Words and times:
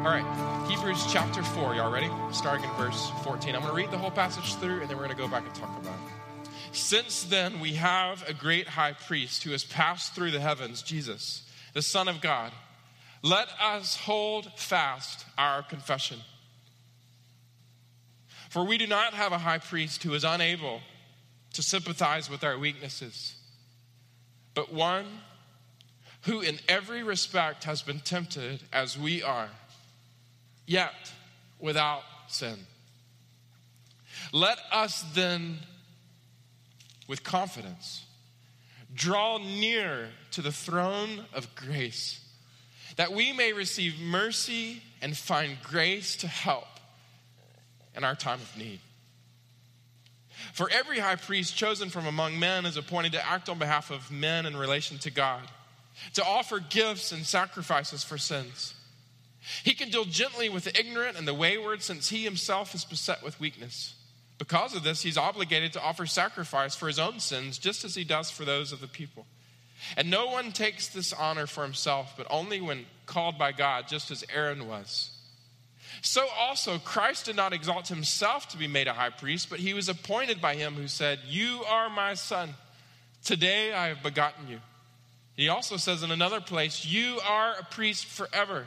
All 0.00 0.06
right, 0.06 0.66
Hebrews 0.66 1.04
chapter 1.12 1.42
4. 1.42 1.74
Y'all 1.74 1.92
ready? 1.92 2.08
Starting 2.32 2.64
in 2.64 2.74
verse 2.76 3.10
14. 3.22 3.54
I'm 3.54 3.60
going 3.60 3.70
to 3.70 3.76
read 3.76 3.90
the 3.90 3.98
whole 3.98 4.10
passage 4.10 4.54
through 4.54 4.80
and 4.80 4.88
then 4.88 4.96
we're 4.96 5.04
going 5.04 5.14
to 5.14 5.22
go 5.22 5.28
back 5.28 5.44
and 5.44 5.54
talk 5.54 5.78
about 5.78 5.92
it. 5.92 6.48
Since 6.72 7.24
then, 7.24 7.60
we 7.60 7.74
have 7.74 8.26
a 8.26 8.32
great 8.32 8.66
high 8.66 8.94
priest 8.94 9.42
who 9.42 9.50
has 9.50 9.62
passed 9.62 10.14
through 10.14 10.30
the 10.30 10.40
heavens, 10.40 10.80
Jesus, 10.80 11.46
the 11.74 11.82
Son 11.82 12.08
of 12.08 12.22
God. 12.22 12.50
Let 13.22 13.48
us 13.60 13.94
hold 13.94 14.50
fast 14.56 15.26
our 15.36 15.62
confession. 15.62 16.16
For 18.48 18.64
we 18.64 18.78
do 18.78 18.86
not 18.86 19.12
have 19.12 19.32
a 19.32 19.38
high 19.38 19.58
priest 19.58 20.02
who 20.02 20.14
is 20.14 20.24
unable 20.24 20.80
to 21.52 21.62
sympathize 21.62 22.30
with 22.30 22.42
our 22.42 22.58
weaknesses, 22.58 23.34
but 24.54 24.72
one 24.72 25.04
who 26.22 26.40
in 26.40 26.58
every 26.70 27.02
respect 27.02 27.64
has 27.64 27.82
been 27.82 28.00
tempted 28.00 28.62
as 28.72 28.98
we 28.98 29.22
are 29.22 29.50
yet 30.70 31.12
without 31.58 32.02
sin. 32.28 32.56
Let 34.32 34.58
us 34.70 35.04
then, 35.14 35.58
with 37.08 37.24
confidence, 37.24 38.04
draw 38.94 39.38
near 39.38 40.10
to 40.30 40.42
the 40.42 40.52
throne 40.52 41.24
of 41.34 41.52
grace, 41.56 42.24
that 42.94 43.12
we 43.12 43.32
may 43.32 43.52
receive 43.52 43.98
mercy 44.00 44.80
and 45.02 45.16
find 45.16 45.56
grace 45.60 46.14
to 46.16 46.28
help 46.28 46.68
in 47.96 48.04
our 48.04 48.14
time 48.14 48.38
of 48.40 48.56
need. 48.56 48.78
For 50.52 50.70
every 50.70 51.00
high 51.00 51.16
priest 51.16 51.56
chosen 51.56 51.90
from 51.90 52.06
among 52.06 52.38
men 52.38 52.64
is 52.64 52.76
appointed 52.76 53.12
to 53.12 53.26
act 53.26 53.48
on 53.48 53.58
behalf 53.58 53.90
of 53.90 54.08
men 54.12 54.46
in 54.46 54.56
relation 54.56 54.98
to 54.98 55.10
God, 55.10 55.42
to 56.14 56.24
offer 56.24 56.60
gifts 56.60 57.10
and 57.10 57.26
sacrifices 57.26 58.04
for 58.04 58.16
sins. 58.16 58.74
He 59.64 59.74
can 59.74 59.90
deal 59.90 60.04
gently 60.04 60.48
with 60.48 60.64
the 60.64 60.78
ignorant 60.78 61.16
and 61.16 61.26
the 61.26 61.34
wayward, 61.34 61.82
since 61.82 62.08
he 62.08 62.24
himself 62.24 62.74
is 62.74 62.84
beset 62.84 63.22
with 63.22 63.40
weakness. 63.40 63.94
Because 64.38 64.74
of 64.74 64.82
this, 64.82 65.02
he's 65.02 65.18
obligated 65.18 65.74
to 65.74 65.82
offer 65.82 66.06
sacrifice 66.06 66.74
for 66.74 66.86
his 66.86 66.98
own 66.98 67.20
sins, 67.20 67.58
just 67.58 67.84
as 67.84 67.94
he 67.94 68.04
does 68.04 68.30
for 68.30 68.44
those 68.44 68.72
of 68.72 68.80
the 68.80 68.88
people. 68.88 69.26
And 69.96 70.10
no 70.10 70.26
one 70.26 70.52
takes 70.52 70.88
this 70.88 71.12
honor 71.12 71.46
for 71.46 71.62
himself, 71.62 72.14
but 72.16 72.26
only 72.30 72.60
when 72.60 72.86
called 73.06 73.38
by 73.38 73.52
God, 73.52 73.88
just 73.88 74.10
as 74.10 74.24
Aaron 74.32 74.68
was. 74.68 75.10
So 76.02 76.26
also, 76.38 76.78
Christ 76.78 77.26
did 77.26 77.36
not 77.36 77.52
exalt 77.52 77.88
himself 77.88 78.48
to 78.48 78.58
be 78.58 78.68
made 78.68 78.88
a 78.88 78.92
high 78.92 79.10
priest, 79.10 79.50
but 79.50 79.58
he 79.58 79.74
was 79.74 79.88
appointed 79.88 80.40
by 80.40 80.54
him 80.54 80.74
who 80.74 80.86
said, 80.86 81.18
You 81.26 81.64
are 81.68 81.90
my 81.90 82.14
son. 82.14 82.54
Today 83.24 83.72
I 83.72 83.88
have 83.88 84.02
begotten 84.02 84.48
you. 84.48 84.60
He 85.36 85.48
also 85.48 85.76
says 85.76 86.02
in 86.02 86.10
another 86.10 86.40
place, 86.40 86.84
You 86.84 87.18
are 87.26 87.54
a 87.58 87.64
priest 87.64 88.06
forever 88.06 88.66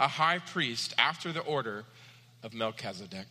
a 0.00 0.08
high 0.08 0.38
priest 0.38 0.94
after 0.98 1.30
the 1.30 1.40
order 1.40 1.84
of 2.42 2.54
Melchizedek. 2.54 3.26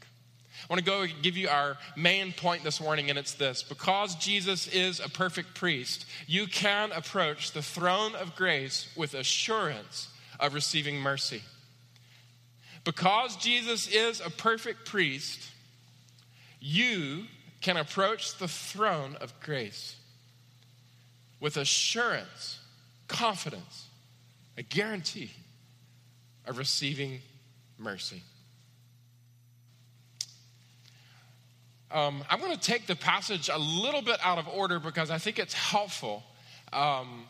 I 0.63 0.73
want 0.73 0.79
to 0.79 0.85
go 0.85 1.05
give 1.21 1.35
you 1.35 1.49
our 1.49 1.77
main 1.97 2.31
point 2.31 2.63
this 2.63 2.79
morning, 2.79 3.09
and 3.09 3.17
it's 3.17 3.33
this 3.33 3.63
because 3.63 4.15
Jesus 4.15 4.67
is 4.67 4.99
a 4.99 5.09
perfect 5.09 5.55
priest, 5.55 6.05
you 6.27 6.47
can 6.47 6.91
approach 6.91 7.51
the 7.51 7.61
throne 7.61 8.13
of 8.15 8.35
grace 8.35 8.87
with 8.95 9.15
assurance 9.15 10.09
of 10.39 10.53
receiving 10.53 10.97
mercy. 10.97 11.41
Because 12.83 13.35
Jesus 13.37 13.87
is 13.87 14.21
a 14.21 14.29
perfect 14.29 14.85
priest, 14.85 15.49
you 16.59 17.25
can 17.61 17.77
approach 17.77 18.37
the 18.37 18.47
throne 18.47 19.15
of 19.21 19.37
grace 19.39 19.95
with 21.39 21.57
assurance, 21.57 22.59
confidence, 23.07 23.87
a 24.57 24.63
guarantee 24.63 25.31
of 26.49 26.57
receiving 26.57 27.19
mercy. 27.77 28.23
Um, 31.91 32.23
I'm 32.29 32.39
going 32.39 32.55
to 32.55 32.59
take 32.59 32.85
the 32.85 32.95
passage 32.95 33.49
a 33.51 33.57
little 33.57 34.01
bit 34.01 34.17
out 34.23 34.37
of 34.37 34.47
order 34.47 34.79
because 34.79 35.09
I 35.09 35.17
think 35.17 35.39
it's 35.39 35.53
helpful. 35.53 36.23
Um, 36.71 37.25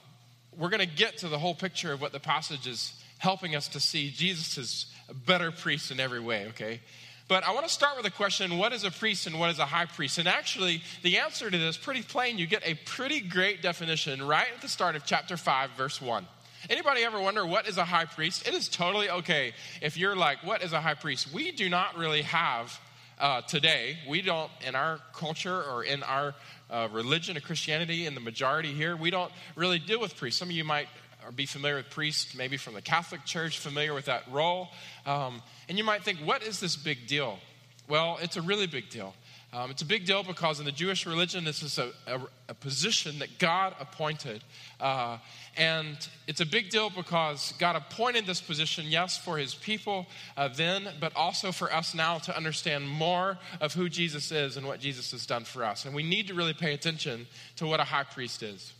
we're 0.57 0.69
going 0.69 0.81
to 0.81 0.95
get 0.95 1.19
to 1.19 1.29
the 1.29 1.39
whole 1.39 1.55
picture 1.55 1.93
of 1.93 2.01
what 2.01 2.11
the 2.11 2.19
passage 2.19 2.67
is 2.67 2.93
helping 3.19 3.55
us 3.55 3.69
to 3.69 3.79
see. 3.79 4.09
Jesus 4.09 4.57
is 4.57 4.85
a 5.09 5.13
better 5.13 5.51
priest 5.51 5.91
in 5.91 5.99
every 5.99 6.19
way, 6.19 6.47
okay? 6.49 6.81
But 7.29 7.43
I 7.43 7.53
want 7.53 7.67
to 7.67 7.71
start 7.71 7.95
with 7.95 8.05
a 8.05 8.11
question 8.11 8.57
what 8.57 8.73
is 8.73 8.83
a 8.83 8.91
priest 8.91 9.27
and 9.27 9.39
what 9.39 9.49
is 9.49 9.59
a 9.59 9.65
high 9.65 9.85
priest? 9.85 10.17
And 10.17 10.27
actually, 10.27 10.81
the 11.03 11.19
answer 11.19 11.49
to 11.49 11.57
this 11.57 11.75
is 11.75 11.77
pretty 11.77 12.01
plain. 12.01 12.37
You 12.37 12.47
get 12.47 12.67
a 12.67 12.73
pretty 12.85 13.21
great 13.21 13.61
definition 13.61 14.21
right 14.25 14.47
at 14.53 14.61
the 14.61 14.67
start 14.67 14.95
of 14.95 15.05
chapter 15.05 15.37
5, 15.37 15.71
verse 15.77 16.01
1. 16.01 16.25
Anybody 16.69 17.03
ever 17.03 17.19
wonder 17.21 17.45
what 17.45 17.67
is 17.67 17.77
a 17.77 17.85
high 17.85 18.05
priest? 18.05 18.47
It 18.47 18.53
is 18.53 18.67
totally 18.67 19.09
okay 19.09 19.53
if 19.81 19.97
you're 19.97 20.15
like, 20.15 20.43
what 20.43 20.63
is 20.63 20.73
a 20.73 20.81
high 20.81 20.95
priest? 20.95 21.31
We 21.31 21.51
do 21.51 21.69
not 21.69 21.97
really 21.97 22.23
have 22.23 22.79
uh, 23.19 23.41
today, 23.41 23.97
we 24.07 24.21
don't, 24.21 24.49
in 24.65 24.75
our 24.75 24.99
culture 25.13 25.61
or 25.61 25.83
in 25.83 26.03
our 26.03 26.33
uh, 26.69 26.87
religion 26.91 27.35
of 27.37 27.43
Christianity, 27.43 28.05
in 28.05 28.13
the 28.13 28.21
majority 28.21 28.73
here, 28.73 28.95
we 28.95 29.09
don't 29.09 29.31
really 29.55 29.79
deal 29.79 29.99
with 29.99 30.15
priests. 30.15 30.39
Some 30.39 30.49
of 30.49 30.55
you 30.55 30.63
might 30.63 30.87
be 31.35 31.45
familiar 31.45 31.77
with 31.77 31.89
priests, 31.89 32.33
maybe 32.35 32.57
from 32.57 32.75
the 32.75 32.81
Catholic 32.81 33.25
Church, 33.25 33.59
familiar 33.59 33.93
with 33.93 34.05
that 34.05 34.23
role. 34.31 34.69
Um, 35.05 35.41
and 35.67 35.77
you 35.77 35.83
might 35.83 36.03
think, 36.03 36.19
what 36.19 36.43
is 36.43 36.59
this 36.59 36.75
big 36.75 37.07
deal? 37.07 37.39
Well, 37.87 38.19
it's 38.21 38.37
a 38.37 38.41
really 38.41 38.67
big 38.67 38.89
deal. 38.89 39.13
Um, 39.51 39.71
it's 39.71 39.81
a 39.81 39.85
big 39.85 40.05
deal 40.05 40.21
because 40.21 40.59
in 40.59 40.65
the 40.65 40.71
Jewish 40.71 41.07
religion, 41.07 41.43
this 41.43 41.63
is 41.63 41.79
a, 41.79 41.91
a, 42.05 42.21
a 42.49 42.53
position 42.53 43.17
that 43.17 43.39
God 43.39 43.73
appointed. 43.79 44.43
Uh, 44.79 45.17
and 45.57 45.97
it's 46.27 46.39
a 46.39 46.45
big 46.45 46.69
deal 46.69 46.91
because 46.91 47.55
God 47.57 47.75
appointed 47.75 48.27
this 48.27 48.41
position, 48.41 48.85
yes, 48.87 49.17
for 49.17 49.39
his 49.39 49.55
people 49.55 50.05
uh, 50.37 50.49
then, 50.49 50.87
but 50.99 51.15
also 51.15 51.51
for 51.51 51.73
us 51.73 51.95
now 51.95 52.19
to 52.19 52.37
understand 52.37 52.87
more 52.87 53.39
of 53.59 53.73
who 53.73 53.89
Jesus 53.89 54.31
is 54.31 54.55
and 54.55 54.67
what 54.67 54.79
Jesus 54.79 55.11
has 55.11 55.25
done 55.25 55.45
for 55.45 55.63
us. 55.63 55.85
And 55.85 55.95
we 55.95 56.03
need 56.03 56.27
to 56.27 56.35
really 56.35 56.53
pay 56.53 56.75
attention 56.75 57.25
to 57.55 57.65
what 57.65 57.79
a 57.79 57.85
high 57.85 58.03
priest 58.03 58.43
is. 58.43 58.73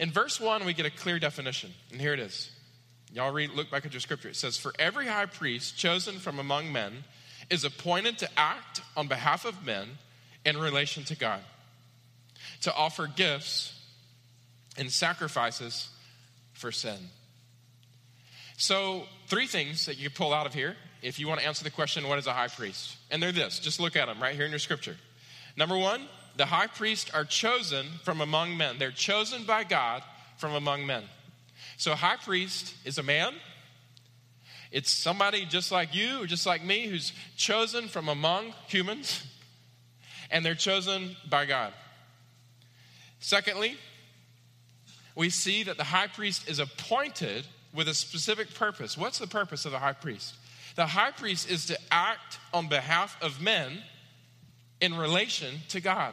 In 0.00 0.10
verse 0.10 0.40
1, 0.40 0.64
we 0.64 0.74
get 0.74 0.86
a 0.86 0.90
clear 0.90 1.20
definition, 1.20 1.72
and 1.92 2.00
here 2.00 2.12
it 2.12 2.20
is. 2.20 2.50
Y'all 3.12 3.32
read, 3.32 3.50
look 3.50 3.70
back 3.70 3.86
at 3.86 3.92
your 3.92 4.00
scripture. 4.00 4.28
It 4.28 4.36
says, 4.36 4.56
For 4.56 4.72
every 4.78 5.06
high 5.06 5.26
priest 5.26 5.78
chosen 5.78 6.18
from 6.18 6.40
among 6.40 6.72
men 6.72 7.04
is 7.48 7.62
appointed 7.62 8.18
to 8.18 8.28
act 8.36 8.82
on 8.96 9.06
behalf 9.06 9.44
of 9.44 9.64
men 9.64 9.86
in 10.46 10.56
relation 10.56 11.02
to 11.04 11.16
God, 11.16 11.40
to 12.62 12.72
offer 12.72 13.08
gifts 13.08 13.78
and 14.78 14.90
sacrifices 14.90 15.90
for 16.54 16.70
sin. 16.72 16.96
So, 18.56 19.02
three 19.26 19.46
things 19.46 19.84
that 19.86 19.98
you 19.98 20.08
can 20.08 20.16
pull 20.16 20.32
out 20.32 20.46
of 20.46 20.54
here 20.54 20.76
if 21.02 21.18
you 21.18 21.28
want 21.28 21.40
to 21.40 21.46
answer 21.46 21.62
the 21.62 21.70
question, 21.70 22.08
what 22.08 22.18
is 22.18 22.26
a 22.26 22.32
high 22.32 22.48
priest? 22.48 22.96
And 23.10 23.22
they're 23.22 23.32
this 23.32 23.58
just 23.58 23.80
look 23.80 23.96
at 23.96 24.06
them 24.06 24.22
right 24.22 24.34
here 24.34 24.44
in 24.44 24.50
your 24.50 24.58
scripture. 24.58 24.96
Number 25.56 25.76
one, 25.76 26.02
the 26.36 26.46
high 26.46 26.68
priests 26.68 27.10
are 27.12 27.24
chosen 27.24 27.86
from 28.04 28.20
among 28.20 28.56
men, 28.56 28.76
they're 28.78 28.90
chosen 28.92 29.44
by 29.44 29.64
God 29.64 30.02
from 30.38 30.54
among 30.54 30.86
men. 30.86 31.02
So, 31.76 31.92
a 31.92 31.96
high 31.96 32.16
priest 32.16 32.74
is 32.84 32.98
a 32.98 33.02
man. 33.02 33.34
It's 34.70 34.90
somebody 34.90 35.44
just 35.44 35.72
like 35.72 35.94
you 35.94 36.22
or 36.22 36.26
just 36.26 36.46
like 36.46 36.64
me 36.64 36.86
who's 36.86 37.12
chosen 37.36 37.88
from 37.88 38.08
among 38.08 38.52
humans 38.68 39.24
and 40.30 40.44
they're 40.44 40.54
chosen 40.54 41.16
by 41.28 41.46
God. 41.46 41.72
Secondly, 43.20 43.76
we 45.14 45.30
see 45.30 45.62
that 45.64 45.76
the 45.76 45.84
high 45.84 46.06
priest 46.06 46.48
is 46.48 46.58
appointed 46.58 47.46
with 47.74 47.88
a 47.88 47.94
specific 47.94 48.54
purpose. 48.54 48.96
What's 48.96 49.18
the 49.18 49.26
purpose 49.26 49.64
of 49.64 49.72
the 49.72 49.78
high 49.78 49.92
priest? 49.92 50.34
The 50.76 50.86
high 50.86 51.10
priest 51.10 51.50
is 51.50 51.66
to 51.66 51.78
act 51.90 52.38
on 52.52 52.68
behalf 52.68 53.16
of 53.22 53.40
men 53.40 53.82
in 54.80 54.94
relation 54.94 55.54
to 55.70 55.80
God. 55.80 56.12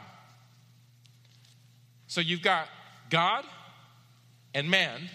So 2.06 2.20
you've 2.20 2.42
got 2.42 2.68
God 3.10 3.44
and 4.54 4.70
man, 4.70 5.08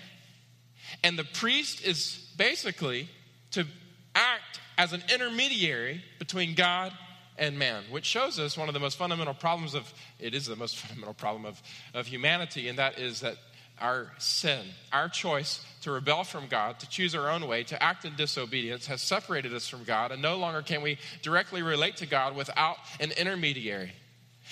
and 1.04 1.18
the 1.18 1.24
priest 1.24 1.86
is 1.86 2.28
basically 2.38 3.10
to 3.52 3.66
act 4.14 4.60
as 4.78 4.94
an 4.94 5.04
intermediary 5.14 6.04
between 6.20 6.56
God 6.56 6.94
and 7.40 7.58
man, 7.58 7.84
which 7.90 8.06
shows 8.06 8.38
us 8.38 8.58
one 8.58 8.68
of 8.68 8.74
the 8.74 8.80
most 8.80 8.98
fundamental 8.98 9.34
problems 9.34 9.74
of, 9.74 9.92
it 10.20 10.36
is 10.36 10.46
the 10.46 10.56
most 10.56 10.78
fundamental 10.78 11.16
problem 11.16 11.46
of, 11.46 11.60
of 11.96 12.06
humanity, 12.06 12.68
and 12.68 12.78
that 12.78 13.00
is 13.00 13.22
that 13.22 13.38
our 13.80 14.12
sin, 14.18 14.66
our 14.92 15.08
choice 15.08 15.66
to 15.82 15.92
rebel 15.92 16.26
from 16.26 16.48
God, 16.48 16.82
to 16.82 16.90
choose 16.90 17.16
our 17.16 17.30
own 17.30 17.48
way, 17.48 17.64
to 17.64 17.82
act 17.82 18.04
in 18.04 18.14
disobedience, 18.18 18.88
has 18.88 19.02
separated 19.02 19.54
us 19.54 19.70
from 19.70 19.86
God, 19.86 20.12
and 20.12 20.22
no 20.22 20.38
longer 20.38 20.62
can 20.62 20.82
we 20.82 21.00
directly 21.22 21.62
relate 21.62 21.96
to 21.98 22.06
God 22.06 22.36
without 22.36 22.76
an 23.00 23.12
intermediary. 23.12 23.94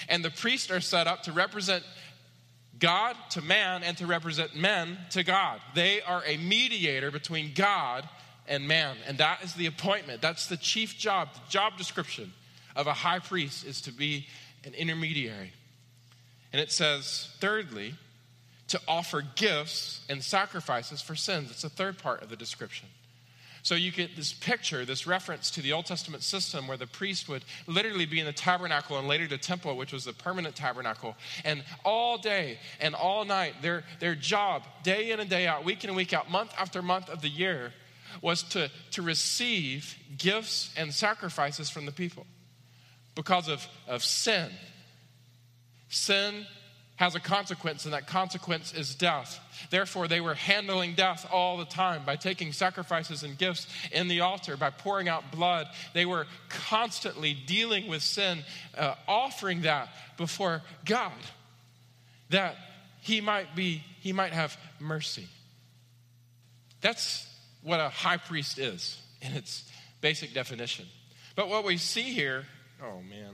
And 0.08 0.24
the 0.24 0.30
priests 0.30 0.72
are 0.72 0.80
set 0.80 1.08
up 1.08 1.24
to 1.24 1.34
represent 1.34 1.84
God 2.80 3.18
to 3.32 3.42
man 3.42 3.84
and 3.84 3.98
to 3.98 4.06
represent 4.06 4.56
men 4.56 4.98
to 5.10 5.24
God. 5.24 5.60
They 5.76 6.02
are 6.02 6.24
a 6.26 6.38
mediator 6.38 7.12
between 7.12 7.54
God 7.54 8.08
and 8.48 8.66
man. 8.66 8.96
And 9.08 9.18
that 9.18 9.44
is 9.44 9.56
the 9.56 9.66
appointment. 9.66 10.22
That's 10.22 10.48
the 10.48 10.58
chief 10.58 10.98
job, 10.98 11.34
the 11.34 11.42
job 11.50 11.78
description 11.78 12.32
of 12.78 12.88
a 12.88 12.94
high 12.94 13.20
priest 13.20 13.66
is 13.66 13.82
to 13.82 13.92
be 13.92 14.28
an 14.64 14.74
intermediary. 14.76 15.52
And 16.54 16.62
it 16.62 16.72
says, 16.72 17.30
thirdly, 17.40 17.96
to 18.70 18.80
offer 18.88 19.24
gifts 19.36 20.06
and 20.10 20.24
sacrifices 20.24 21.02
for 21.02 21.16
sins. 21.16 21.50
It's 21.52 21.64
the 21.64 21.70
third 21.70 21.98
part 21.98 22.22
of 22.22 22.30
the 22.30 22.36
description. 22.36 22.88
So 23.64 23.76
you 23.76 23.92
get 23.92 24.16
this 24.16 24.32
picture, 24.32 24.86
this 24.86 25.08
reference 25.08 25.52
to 25.52 25.62
the 25.62 25.74
Old 25.74 25.88
Testament 25.88 26.24
system 26.24 26.68
where 26.68 26.78
the 26.78 26.88
priest 26.88 27.28
would 27.28 27.44
literally 27.66 28.06
be 28.06 28.20
in 28.20 28.26
the 28.26 28.32
tabernacle 28.32 28.98
and 28.98 29.08
later 29.08 29.28
the 29.28 29.38
temple, 29.38 29.76
which 29.76 29.92
was 29.92 30.06
the 30.06 30.14
permanent 30.14 30.56
tabernacle. 30.56 31.18
And 31.44 31.64
all 31.84 32.18
day 32.18 32.60
and 32.80 32.96
all 32.96 33.26
night, 33.26 33.56
their, 33.62 33.84
their 34.00 34.16
job, 34.16 34.64
day 34.84 35.12
in 35.12 35.20
and 35.20 35.30
day 35.30 35.48
out, 35.48 35.66
week 35.66 35.84
in 35.84 35.90
and 35.90 35.98
week 35.98 36.14
out, 36.14 36.32
month 36.32 36.54
after 36.58 36.82
month 36.82 37.10
of 37.10 37.22
the 37.22 37.30
year, 37.30 37.74
was 38.22 38.44
to, 38.44 38.70
to 38.92 39.02
receive 39.02 39.98
gifts 40.18 40.74
and 40.78 40.94
sacrifices 40.94 41.70
from 41.70 41.86
the 41.86 41.92
people 41.92 42.26
because 43.18 43.50
of, 43.50 43.68
of 43.88 44.04
sin. 44.04 44.50
Sin 45.90 46.46
has 46.98 47.16
a 47.16 47.20
consequence, 47.20 47.84
and 47.86 47.94
that 47.94 48.08
consequence 48.08 48.74
is 48.74 48.96
death. 48.96 49.40
Therefore, 49.72 50.08
they 50.08 50.22
were 50.22 50.36
handling 50.36 50.94
death 50.94 51.28
all 51.32 51.58
the 51.58 51.66
time 51.66 52.04
by 52.06 52.16
taking 52.16 52.54
sacrifices 52.54 53.24
and 53.24 53.38
gifts 53.38 53.68
in 53.92 54.08
the 54.08 54.22
altar, 54.22 54.56
by 54.56 54.70
pouring 54.70 55.10
out 55.10 55.32
blood. 55.32 55.68
They 55.94 56.06
were 56.06 56.28
constantly 56.50 57.34
dealing 57.34 57.88
with 57.88 58.04
sin, 58.04 58.40
uh, 58.78 58.96
offering 59.08 59.62
that 59.62 59.90
before 60.16 60.62
God, 60.86 61.12
that 62.30 62.56
He 63.02 63.20
might 63.20 63.56
be, 63.56 63.84
He 64.00 64.14
might 64.14 64.34
have 64.34 64.56
mercy. 64.80 65.28
That's 66.82 67.28
what 67.64 67.80
a 67.80 67.90
high 67.90 68.18
priest 68.18 68.60
is 68.60 69.02
in 69.22 69.34
its 69.34 69.64
basic 70.02 70.34
definition. 70.34 70.86
But 71.36 71.50
what 71.50 71.64
we 71.64 71.78
see 71.78 72.14
here, 72.14 72.46
oh 72.84 73.02
man, 73.02 73.34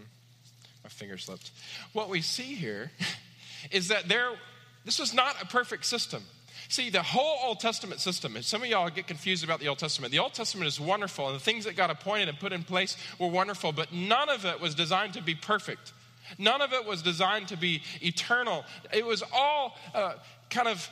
my 0.83 0.89
finger 0.89 1.17
slipped. 1.17 1.51
What 1.93 2.09
we 2.09 2.21
see 2.21 2.55
here 2.55 2.91
is 3.71 3.89
that 3.89 4.07
there, 4.07 4.31
this 4.85 4.99
was 4.99 5.13
not 5.13 5.41
a 5.41 5.45
perfect 5.45 5.85
system. 5.85 6.23
See, 6.69 6.89
the 6.89 7.03
whole 7.03 7.39
Old 7.43 7.59
Testament 7.59 7.99
system, 7.99 8.35
and 8.35 8.43
some 8.43 8.63
of 8.63 8.67
y'all 8.67 8.89
get 8.89 9.05
confused 9.05 9.43
about 9.43 9.59
the 9.59 9.67
Old 9.67 9.79
Testament. 9.79 10.11
The 10.11 10.19
Old 10.19 10.33
Testament 10.33 10.67
is 10.67 10.79
wonderful, 10.79 11.27
and 11.27 11.35
the 11.35 11.43
things 11.43 11.65
that 11.65 11.75
God 11.75 11.89
appointed 11.89 12.29
and 12.29 12.39
put 12.39 12.53
in 12.53 12.63
place 12.63 12.97
were 13.19 13.27
wonderful, 13.27 13.71
but 13.71 13.91
none 13.93 14.29
of 14.29 14.45
it 14.45 14.59
was 14.59 14.73
designed 14.73 15.13
to 15.13 15.21
be 15.21 15.35
perfect. 15.35 15.93
None 16.37 16.61
of 16.61 16.73
it 16.73 16.85
was 16.85 17.01
designed 17.01 17.49
to 17.49 17.57
be 17.57 17.83
eternal. 18.01 18.63
It 18.93 19.05
was 19.05 19.23
all 19.33 19.77
uh, 19.93 20.13
kind 20.49 20.67
of 20.67 20.89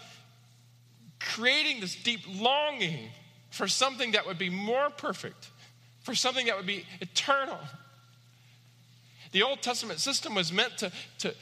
creating 1.20 1.80
this 1.82 1.96
deep 1.96 2.22
longing 2.28 3.10
for 3.50 3.68
something 3.68 4.12
that 4.12 4.26
would 4.26 4.38
be 4.38 4.50
more 4.50 4.90
perfect, 4.90 5.50
for 6.02 6.16
something 6.16 6.48
that 6.48 6.58
would 6.58 6.68
be 6.68 6.86
eternal. 7.00 7.58
The 9.32 9.44
Old 9.44 9.62
Testament 9.62 10.00
system 10.00 10.36
was 10.36 10.52
meant 10.52 10.78
to, 10.80 10.92
to 11.20 11.34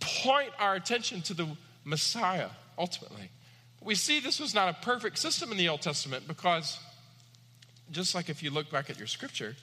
point 0.00 0.50
our 0.58 0.74
attention 0.74 1.22
to 1.22 1.34
the 1.34 1.48
Messiah, 1.84 2.48
ultimately. 2.78 3.30
We 3.80 3.94
see 3.94 4.18
this 4.20 4.40
was 4.40 4.54
not 4.54 4.68
a 4.68 4.74
perfect 4.84 5.18
system 5.18 5.52
in 5.52 5.58
the 5.58 5.68
Old 5.68 5.82
Testament 5.82 6.26
because, 6.26 6.78
just 7.92 8.14
like 8.14 8.28
if 8.28 8.42
you 8.42 8.50
look 8.50 8.70
back 8.70 8.90
at 8.90 8.98
your 8.98 9.06
scripture, 9.06 9.54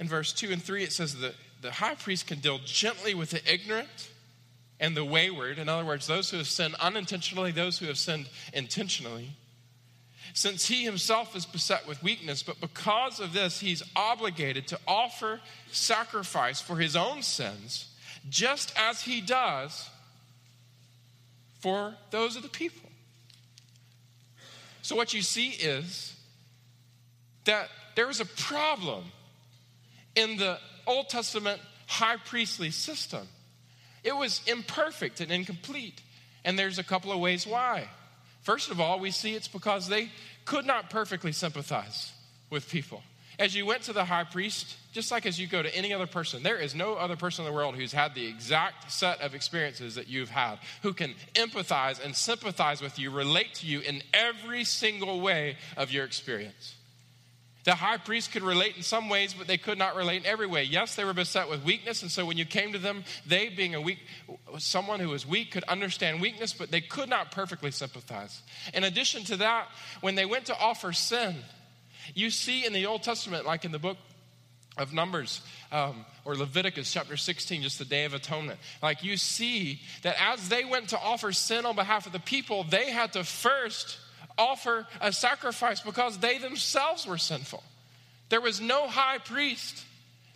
in 0.00 0.08
verse 0.08 0.32
2 0.32 0.50
and 0.50 0.62
3, 0.62 0.82
it 0.82 0.92
says 0.92 1.18
that 1.20 1.34
the 1.60 1.70
high 1.70 1.94
priest 1.94 2.26
can 2.26 2.40
deal 2.40 2.58
gently 2.64 3.14
with 3.14 3.30
the 3.30 3.52
ignorant 3.52 4.10
and 4.80 4.96
the 4.96 5.04
wayward. 5.04 5.58
In 5.58 5.68
other 5.68 5.84
words, 5.84 6.06
those 6.06 6.30
who 6.30 6.38
have 6.38 6.48
sinned 6.48 6.74
unintentionally, 6.80 7.52
those 7.52 7.78
who 7.78 7.86
have 7.86 7.98
sinned 7.98 8.28
intentionally. 8.52 9.30
Since 10.34 10.66
he 10.66 10.84
himself 10.84 11.36
is 11.36 11.44
beset 11.44 11.86
with 11.86 12.02
weakness, 12.02 12.42
but 12.42 12.60
because 12.60 13.20
of 13.20 13.32
this, 13.32 13.60
he's 13.60 13.82
obligated 13.94 14.66
to 14.68 14.78
offer 14.86 15.40
sacrifice 15.70 16.60
for 16.60 16.76
his 16.76 16.96
own 16.96 17.22
sins 17.22 17.88
just 18.28 18.72
as 18.78 19.02
he 19.02 19.20
does 19.20 19.88
for 21.60 21.94
those 22.10 22.36
of 22.36 22.42
the 22.42 22.48
people. 22.48 22.88
So, 24.80 24.96
what 24.96 25.14
you 25.14 25.22
see 25.22 25.50
is 25.50 26.14
that 27.44 27.68
there 27.94 28.06
was 28.06 28.20
a 28.20 28.24
problem 28.24 29.04
in 30.14 30.36
the 30.38 30.58
Old 30.86 31.08
Testament 31.08 31.60
high 31.86 32.16
priestly 32.16 32.70
system. 32.70 33.28
It 34.02 34.16
was 34.16 34.40
imperfect 34.46 35.20
and 35.20 35.30
incomplete. 35.30 36.00
And 36.44 36.58
there's 36.58 36.78
a 36.78 36.84
couple 36.84 37.12
of 37.12 37.20
ways 37.20 37.46
why. 37.46 37.88
First 38.42 38.70
of 38.70 38.80
all, 38.80 38.98
we 38.98 39.10
see 39.10 39.34
it's 39.34 39.48
because 39.48 39.88
they 39.88 40.10
could 40.44 40.66
not 40.66 40.90
perfectly 40.90 41.32
sympathize 41.32 42.12
with 42.50 42.68
people. 42.68 43.02
As 43.38 43.54
you 43.54 43.64
went 43.64 43.82
to 43.84 43.92
the 43.92 44.04
high 44.04 44.24
priest, 44.24 44.76
just 44.92 45.10
like 45.10 45.24
as 45.24 45.38
you 45.38 45.46
go 45.46 45.62
to 45.62 45.74
any 45.74 45.92
other 45.92 46.06
person, 46.06 46.42
there 46.42 46.58
is 46.58 46.74
no 46.74 46.94
other 46.94 47.16
person 47.16 47.44
in 47.44 47.50
the 47.50 47.56
world 47.56 47.76
who's 47.76 47.92
had 47.92 48.14
the 48.14 48.26
exact 48.26 48.92
set 48.92 49.20
of 49.20 49.34
experiences 49.34 49.94
that 49.94 50.06
you've 50.06 50.28
had, 50.28 50.58
who 50.82 50.92
can 50.92 51.14
empathize 51.34 52.04
and 52.04 52.14
sympathize 52.14 52.82
with 52.82 52.98
you, 52.98 53.10
relate 53.10 53.54
to 53.54 53.66
you 53.66 53.80
in 53.80 54.02
every 54.12 54.64
single 54.64 55.20
way 55.20 55.56
of 55.76 55.90
your 55.90 56.04
experience. 56.04 56.74
The 57.64 57.74
high 57.74 57.96
priest 57.96 58.32
could 58.32 58.42
relate 58.42 58.76
in 58.76 58.82
some 58.82 59.08
ways, 59.08 59.34
but 59.34 59.46
they 59.46 59.56
could 59.56 59.78
not 59.78 59.94
relate 59.94 60.22
in 60.22 60.26
every 60.26 60.48
way. 60.48 60.64
Yes, 60.64 60.96
they 60.96 61.04
were 61.04 61.12
beset 61.12 61.48
with 61.48 61.62
weakness, 61.62 62.02
and 62.02 62.10
so 62.10 62.26
when 62.26 62.36
you 62.36 62.44
came 62.44 62.72
to 62.72 62.78
them, 62.78 63.04
they 63.24 63.48
being 63.50 63.76
a 63.76 63.80
weak, 63.80 63.98
someone 64.58 64.98
who 64.98 65.10
was 65.10 65.26
weak 65.26 65.52
could 65.52 65.62
understand 65.64 66.20
weakness, 66.20 66.52
but 66.52 66.72
they 66.72 66.80
could 66.80 67.08
not 67.08 67.30
perfectly 67.30 67.70
sympathize. 67.70 68.42
In 68.74 68.82
addition 68.82 69.22
to 69.24 69.36
that, 69.38 69.68
when 70.00 70.16
they 70.16 70.24
went 70.24 70.46
to 70.46 70.58
offer 70.58 70.92
sin, 70.92 71.36
you 72.14 72.30
see 72.30 72.66
in 72.66 72.72
the 72.72 72.86
Old 72.86 73.04
Testament, 73.04 73.46
like 73.46 73.64
in 73.64 73.70
the 73.70 73.78
book 73.78 73.96
of 74.76 74.92
Numbers 74.92 75.40
um, 75.70 76.04
or 76.24 76.34
Leviticus 76.34 76.92
chapter 76.92 77.16
16, 77.16 77.62
just 77.62 77.78
the 77.78 77.84
Day 77.84 78.04
of 78.04 78.14
Atonement, 78.14 78.58
like 78.82 79.04
you 79.04 79.16
see 79.16 79.80
that 80.02 80.16
as 80.20 80.48
they 80.48 80.64
went 80.64 80.88
to 80.88 80.98
offer 80.98 81.32
sin 81.32 81.64
on 81.64 81.76
behalf 81.76 82.06
of 82.06 82.12
the 82.12 82.18
people, 82.18 82.64
they 82.64 82.90
had 82.90 83.12
to 83.12 83.22
first 83.22 83.98
offer 84.38 84.86
a 85.00 85.12
sacrifice 85.12 85.80
because 85.80 86.18
they 86.18 86.38
themselves 86.38 87.06
were 87.06 87.18
sinful. 87.18 87.62
There 88.28 88.40
was 88.40 88.60
no 88.60 88.88
high 88.88 89.18
priest 89.18 89.84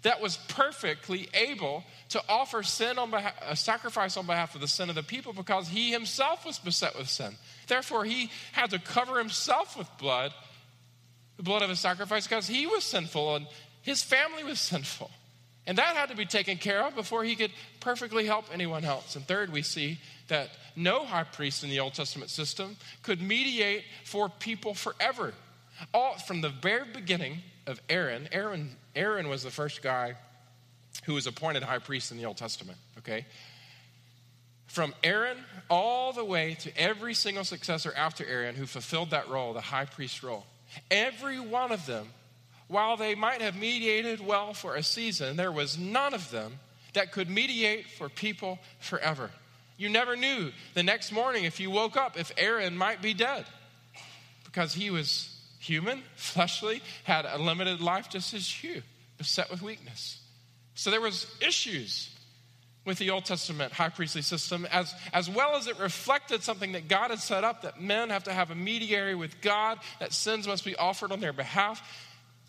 that 0.03 0.21
was 0.21 0.37
perfectly 0.49 1.29
able 1.35 1.83
to 2.11 2.23
offer 2.29 2.62
sin 2.62 2.99
on 2.99 3.12
a 3.43 3.57
sacrifice 3.57 4.17
on 4.17 4.26
behalf 4.26 4.55
of 4.55 4.61
the 4.61 4.69
sin 4.69 4.88
of 4.88 4.95
the 4.95 5.03
people 5.03 5.33
because 5.33 5.69
he 5.69 5.91
himself 5.91 6.47
was 6.47 6.59
beset 6.59 6.97
with 6.97 7.09
sin. 7.09 7.37
Therefore, 7.67 8.05
he 8.05 8.31
had 8.53 8.71
to 8.71 8.79
cover 8.79 9.19
himself 9.19 9.76
with 9.76 9.88
blood 9.99 10.33
the 11.37 11.43
blood 11.43 11.62
of 11.62 11.71
a 11.71 11.76
sacrifice 11.76 12.26
because 12.26 12.47
he 12.47 12.67
was 12.67 12.85
sinful 12.85 13.37
and 13.37 13.47
his 13.83 14.03
family 14.03 14.43
was 14.43 14.59
sinful. 14.59 15.11
And 15.67 15.79
that 15.79 15.97
had 15.97 16.11
to 16.11 16.17
be 16.17 16.26
taken 16.26 16.59
care 16.59 16.85
of 16.87 16.95
before 16.95 17.25
he 17.25 17.37
could 17.37 17.50
perfectly 17.81 18.26
help 18.26 18.47
anyone 18.53 18.85
else. 18.85 19.17
And 19.17 19.26
third, 19.26 19.53
we 19.53 19.62
see 19.62 19.99
that 20.28 20.50
no 20.75 21.04
high 21.04 21.25
priest 21.25 21.64
in 21.64 21.71
the 21.71 21.80
Old 21.80 21.95
Testament 21.95 22.30
system 22.30 22.76
could 23.02 23.21
mediate 23.21 23.85
for 24.04 24.28
people 24.28 24.75
forever. 24.75 25.33
All 25.92 26.14
from 26.18 26.40
the 26.40 26.49
very 26.49 26.87
beginning 26.92 27.42
of 27.66 27.80
Aaron, 27.88 28.28
Aaron, 28.33 28.76
Aaron 28.95 29.28
was 29.28 29.42
the 29.42 29.50
first 29.50 29.83
guy 29.83 30.14
who 31.04 31.14
was 31.14 31.26
appointed 31.26 31.62
high 31.62 31.78
priest 31.78 32.11
in 32.11 32.16
the 32.16 32.25
Old 32.25 32.37
Testament, 32.37 32.78
okay? 32.99 33.26
From 34.66 34.95
Aaron 35.04 35.38
all 35.71 36.12
the 36.12 36.25
way 36.25 36.54
to 36.61 36.76
every 36.78 37.14
single 37.14 37.45
successor 37.45 37.92
after 37.97 38.25
Aaron 38.25 38.54
who 38.54 38.66
fulfilled 38.66 39.11
that 39.11 39.28
role, 39.28 39.52
the 39.52 39.61
high 39.61 39.85
priest 39.85 40.23
role. 40.23 40.47
Every 40.90 41.38
one 41.38 41.73
of 41.73 41.87
them, 41.87 42.09
while 42.68 42.97
they 42.97 43.14
might 43.14 43.40
have 43.40 43.56
mediated 43.56 44.21
well 44.21 44.52
for 44.52 44.75
a 44.75 44.83
season, 44.83 45.37
there 45.37 45.52
was 45.52 45.78
none 45.78 46.14
of 46.14 46.30
them 46.30 46.59
that 46.95 47.12
could 47.12 47.30
mediate 47.30 47.90
for 47.90 48.09
people 48.09 48.59
forever. 48.80 49.30
You 49.76 49.88
never 49.88 50.16
knew 50.16 50.52
the 50.75 50.83
next 50.83 51.12
morning 51.12 51.45
if 51.45 51.61
you 51.61 51.71
woke 51.71 51.97
up 51.97 52.18
if 52.18 52.33
Aaron 52.37 52.76
might 52.76 53.02
be 53.02 53.14
dead 53.14 53.45
because 54.45 54.73
he 54.73 54.90
was 54.90 55.38
human, 55.59 56.02
fleshly, 56.16 56.83
had 57.04 57.26
a 57.26 57.38
limited 57.38 57.80
life 57.80 58.09
just 58.09 58.33
as 58.35 58.64
you, 58.64 58.83
beset 59.18 59.50
with 59.50 59.62
weakness. 59.62 60.21
So 60.75 60.90
there 60.90 61.00
was 61.00 61.26
issues 61.40 62.11
with 62.87 62.99
the 62.99 63.11
Old 63.11 63.25
Testament 63.25 63.73
high 63.73 63.88
priestly 63.88 64.23
system, 64.23 64.66
as, 64.71 64.95
as 65.12 65.28
well 65.28 65.56
as 65.56 65.66
it 65.66 65.78
reflected 65.78 66.42
something 66.42 66.73
that 66.73 66.88
God 66.88 67.11
had 67.11 67.18
set 67.18 67.45
up 67.45 67.62
that 67.62 67.80
men 67.83 68.11
have 68.11 68.25
to 68.25 68.33
have 68.33 68.50
a 68.50 68.54
mediator 68.54 69.16
with 69.18 69.40
God, 69.40 69.78
that 69.99 70.12
sins 70.12 70.47
must 70.47 70.64
be 70.64 70.76
offered 70.76 71.11
on 71.11 71.21
their 71.21 71.33
behalf. 71.33 71.83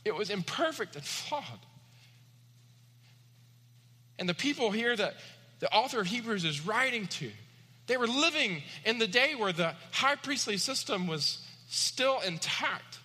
It 0.05 0.15
was 0.15 0.29
imperfect 0.29 0.95
and 0.95 1.03
flawed. 1.03 1.43
And 4.19 4.29
the 4.29 4.35
people 4.35 4.71
here 4.71 4.95
that 4.95 5.15
the 5.59 5.73
author 5.73 6.01
of 6.01 6.07
Hebrews 6.07 6.45
is 6.45 6.65
writing 6.65 7.07
to 7.07 7.31
They 7.87 7.97
were 7.97 8.07
living 8.07 8.63
in 8.85 8.97
the 8.99 9.07
day 9.07 9.33
where 9.35 9.53
the 9.53 9.73
high 9.91 10.15
priestly 10.15 10.57
system 10.57 11.07
was 11.07 11.39
still 11.69 12.19
intact. 12.21 12.99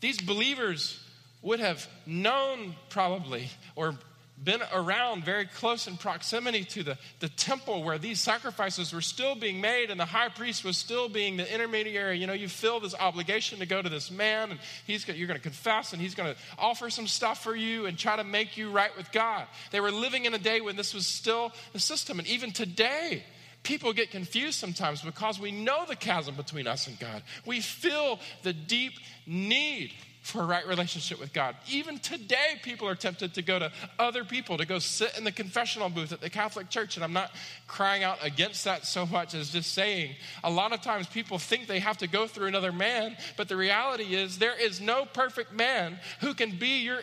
These 0.00 0.20
believers 0.20 1.00
would 1.40 1.60
have 1.60 1.88
known 2.06 2.74
probably 2.88 3.48
or 3.76 3.98
been 4.42 4.60
around 4.72 5.24
very 5.24 5.46
close 5.46 5.86
in 5.86 5.96
proximity 5.96 6.64
to 6.64 6.82
the, 6.82 6.98
the 7.20 7.28
temple 7.28 7.82
where 7.82 7.98
these 7.98 8.20
sacrifices 8.20 8.92
were 8.92 9.00
still 9.00 9.34
being 9.34 9.60
made 9.60 9.90
and 9.90 9.98
the 9.98 10.04
high 10.04 10.28
priest 10.28 10.64
was 10.64 10.76
still 10.76 11.08
being 11.08 11.36
the 11.36 11.54
intermediary. 11.54 12.18
You 12.18 12.26
know, 12.26 12.32
you 12.32 12.48
feel 12.48 12.80
this 12.80 12.94
obligation 12.94 13.60
to 13.60 13.66
go 13.66 13.80
to 13.80 13.88
this 13.88 14.10
man 14.10 14.50
and 14.50 14.60
he's 14.86 15.06
you're 15.06 15.28
going 15.28 15.38
to 15.38 15.42
confess 15.42 15.92
and 15.92 16.02
he's 16.02 16.14
going 16.14 16.34
to 16.34 16.40
offer 16.58 16.90
some 16.90 17.06
stuff 17.06 17.42
for 17.42 17.54
you 17.54 17.86
and 17.86 17.96
try 17.96 18.16
to 18.16 18.24
make 18.24 18.56
you 18.56 18.70
right 18.70 18.94
with 18.96 19.12
God. 19.12 19.46
They 19.70 19.80
were 19.80 19.92
living 19.92 20.24
in 20.24 20.34
a 20.34 20.38
day 20.38 20.60
when 20.60 20.76
this 20.76 20.94
was 20.94 21.06
still 21.06 21.52
the 21.72 21.78
system. 21.78 22.18
And 22.18 22.26
even 22.26 22.50
today, 22.50 23.22
people 23.62 23.92
get 23.92 24.10
confused 24.10 24.58
sometimes 24.58 25.00
because 25.02 25.38
we 25.38 25.52
know 25.52 25.84
the 25.86 25.96
chasm 25.96 26.34
between 26.34 26.66
us 26.66 26.86
and 26.86 26.98
God. 26.98 27.22
We 27.46 27.60
feel 27.60 28.18
the 28.42 28.52
deep 28.52 28.94
need 29.26 29.92
for 30.24 30.40
a 30.40 30.46
right 30.46 30.66
relationship 30.66 31.20
with 31.20 31.34
God. 31.34 31.54
Even 31.70 31.98
today, 31.98 32.58
people 32.62 32.88
are 32.88 32.94
tempted 32.94 33.34
to 33.34 33.42
go 33.42 33.58
to 33.58 33.70
other 33.98 34.24
people, 34.24 34.56
to 34.56 34.64
go 34.64 34.78
sit 34.78 35.18
in 35.18 35.24
the 35.24 35.30
confessional 35.30 35.90
booth 35.90 36.12
at 36.12 36.22
the 36.22 36.30
Catholic 36.30 36.70
Church. 36.70 36.96
And 36.96 37.04
I'm 37.04 37.12
not 37.12 37.30
crying 37.66 38.02
out 38.02 38.16
against 38.22 38.64
that 38.64 38.86
so 38.86 39.04
much 39.04 39.34
as 39.34 39.50
just 39.50 39.74
saying 39.74 40.14
a 40.42 40.50
lot 40.50 40.72
of 40.72 40.80
times 40.80 41.06
people 41.08 41.38
think 41.38 41.66
they 41.66 41.78
have 41.78 41.98
to 41.98 42.06
go 42.06 42.26
through 42.26 42.46
another 42.46 42.72
man, 42.72 43.18
but 43.36 43.50
the 43.50 43.56
reality 43.56 44.14
is 44.14 44.38
there 44.38 44.58
is 44.58 44.80
no 44.80 45.04
perfect 45.04 45.52
man 45.52 45.98
who 46.22 46.32
can 46.32 46.52
be 46.52 46.78
your 46.78 47.00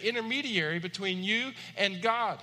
intermediary 0.00 0.78
between 0.78 1.24
you 1.24 1.50
and 1.76 2.00
God. 2.00 2.38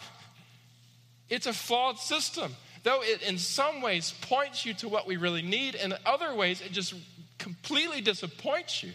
It's 1.29 1.47
a 1.47 1.53
flawed 1.53 1.99
system. 1.99 2.53
Though 2.83 3.01
it 3.01 3.21
in 3.21 3.37
some 3.37 3.81
ways 3.81 4.13
points 4.23 4.65
you 4.65 4.73
to 4.73 4.89
what 4.89 5.07
we 5.07 5.15
really 5.15 5.41
need, 5.41 5.75
in 5.75 5.93
other 6.05 6.35
ways 6.35 6.59
it 6.59 6.73
just 6.73 6.95
completely 7.37 8.01
disappoints 8.01 8.83
you 8.83 8.91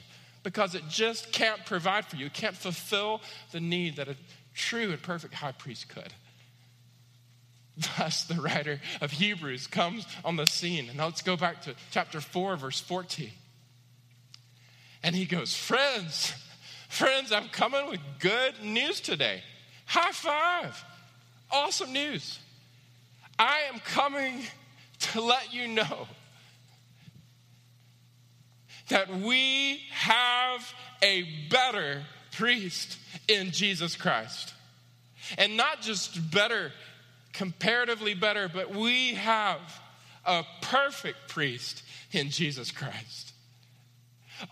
because 0.47 0.77
it 0.77 0.85
just 0.89 1.33
can't 1.33 1.67
provide 1.67 2.07
for 2.07 2.15
you. 2.15 2.27
It 2.27 2.33
can't 2.33 2.57
fulfill 2.57 3.21
the 3.51 3.59
need 3.59 3.97
that 3.97 4.07
a 4.07 4.15
true 4.55 4.93
and 4.93 5.03
perfect 5.03 5.35
high 5.35 5.51
priest 5.51 5.89
could. 5.89 6.13
Thus, 7.99 8.23
the 8.23 8.41
writer 8.41 8.81
of 9.01 9.11
Hebrews 9.11 9.67
comes 9.67 10.07
on 10.25 10.37
the 10.37 10.47
scene. 10.47 10.89
And 10.89 10.99
now 10.99 11.07
let's 11.07 11.23
go 11.23 11.37
back 11.37 11.63
to 11.63 11.75
chapter 11.91 12.21
4, 12.21 12.59
verse 12.59 12.79
14. 12.79 13.33
And 15.03 15.17
he 15.17 15.25
goes, 15.25 15.53
Friends, 15.53 16.33
friends, 16.89 17.33
I'm 17.33 17.49
coming 17.49 17.91
with 17.91 17.99
good 18.21 18.55
news 18.63 19.01
today. 19.01 19.43
High 19.87 20.13
five. 20.13 20.85
Awesome 21.51 21.93
news. 21.93 22.39
I 23.37 23.63
am 23.73 23.81
coming 23.81 24.43
to 25.01 25.21
let 25.21 25.53
you 25.53 25.67
know 25.67 26.07
that 28.89 29.11
we 29.11 29.81
have 29.91 30.75
a 31.03 31.25
better 31.51 32.03
priest 32.33 32.99
in 33.29 33.51
Jesus 33.51 33.97
Christ. 33.97 34.55
And 35.39 35.57
not 35.57 35.81
just 35.83 36.31
better, 36.31 36.73
comparatively 37.33 38.15
better, 38.15 38.49
but 38.49 38.75
we 38.75 39.15
have 39.15 39.61
a 40.25 40.45
perfect 40.63 41.29
priest 41.29 41.83
in 42.13 42.31
Jesus 42.31 42.71
Christ. 42.71 43.33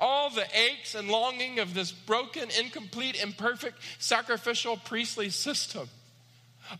All 0.00 0.30
the 0.30 0.46
aches 0.56 0.94
and 0.94 1.08
longing 1.08 1.58
of 1.58 1.74
this 1.74 1.92
broken, 1.92 2.48
incomplete, 2.58 3.22
imperfect 3.22 3.78
sacrificial 3.98 4.76
priestly 4.76 5.30
system, 5.30 5.88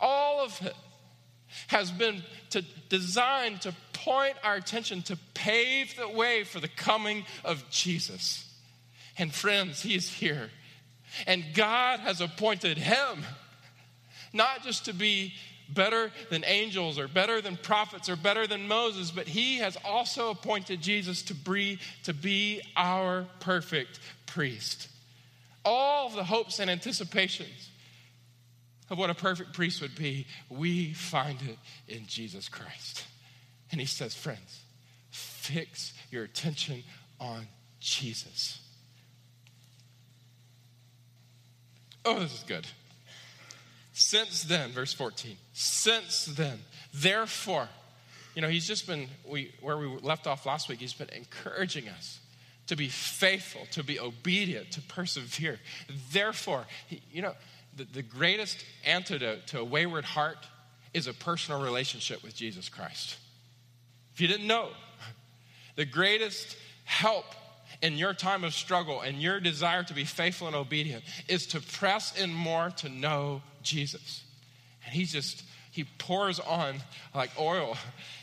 all 0.00 0.40
of 0.44 0.58
it 0.62 0.74
has 1.68 1.90
been 1.90 2.22
to, 2.50 2.62
designed 2.88 3.60
to 3.62 3.74
point 4.04 4.36
our 4.44 4.56
attention 4.56 5.02
to 5.02 5.18
pave 5.32 5.96
the 5.96 6.08
way 6.08 6.44
for 6.44 6.60
the 6.60 6.68
coming 6.68 7.24
of 7.44 7.68
Jesus. 7.70 8.52
And 9.16 9.32
friends, 9.32 9.82
he 9.82 9.94
is 9.94 10.10
here. 10.10 10.50
And 11.26 11.44
God 11.54 12.00
has 12.00 12.20
appointed 12.20 12.76
him 12.76 13.24
not 14.32 14.62
just 14.62 14.86
to 14.86 14.92
be 14.92 15.32
better 15.68 16.10
than 16.28 16.44
angels 16.44 16.98
or 16.98 17.08
better 17.08 17.40
than 17.40 17.56
prophets 17.56 18.08
or 18.08 18.16
better 18.16 18.46
than 18.46 18.68
Moses, 18.68 19.10
but 19.10 19.26
he 19.26 19.58
has 19.58 19.78
also 19.84 20.30
appointed 20.30 20.82
Jesus 20.82 21.22
to 21.22 21.34
be, 21.34 21.78
to 22.02 22.12
be 22.12 22.60
our 22.76 23.26
perfect 23.40 24.00
priest. 24.26 24.88
All 25.64 26.10
the 26.10 26.24
hopes 26.24 26.58
and 26.58 26.68
anticipations 26.68 27.70
of 28.90 28.98
what 28.98 29.08
a 29.08 29.14
perfect 29.14 29.54
priest 29.54 29.80
would 29.80 29.94
be, 29.94 30.26
we 30.50 30.92
find 30.92 31.40
it 31.40 31.58
in 31.88 32.06
Jesus 32.06 32.50
Christ. 32.50 33.04
And 33.70 33.80
he 33.80 33.86
says, 33.86 34.14
friends, 34.14 34.62
fix 35.10 35.92
your 36.10 36.24
attention 36.24 36.82
on 37.20 37.46
Jesus. 37.80 38.60
Oh, 42.04 42.20
this 42.20 42.34
is 42.34 42.44
good. 42.46 42.66
Since 43.92 44.42
then, 44.44 44.70
verse 44.72 44.92
14, 44.92 45.36
since 45.52 46.26
then, 46.26 46.58
therefore, 46.92 47.68
you 48.34 48.42
know, 48.42 48.48
he's 48.48 48.66
just 48.66 48.86
been, 48.86 49.08
we, 49.26 49.52
where 49.60 49.78
we 49.78 49.86
left 49.86 50.26
off 50.26 50.46
last 50.46 50.68
week, 50.68 50.80
he's 50.80 50.92
been 50.92 51.10
encouraging 51.10 51.88
us 51.88 52.18
to 52.66 52.76
be 52.76 52.88
faithful, 52.88 53.62
to 53.70 53.84
be 53.84 54.00
obedient, 54.00 54.72
to 54.72 54.82
persevere. 54.82 55.60
Therefore, 56.12 56.66
he, 56.88 57.02
you 57.12 57.22
know, 57.22 57.34
the, 57.76 57.84
the 57.84 58.02
greatest 58.02 58.64
antidote 58.84 59.46
to 59.48 59.60
a 59.60 59.64
wayward 59.64 60.04
heart 60.04 60.38
is 60.92 61.06
a 61.06 61.12
personal 61.12 61.62
relationship 61.62 62.22
with 62.22 62.34
Jesus 62.34 62.68
Christ. 62.68 63.16
If 64.14 64.20
you 64.20 64.28
didn't 64.28 64.46
know, 64.46 64.68
the 65.76 65.84
greatest 65.84 66.56
help 66.84 67.26
in 67.82 67.98
your 67.98 68.14
time 68.14 68.44
of 68.44 68.54
struggle 68.54 69.00
and 69.00 69.20
your 69.20 69.40
desire 69.40 69.82
to 69.82 69.94
be 69.94 70.04
faithful 70.04 70.46
and 70.46 70.56
obedient 70.56 71.04
is 71.28 71.46
to 71.48 71.60
press 71.60 72.16
in 72.18 72.32
more 72.32 72.70
to 72.76 72.88
know 72.88 73.42
Jesus. 73.62 74.22
And 74.84 74.94
he's 74.94 75.12
just 75.12 75.44
he 75.74 75.82
pours 75.98 76.38
on 76.38 76.76
like 77.16 77.30
oil 77.36 77.76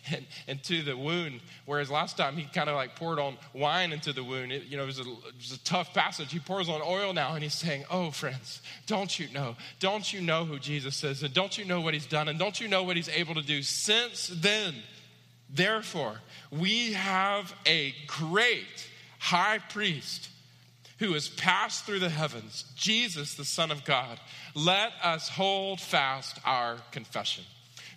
into 0.47 0.83
the 0.83 0.95
wound. 0.95 1.41
Whereas 1.65 1.91
last 1.91 2.15
time 2.15 2.37
he 2.37 2.45
kind 2.45 2.69
of 2.69 2.77
like 2.77 2.95
poured 2.95 3.19
on 3.19 3.35
wine 3.51 3.91
into 3.91 4.13
the 4.13 4.23
wound. 4.23 4.53
It, 4.53 4.63
you 4.67 4.77
know, 4.77 4.83
it 4.83 4.85
was, 4.85 4.99
a, 4.99 5.01
it 5.01 5.35
was 5.35 5.51
a 5.51 5.63
tough 5.65 5.93
passage. 5.93 6.31
He 6.31 6.39
pours 6.39 6.69
on 6.69 6.81
oil 6.81 7.11
now 7.11 7.33
and 7.33 7.43
he's 7.43 7.53
saying, 7.53 7.83
Oh, 7.91 8.09
friends, 8.09 8.61
don't 8.87 9.19
you 9.19 9.27
know? 9.33 9.57
Don't 9.81 10.13
you 10.13 10.21
know 10.21 10.45
who 10.45 10.59
Jesus 10.59 11.03
is? 11.03 11.23
And 11.23 11.33
don't 11.33 11.57
you 11.57 11.65
know 11.65 11.81
what 11.81 11.93
he's 11.93 12.05
done? 12.05 12.29
And 12.29 12.39
don't 12.39 12.57
you 12.61 12.69
know 12.69 12.83
what 12.83 12.95
he's 12.95 13.09
able 13.09 13.35
to 13.35 13.41
do? 13.41 13.61
Since 13.63 14.27
then, 14.33 14.75
therefore, 15.53 16.15
we 16.51 16.93
have 16.93 17.53
a 17.65 17.93
great 18.07 18.89
high 19.19 19.59
priest 19.59 20.29
who 21.01 21.13
has 21.13 21.29
passed 21.29 21.85
through 21.85 21.99
the 21.99 22.09
heavens, 22.09 22.65
Jesus, 22.75 23.33
the 23.33 23.43
Son 23.43 23.71
of 23.71 23.83
God, 23.83 24.19
let 24.53 24.91
us 25.03 25.29
hold 25.29 25.81
fast 25.81 26.39
our 26.45 26.77
confession. 26.91 27.43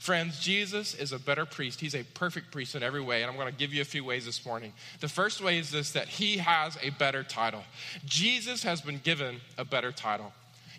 Friends, 0.00 0.38
Jesus 0.38 0.94
is 0.94 1.12
a 1.12 1.18
better 1.18 1.46
priest. 1.46 1.80
He's 1.80 1.94
a 1.94 2.02
perfect 2.02 2.50
priest 2.50 2.74
in 2.74 2.82
every 2.82 3.02
way. 3.02 3.22
And 3.22 3.30
I'm 3.30 3.38
going 3.38 3.50
to 3.50 3.58
give 3.58 3.72
you 3.72 3.82
a 3.82 3.86
few 3.86 4.04
ways 4.04 4.24
this 4.24 4.44
morning. 4.44 4.72
The 5.00 5.08
first 5.08 5.42
way 5.42 5.58
is 5.58 5.70
this 5.70 5.92
that 5.92 6.08
he 6.08 6.38
has 6.38 6.78
a 6.82 6.90
better 6.90 7.22
title. 7.22 7.62
Jesus 8.04 8.62
has 8.62 8.80
been 8.80 8.98
given 8.98 9.40
a 9.56 9.64
better 9.64 9.92
title. 9.92 10.32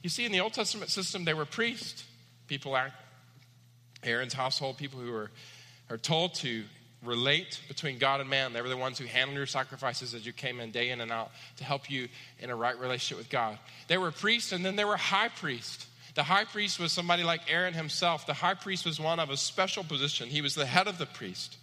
You 0.03 0.09
see, 0.09 0.25
in 0.25 0.31
the 0.31 0.41
Old 0.41 0.53
Testament 0.53 0.91
system, 0.91 1.25
they 1.25 1.33
were 1.33 1.45
priests, 1.45 2.05
people, 2.47 2.71
like 2.71 2.91
Aaron's 4.03 4.33
household, 4.33 4.77
people 4.77 4.99
who 4.99 5.11
were, 5.11 5.31
are 5.89 5.97
told 5.97 6.33
to 6.35 6.63
relate 7.03 7.61
between 7.67 7.97
God 7.97 8.21
and 8.21 8.29
man. 8.29 8.53
They 8.53 8.61
were 8.61 8.69
the 8.69 8.77
ones 8.77 8.97
who 8.97 9.05
handled 9.05 9.37
your 9.37 9.45
sacrifices 9.45 10.13
as 10.13 10.25
you 10.25 10.33
came 10.33 10.59
in 10.59 10.71
day 10.71 10.89
in 10.89 11.01
and 11.01 11.11
out 11.11 11.31
to 11.57 11.63
help 11.63 11.89
you 11.89 12.07
in 12.39 12.49
a 12.49 12.55
right 12.55 12.77
relationship 12.79 13.17
with 13.17 13.29
God. 13.29 13.57
They 13.87 13.97
were 13.97 14.11
priests 14.11 14.51
and 14.51 14.65
then 14.65 14.75
they 14.75 14.85
were 14.85 14.97
high 14.97 15.29
priests. 15.29 15.87
The 16.15 16.23
high 16.23 16.45
priest 16.45 16.79
was 16.79 16.91
somebody 16.91 17.23
like 17.23 17.41
Aaron 17.51 17.73
himself. 17.73 18.25
The 18.25 18.33
high 18.33 18.53
priest 18.53 18.85
was 18.85 18.99
one 18.99 19.19
of 19.19 19.29
a 19.29 19.37
special 19.37 19.83
position. 19.83 20.29
He 20.29 20.41
was 20.41 20.55
the 20.55 20.65
head 20.65 20.87
of 20.87 20.97
the 20.97 21.05
priest. 21.05 21.57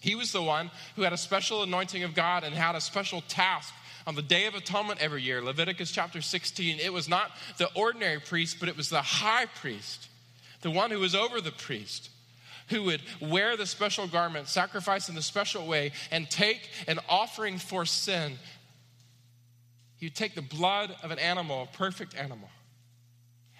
He 0.00 0.14
was 0.14 0.32
the 0.32 0.42
one 0.42 0.70
who 0.96 1.02
had 1.02 1.14
a 1.14 1.18
special 1.18 1.62
anointing 1.62 2.02
of 2.02 2.14
God 2.14 2.44
and 2.44 2.54
had 2.54 2.74
a 2.74 2.80
special 2.80 3.22
task 3.22 3.72
on 4.06 4.14
the 4.14 4.22
Day 4.22 4.44
of 4.46 4.54
Atonement 4.54 5.00
every 5.00 5.22
year. 5.22 5.40
Leviticus 5.40 5.90
chapter 5.90 6.20
16. 6.20 6.78
It 6.78 6.92
was 6.92 7.08
not 7.08 7.30
the 7.56 7.70
ordinary 7.74 8.20
priest, 8.20 8.58
but 8.60 8.68
it 8.68 8.76
was 8.76 8.90
the 8.90 9.00
high 9.00 9.46
priest, 9.46 10.08
the 10.60 10.70
one 10.70 10.90
who 10.90 11.00
was 11.00 11.14
over 11.14 11.40
the 11.40 11.50
priest 11.50 12.10
who 12.68 12.84
would 12.84 13.02
wear 13.20 13.56
the 13.56 13.66
special 13.66 14.06
garment, 14.06 14.48
sacrifice 14.48 15.08
in 15.08 15.14
the 15.14 15.22
special 15.22 15.66
way, 15.66 15.92
and 16.10 16.28
take 16.30 16.68
an 16.88 16.98
offering 17.08 17.58
for 17.58 17.84
sin. 17.84 18.38
He'd 19.96 20.14
take 20.14 20.34
the 20.34 20.42
blood 20.42 20.94
of 21.02 21.10
an 21.10 21.18
animal, 21.18 21.62
a 21.62 21.76
perfect 21.76 22.14
animal, 22.16 22.48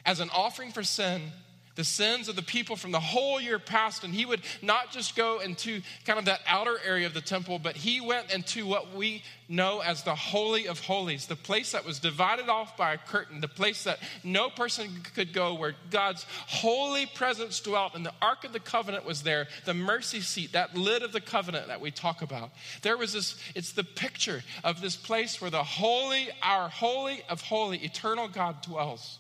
as 0.05 0.21
an 0.21 0.31
offering 0.31 0.73
for 0.73 0.83
sin, 0.83 1.33
the 1.75 1.85
sins 1.85 2.29
of 2.29 2.37
the 2.37 2.43
people 2.43 2.77
from 2.77 2.93
the 2.93 3.01
whole 3.01 3.41
year 3.41 3.59
past. 3.59 4.05
And 4.05 4.15
he 4.15 4.25
would 4.25 4.43
not 4.63 4.91
just 4.91 5.17
go 5.17 5.41
into 5.41 5.83
kind 6.07 6.19
of 6.19 6.27
that 6.27 6.41
outer 6.47 6.77
area 6.85 7.07
of 7.07 7.15
the 7.15 7.21
temple, 7.21 7.59
but 7.59 7.77
he 7.77 8.01
went 8.01 8.33
into 8.33 8.67
what 8.67 8.95
we 8.95 9.23
know 9.49 9.81
as 9.81 10.03
the 10.03 10.15
Holy 10.15 10.67
of 10.69 10.81
Holies, 10.81 11.27
the 11.27 11.37
place 11.37 11.73
that 11.73 11.85
was 11.85 11.99
divided 11.99 12.49
off 12.49 12.77
by 12.77 12.95
a 12.95 12.99
curtain, 12.99 13.41
the 13.41 13.49
place 13.49 13.85
that 13.85 13.99
no 14.23 14.49
person 14.49 14.89
could 15.15 15.33
go, 15.33 15.55
where 15.55 15.75
God's 15.91 16.25
holy 16.47 17.07
presence 17.07 17.61
dwelt. 17.61 17.95
And 17.95 18.07
the 18.07 18.15
Ark 18.23 18.45
of 18.45 18.53
the 18.53 18.61
Covenant 18.61 19.05
was 19.05 19.23
there, 19.23 19.49
the 19.65 19.75
mercy 19.75 20.21
seat, 20.21 20.53
that 20.53 20.77
lid 20.77 21.03
of 21.03 21.13
the 21.13 21.21
covenant 21.21 21.69
that 21.69 21.81
we 21.81 21.91
talk 21.91 22.23
about. 22.23 22.51
There 22.83 22.97
was 22.97 23.13
this, 23.13 23.39
it's 23.55 23.73
the 23.73 23.85
picture 23.85 24.43
of 24.63 24.81
this 24.81 24.97
place 24.97 25.41
where 25.41 25.51
the 25.51 25.65
holy, 25.65 26.29
our 26.43 26.69
holy 26.69 27.23
of 27.29 27.43
holy, 27.43 27.79
eternal 27.79 28.29
God 28.29 28.63
dwells. 28.63 29.19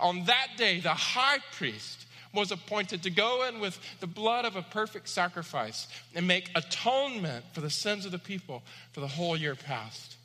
On 0.00 0.24
that 0.24 0.48
day, 0.56 0.80
the 0.80 0.90
high 0.90 1.38
priest 1.52 2.06
was 2.32 2.50
appointed 2.50 3.02
to 3.04 3.10
go 3.10 3.46
in 3.48 3.60
with 3.60 3.78
the 4.00 4.06
blood 4.06 4.44
of 4.44 4.56
a 4.56 4.62
perfect 4.62 5.08
sacrifice 5.08 5.86
and 6.14 6.26
make 6.26 6.50
atonement 6.54 7.44
for 7.52 7.60
the 7.60 7.70
sins 7.70 8.04
of 8.04 8.12
the 8.12 8.18
people 8.18 8.62
for 8.92 9.00
the 9.00 9.08
whole 9.08 9.36
year 9.36 9.54
past. 9.54 10.16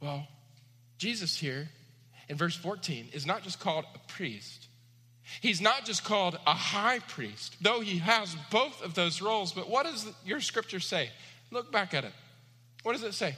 Well, 0.00 0.26
Jesus 0.98 1.36
here 1.36 1.68
in 2.28 2.36
verse 2.36 2.56
14 2.56 3.08
is 3.12 3.24
not 3.24 3.42
just 3.42 3.58
called 3.60 3.84
a 3.94 3.98
priest. 4.12 4.66
He's 5.40 5.60
not 5.60 5.84
just 5.84 6.04
called 6.04 6.38
a 6.46 6.54
high 6.54 6.98
priest, 6.98 7.56
though 7.60 7.80
he 7.80 7.98
has 7.98 8.36
both 8.50 8.82
of 8.82 8.94
those 8.94 9.22
roles. 9.22 9.52
But 9.52 9.70
what 9.70 9.86
does 9.86 10.06
your 10.24 10.40
scripture 10.40 10.80
say? 10.80 11.10
Look 11.50 11.72
back 11.72 11.94
at 11.94 12.04
it. 12.04 12.12
What 12.82 12.92
does 12.92 13.02
it 13.02 13.14
say? 13.14 13.36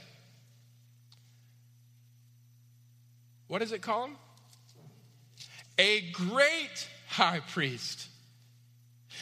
What 3.47 3.59
does 3.59 3.71
it 3.71 3.81
call 3.81 4.05
him? 4.05 4.15
A 5.77 6.01
great 6.11 6.87
high 7.07 7.41
priest. 7.41 8.07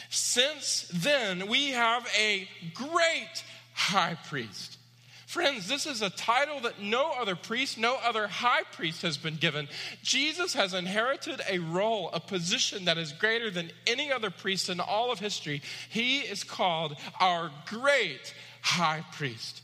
Since 0.08 0.90
then, 0.92 1.48
we 1.48 1.70
have 1.70 2.06
a 2.18 2.48
great 2.74 3.44
high 3.74 4.16
priest. 4.28 4.78
Friends, 5.26 5.66
this 5.66 5.84
is 5.84 6.00
a 6.00 6.10
title 6.10 6.60
that 6.60 6.80
no 6.80 7.10
other 7.10 7.34
priest, 7.34 7.76
no 7.76 7.98
other 8.04 8.28
high 8.28 8.62
priest 8.70 9.02
has 9.02 9.16
been 9.16 9.34
given. 9.34 9.66
Jesus 10.04 10.54
has 10.54 10.74
inherited 10.74 11.42
a 11.50 11.58
role, 11.58 12.08
a 12.12 12.20
position 12.20 12.84
that 12.84 12.98
is 12.98 13.10
greater 13.10 13.50
than 13.50 13.72
any 13.84 14.12
other 14.12 14.30
priest 14.30 14.68
in 14.68 14.78
all 14.78 15.10
of 15.10 15.18
history. 15.18 15.60
He 15.90 16.20
is 16.20 16.44
called 16.44 16.94
our 17.18 17.50
great 17.66 18.32
high 18.62 19.04
priest. 19.10 19.63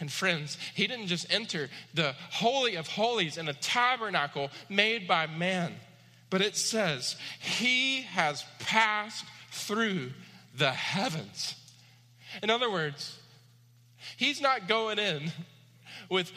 And 0.00 0.12
friends, 0.12 0.58
he 0.74 0.86
didn't 0.86 1.08
just 1.08 1.32
enter 1.32 1.68
the 1.94 2.14
Holy 2.30 2.76
of 2.76 2.86
Holies 2.86 3.36
in 3.36 3.48
a 3.48 3.54
tabernacle 3.54 4.50
made 4.68 5.08
by 5.08 5.26
man, 5.26 5.74
but 6.30 6.40
it 6.40 6.56
says 6.56 7.16
he 7.40 8.02
has 8.02 8.44
passed 8.60 9.24
through 9.50 10.12
the 10.54 10.70
heavens. 10.70 11.54
In 12.42 12.50
other 12.50 12.70
words, 12.70 13.18
he's 14.16 14.40
not 14.40 14.68
going 14.68 14.98
in 14.98 15.32
with 16.08 16.32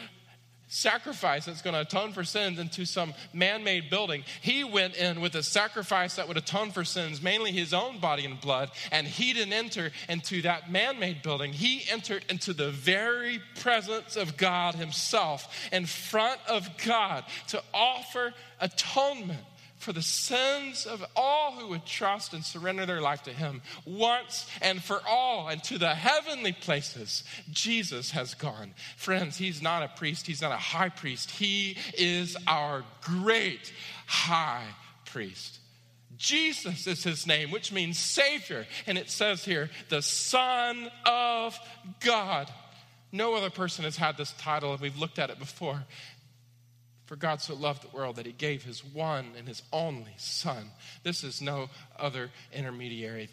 sacrifice 0.72 1.46
that's 1.46 1.62
going 1.62 1.74
to 1.74 1.82
atone 1.82 2.14
for 2.14 2.24
sins 2.24 2.58
into 2.58 2.86
some 2.86 3.14
man 3.34 3.64
made 3.64 3.90
building. 3.90 4.24
He 4.40 4.64
went 4.64 4.96
in 4.96 5.20
with 5.20 5.36
a 5.36 5.44
sacrifice 5.44 6.16
that 6.16 6.30
would 6.30 6.38
atone 6.38 6.72
for 6.72 6.86
sins, 6.86 7.22
mainly 7.22 7.52
his 7.52 7.74
own 7.74 8.00
body 8.00 8.24
and 8.24 8.40
blood, 8.40 8.72
and 8.90 9.06
he 9.06 9.34
didn't 9.34 9.54
enter 9.54 9.92
into 10.08 10.42
that 10.44 10.72
man 10.72 10.98
made 10.98 11.22
building. 11.22 11.52
He 11.52 11.84
entered 11.92 12.24
into 12.30 12.54
the 12.54 12.72
very 12.72 13.42
presence 13.60 14.16
of 14.16 14.38
God 14.38 14.76
himself 14.76 15.54
in 15.74 15.86
front 15.86 16.40
of 16.48 16.70
God 16.86 17.26
to 17.50 17.62
offer 17.74 18.34
atonement 18.62 19.42
for 19.82 19.92
the 19.94 20.02
sins 20.02 20.86
of 20.86 21.04
all 21.16 21.54
who 21.54 21.68
would 21.70 21.86
trust 21.86 22.34
and 22.34 22.46
surrender 22.46 22.86
their 22.86 23.02
life 23.02 23.24
to 23.24 23.34
Him 23.34 23.62
once 23.86 24.50
and 24.62 24.82
for 24.82 25.02
all. 25.08 25.48
And 25.50 25.64
to 25.66 25.78
the 25.78 25.94
heavenly 25.94 26.54
places, 26.54 27.24
Jesus 27.50 28.12
has 28.12 28.34
gone. 28.34 28.74
Friends, 28.96 29.38
He's 29.38 29.62
not 29.62 29.84
a 29.84 29.88
priest, 29.90 30.28
He's 30.28 30.42
not 30.42 30.52
a 30.52 30.58
high 30.58 30.90
priest. 30.90 31.32
He 31.32 31.78
is 31.98 32.38
our 32.48 32.84
great 33.02 33.74
high 34.06 34.68
priest. 35.06 35.60
Jesus 36.18 36.86
is 36.86 37.04
his 37.04 37.26
name, 37.26 37.50
which 37.50 37.72
means 37.72 37.98
Savior. 37.98 38.68
And 38.86 38.98
it 38.98 39.10
says 39.10 39.44
here, 39.44 39.72
the 39.90 40.04
Son 40.04 40.92
of 41.04 41.58
God. 42.00 42.52
No 43.12 43.34
other 43.34 43.50
person 43.50 43.84
has 43.86 43.98
had 43.98 44.18
this 44.18 44.32
title, 44.34 44.72
and 44.72 44.80
we've 44.80 44.98
looked 44.98 45.20
at 45.20 45.32
it 45.32 45.40
before. 45.40 45.84
For 47.12 47.18
God 47.18 47.42
so 47.42 47.56
loved 47.56 47.84
the 47.84 47.94
world 47.94 48.16
that 48.16 48.26
he 48.26 48.32
gave 48.32 48.64
his 48.64 48.86
one 48.86 49.34
and 49.38 49.46
his 49.46 49.64
only 49.74 50.14
Son. 50.16 50.72
This 51.04 51.26
is 51.26 51.42
no 51.42 51.70
other 52.00 52.30
intermediary. 52.54 53.28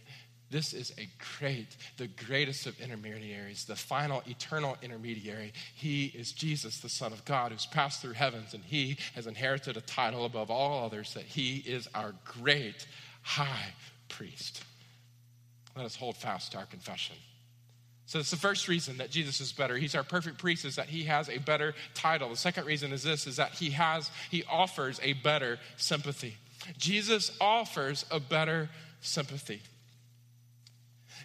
This 0.51 0.73
is 0.73 0.93
a 0.99 1.09
great, 1.39 1.77
the 1.97 2.09
greatest 2.09 2.67
of 2.67 2.81
intermediaries, 2.81 3.67
the 3.67 3.77
final 3.77 4.25
eternal 4.27 4.77
intermediary. 4.83 5.53
He 5.77 6.07
is 6.07 6.33
Jesus, 6.33 6.81
the 6.81 6.89
Son 6.89 7.13
of 7.13 7.25
God, 7.25 7.53
who's 7.53 7.67
passed 7.67 8.03
through 8.03 8.15
heavens, 8.15 8.53
and 8.53 8.65
he 8.65 8.97
has 9.15 9.29
inherited 9.29 9.77
a 9.77 9.81
title 9.83 10.25
above 10.25 10.51
all 10.51 10.85
others 10.85 11.15
that 11.15 11.23
he 11.23 11.59
is 11.59 11.89
our 11.95 12.15
great 12.25 12.85
high 13.23 13.75
priest. 14.09 14.65
Let 15.77 15.87
us 15.87 15.95
hold 15.95 16.17
fast 16.17 16.51
to 16.51 16.59
our 16.59 16.67
confession. 16.67 17.15
So 18.09 18.19
it's 18.19 18.31
the 18.31 18.39
first 18.39 18.69
reason 18.69 18.97
that 18.97 19.11
Jesus 19.11 19.39
is 19.39 19.53
better. 19.53 19.77
He's 19.77 19.95
our 19.95 20.03
perfect 20.03 20.39
priest 20.39 20.65
is 20.65 20.77
that 20.77 20.89
he 20.89 21.05
has 21.05 21.29
a 21.29 21.37
better 21.37 21.75
title. 21.93 22.31
The 22.31 22.37
second 22.37 22.65
reason 22.65 22.91
is 22.91 23.03
this 23.03 23.27
is 23.27 23.37
that 23.37 23.53
he 23.53 23.69
has 23.73 24.11
he 24.31 24.45
offers 24.51 24.99
a 25.03 25.13
better 25.13 25.59
sympathy. 25.77 26.39
Jesus 26.79 27.37
offers 27.39 28.07
a 28.11 28.19
better 28.19 28.71
sympathy. 29.03 29.61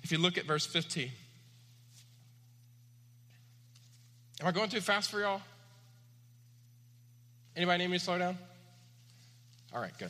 If 0.03 0.11
you 0.11 0.17
look 0.17 0.37
at 0.37 0.43
verse 0.43 0.65
15. 0.65 1.09
Am 4.41 4.47
I 4.47 4.51
going 4.51 4.69
too 4.69 4.81
fast 4.81 5.09
for 5.09 5.21
y'all? 5.21 5.41
Anybody 7.55 7.85
need 7.85 7.91
me 7.91 7.97
to 7.97 8.03
slow 8.03 8.17
down? 8.17 8.37
All 9.73 9.79
right, 9.79 9.97
good. 9.97 10.09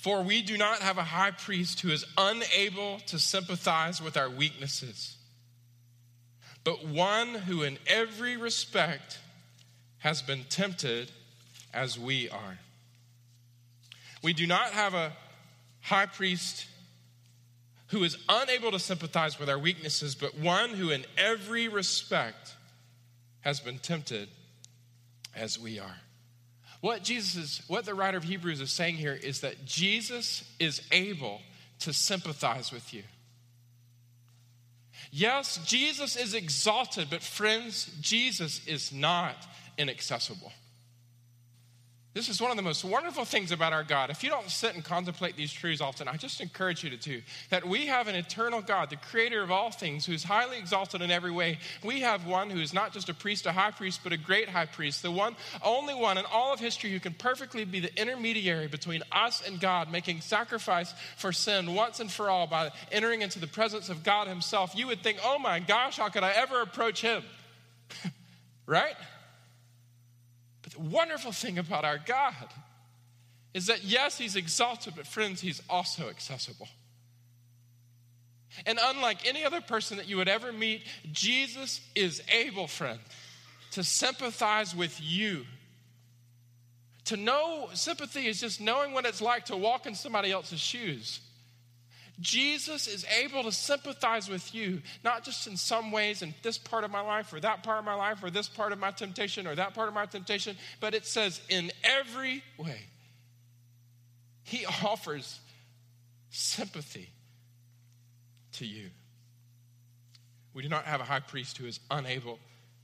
For 0.00 0.22
we 0.22 0.42
do 0.42 0.56
not 0.56 0.78
have 0.78 0.96
a 0.96 1.02
high 1.02 1.32
priest 1.32 1.80
who 1.80 1.90
is 1.90 2.04
unable 2.16 3.00
to 3.06 3.18
sympathize 3.18 4.00
with 4.00 4.16
our 4.16 4.30
weaknesses, 4.30 5.16
but 6.62 6.86
one 6.86 7.34
who 7.34 7.64
in 7.64 7.78
every 7.88 8.36
respect 8.36 9.18
has 9.98 10.22
been 10.22 10.44
tempted 10.48 11.10
as 11.74 11.98
we 11.98 12.30
are. 12.30 12.58
We 14.22 14.32
do 14.34 14.46
not 14.46 14.70
have 14.70 14.94
a 14.94 15.12
high 15.80 16.06
priest 16.06 16.66
who 17.88 18.04
is 18.04 18.16
unable 18.28 18.70
to 18.70 18.78
sympathize 18.78 19.40
with 19.40 19.48
our 19.48 19.58
weaknesses, 19.58 20.14
but 20.14 20.38
one 20.38 20.70
who 20.70 20.90
in 20.90 21.04
every 21.16 21.66
respect 21.66 22.54
has 23.40 23.58
been 23.58 23.80
tempted 23.80 24.28
as 25.34 25.58
we 25.58 25.80
are. 25.80 25.96
What 26.80 27.02
Jesus 27.02 27.36
is, 27.36 27.62
what 27.66 27.84
the 27.84 27.94
writer 27.94 28.18
of 28.18 28.24
Hebrews 28.24 28.60
is 28.60 28.70
saying 28.70 28.96
here 28.96 29.18
is 29.20 29.40
that 29.40 29.64
Jesus 29.64 30.44
is 30.60 30.80
able 30.92 31.40
to 31.80 31.92
sympathize 31.92 32.72
with 32.72 32.94
you. 32.94 33.02
Yes, 35.10 35.58
Jesus 35.64 36.16
is 36.16 36.34
exalted, 36.34 37.08
but 37.10 37.22
friends, 37.22 37.90
Jesus 38.00 38.66
is 38.66 38.92
not 38.92 39.34
inaccessible. 39.76 40.52
This 42.18 42.28
is 42.28 42.42
one 42.42 42.50
of 42.50 42.56
the 42.56 42.64
most 42.64 42.84
wonderful 42.84 43.24
things 43.24 43.52
about 43.52 43.72
our 43.72 43.84
God. 43.84 44.10
If 44.10 44.24
you 44.24 44.28
don't 44.28 44.50
sit 44.50 44.74
and 44.74 44.84
contemplate 44.84 45.36
these 45.36 45.52
truths 45.52 45.80
often, 45.80 46.08
I 46.08 46.16
just 46.16 46.40
encourage 46.40 46.82
you 46.82 46.90
to 46.90 46.96
do. 46.96 47.22
That 47.50 47.64
we 47.64 47.86
have 47.86 48.08
an 48.08 48.16
eternal 48.16 48.60
God, 48.60 48.90
the 48.90 48.96
creator 48.96 49.40
of 49.40 49.52
all 49.52 49.70
things, 49.70 50.04
who's 50.04 50.24
highly 50.24 50.58
exalted 50.58 51.00
in 51.00 51.12
every 51.12 51.30
way. 51.30 51.60
We 51.84 52.00
have 52.00 52.26
one 52.26 52.50
who 52.50 52.58
is 52.58 52.74
not 52.74 52.92
just 52.92 53.08
a 53.08 53.14
priest, 53.14 53.46
a 53.46 53.52
high 53.52 53.70
priest, 53.70 54.00
but 54.02 54.12
a 54.12 54.16
great 54.16 54.48
high 54.48 54.66
priest. 54.66 55.02
The 55.02 55.12
one, 55.12 55.36
only 55.62 55.94
one 55.94 56.18
in 56.18 56.24
all 56.24 56.52
of 56.52 56.58
history 56.58 56.90
who 56.90 56.98
can 56.98 57.14
perfectly 57.14 57.64
be 57.64 57.78
the 57.78 57.96
intermediary 57.96 58.66
between 58.66 59.04
us 59.12 59.46
and 59.46 59.60
God, 59.60 59.92
making 59.92 60.20
sacrifice 60.20 60.92
for 61.18 61.30
sin 61.30 61.72
once 61.72 62.00
and 62.00 62.10
for 62.10 62.28
all 62.28 62.48
by 62.48 62.72
entering 62.90 63.22
into 63.22 63.38
the 63.38 63.46
presence 63.46 63.90
of 63.90 64.02
God 64.02 64.26
Himself. 64.26 64.74
You 64.74 64.88
would 64.88 65.04
think, 65.04 65.18
oh 65.22 65.38
my 65.38 65.60
gosh, 65.60 65.98
how 65.98 66.08
could 66.08 66.24
I 66.24 66.32
ever 66.32 66.62
approach 66.62 67.00
Him? 67.00 67.22
right? 68.66 68.96
Wonderful 70.78 71.32
thing 71.32 71.58
about 71.58 71.84
our 71.84 71.98
God 71.98 72.34
is 73.54 73.66
that, 73.66 73.84
yes, 73.84 74.16
He's 74.16 74.36
exalted, 74.36 74.94
but 74.96 75.06
friends, 75.06 75.40
He's 75.40 75.60
also 75.68 76.08
accessible. 76.08 76.68
And 78.66 78.78
unlike 78.80 79.26
any 79.26 79.44
other 79.44 79.60
person 79.60 79.96
that 79.98 80.08
you 80.08 80.16
would 80.16 80.28
ever 80.28 80.52
meet, 80.52 80.82
Jesus 81.12 81.80
is 81.94 82.22
able, 82.32 82.66
friend, 82.66 82.98
to 83.72 83.84
sympathize 83.84 84.74
with 84.74 85.00
you. 85.02 85.44
To 87.06 87.16
know 87.16 87.68
sympathy 87.74 88.26
is 88.26 88.40
just 88.40 88.60
knowing 88.60 88.92
what 88.92 89.06
it's 89.06 89.22
like 89.22 89.46
to 89.46 89.56
walk 89.56 89.86
in 89.86 89.94
somebody 89.94 90.30
else's 90.30 90.60
shoes. 90.60 91.20
Jesus 92.20 92.88
is 92.88 93.06
able 93.22 93.44
to 93.44 93.52
sympathize 93.52 94.28
with 94.28 94.54
you, 94.54 94.82
not 95.04 95.24
just 95.24 95.46
in 95.46 95.56
some 95.56 95.92
ways 95.92 96.22
in 96.22 96.34
this 96.42 96.58
part 96.58 96.82
of 96.82 96.90
my 96.90 97.00
life 97.00 97.32
or 97.32 97.38
that 97.40 97.62
part 97.62 97.78
of 97.78 97.84
my 97.84 97.94
life 97.94 98.22
or 98.22 98.30
this 98.30 98.48
part 98.48 98.72
of 98.72 98.78
my 98.78 98.90
temptation 98.90 99.46
or 99.46 99.54
that 99.54 99.74
part 99.74 99.88
of 99.88 99.94
my 99.94 100.06
temptation, 100.06 100.56
but 100.80 100.94
it 100.94 101.06
says 101.06 101.40
in 101.48 101.70
every 101.84 102.42
way. 102.56 102.80
He 104.42 104.66
offers 104.84 105.38
sympathy 106.30 107.08
to 108.52 108.66
you. 108.66 108.90
We 110.54 110.62
do 110.62 110.68
not 110.68 110.84
have 110.84 111.00
a 111.00 111.04
high 111.04 111.20
priest 111.20 111.58
who 111.58 111.66
is 111.66 111.78
unable 111.90 112.38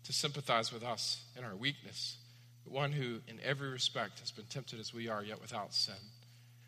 to 0.04 0.12
sympathize 0.12 0.72
with 0.72 0.84
us 0.84 1.24
in 1.36 1.42
our 1.42 1.56
weakness, 1.56 2.18
but 2.62 2.72
one 2.72 2.92
who, 2.92 3.20
in 3.26 3.40
every 3.42 3.70
respect, 3.70 4.20
has 4.20 4.30
been 4.30 4.44
tempted 4.44 4.78
as 4.78 4.94
we 4.94 5.08
are, 5.08 5.24
yet 5.24 5.40
without 5.40 5.74
sin. 5.74 5.94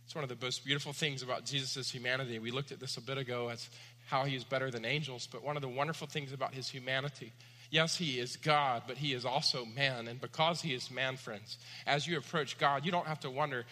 It's 0.06 0.14
one 0.14 0.22
of 0.22 0.30
the 0.30 0.36
most 0.40 0.64
beautiful 0.64 0.92
things 0.92 1.24
about 1.24 1.44
Jesus' 1.44 1.90
humanity. 1.90 2.38
We 2.38 2.52
looked 2.52 2.70
at 2.70 2.78
this 2.78 2.96
a 2.96 3.00
bit 3.00 3.18
ago 3.18 3.48
as 3.48 3.68
how 4.06 4.22
he 4.22 4.36
is 4.36 4.44
better 4.44 4.70
than 4.70 4.84
angels, 4.84 5.26
but 5.30 5.42
one 5.42 5.56
of 5.56 5.62
the 5.62 5.68
wonderful 5.68 6.06
things 6.06 6.32
about 6.32 6.54
his 6.54 6.68
humanity. 6.68 7.32
Yes, 7.72 7.96
he 7.96 8.20
is 8.20 8.36
God, 8.36 8.84
but 8.86 8.98
he 8.98 9.12
is 9.12 9.24
also 9.24 9.64
man. 9.64 10.06
And 10.06 10.20
because 10.20 10.62
he 10.62 10.74
is 10.74 10.92
man, 10.92 11.16
friends, 11.16 11.58
as 11.88 12.06
you 12.06 12.18
approach 12.18 12.56
God, 12.56 12.86
you 12.86 12.92
don't 12.92 13.08
have 13.08 13.18
to 13.20 13.30
wonder, 13.30 13.64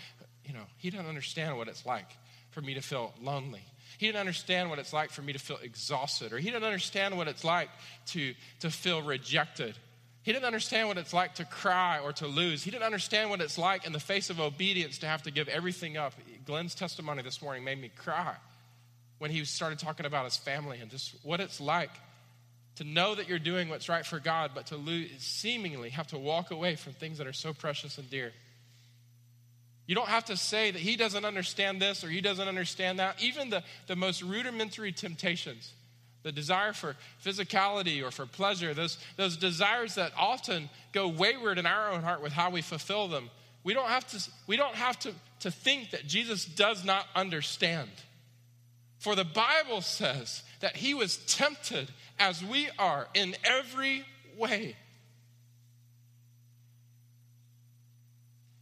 you 0.44 0.52
know, 0.52 0.64
he 0.76 0.90
doesn't 0.90 1.06
understand 1.06 1.56
what 1.56 1.68
it's 1.68 1.86
like 1.86 2.08
for 2.50 2.60
me 2.60 2.74
to 2.74 2.80
feel 2.80 3.14
lonely. 3.22 3.62
He 3.98 4.06
didn't 4.06 4.18
understand 4.18 4.70
what 4.70 4.80
it's 4.80 4.92
like 4.92 5.10
for 5.10 5.22
me 5.22 5.34
to 5.34 5.38
feel 5.38 5.58
exhausted, 5.62 6.32
or 6.32 6.38
he 6.38 6.50
didn't 6.50 6.64
understand 6.64 7.16
what 7.16 7.28
it's 7.28 7.44
like 7.44 7.68
to, 8.06 8.34
to 8.58 8.70
feel 8.70 9.02
rejected 9.02 9.78
he 10.24 10.32
didn't 10.32 10.46
understand 10.46 10.88
what 10.88 10.96
it's 10.96 11.12
like 11.12 11.34
to 11.34 11.44
cry 11.44 11.98
or 11.98 12.14
to 12.14 12.26
lose. 12.26 12.64
He 12.64 12.70
didn't 12.70 12.84
understand 12.84 13.28
what 13.28 13.42
it's 13.42 13.58
like 13.58 13.86
in 13.86 13.92
the 13.92 14.00
face 14.00 14.30
of 14.30 14.40
obedience 14.40 14.96
to 14.98 15.06
have 15.06 15.22
to 15.24 15.30
give 15.30 15.48
everything 15.48 15.98
up. 15.98 16.14
Glenn's 16.46 16.74
testimony 16.74 17.22
this 17.22 17.42
morning 17.42 17.62
made 17.62 17.78
me 17.78 17.90
cry 17.94 18.34
when 19.18 19.30
he 19.30 19.44
started 19.44 19.78
talking 19.78 20.06
about 20.06 20.24
his 20.24 20.38
family 20.38 20.78
and 20.80 20.90
just 20.90 21.14
what 21.24 21.40
it's 21.40 21.60
like 21.60 21.90
to 22.76 22.84
know 22.84 23.14
that 23.14 23.28
you're 23.28 23.38
doing 23.38 23.68
what's 23.68 23.90
right 23.90 24.04
for 24.04 24.18
God, 24.18 24.52
but 24.54 24.68
to 24.68 24.76
lose, 24.78 25.10
seemingly 25.18 25.90
have 25.90 26.06
to 26.06 26.18
walk 26.18 26.50
away 26.50 26.74
from 26.74 26.94
things 26.94 27.18
that 27.18 27.26
are 27.26 27.34
so 27.34 27.52
precious 27.52 27.98
and 27.98 28.08
dear. 28.08 28.32
You 29.86 29.94
don't 29.94 30.08
have 30.08 30.24
to 30.26 30.38
say 30.38 30.70
that 30.70 30.80
he 30.80 30.96
doesn't 30.96 31.26
understand 31.26 31.82
this 31.82 32.02
or 32.02 32.08
he 32.08 32.22
doesn't 32.22 32.48
understand 32.48 32.98
that. 32.98 33.22
Even 33.22 33.50
the, 33.50 33.62
the 33.88 33.94
most 33.94 34.22
rudimentary 34.22 34.92
temptations 34.92 35.70
the 36.24 36.32
desire 36.32 36.72
for 36.72 36.96
physicality 37.24 38.02
or 38.02 38.10
for 38.10 38.26
pleasure, 38.26 38.74
those, 38.74 38.98
those 39.16 39.36
desires 39.36 39.94
that 39.94 40.10
often 40.18 40.68
go 40.92 41.06
wayward 41.06 41.58
in 41.58 41.66
our 41.66 41.92
own 41.92 42.02
heart 42.02 42.22
with 42.22 42.32
how 42.32 42.50
we 42.50 42.62
fulfill 42.62 43.06
them. 43.06 43.30
We 43.62 43.74
don't 43.74 43.88
have 43.88 44.06
to, 44.08 44.30
we 44.46 44.56
don't 44.56 44.74
have 44.74 44.98
to, 45.00 45.12
to 45.40 45.50
think 45.50 45.90
that 45.90 46.06
Jesus 46.06 46.44
does 46.44 46.84
not 46.84 47.06
understand. 47.14 47.90
For 48.98 49.14
the 49.14 49.24
Bible 49.24 49.82
says 49.82 50.42
that 50.60 50.76
he 50.76 50.94
was 50.94 51.18
tempted 51.18 51.90
as 52.18 52.42
we 52.42 52.68
are 52.78 53.06
in 53.12 53.36
every 53.44 54.04
way. 54.38 54.76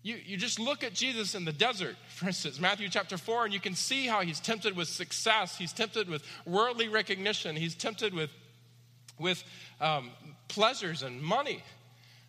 You, 0.02 0.16
you 0.24 0.36
just 0.36 0.58
look 0.58 0.82
at 0.82 0.94
Jesus 0.94 1.36
in 1.36 1.44
the 1.44 1.52
desert, 1.52 1.94
for 2.08 2.26
instance, 2.26 2.58
Matthew 2.58 2.88
chapter 2.88 3.16
4, 3.16 3.44
and 3.44 3.54
you 3.54 3.60
can 3.60 3.74
see 3.74 4.06
how 4.06 4.22
he's 4.22 4.40
tempted 4.40 4.76
with 4.76 4.88
success. 4.88 5.56
He's 5.56 5.72
tempted 5.72 6.08
with 6.08 6.24
worldly 6.44 6.88
recognition. 6.88 7.54
He's 7.54 7.76
tempted 7.76 8.12
with, 8.12 8.30
with 9.20 9.44
um, 9.80 10.10
pleasures 10.48 11.02
and 11.02 11.22
money. 11.22 11.62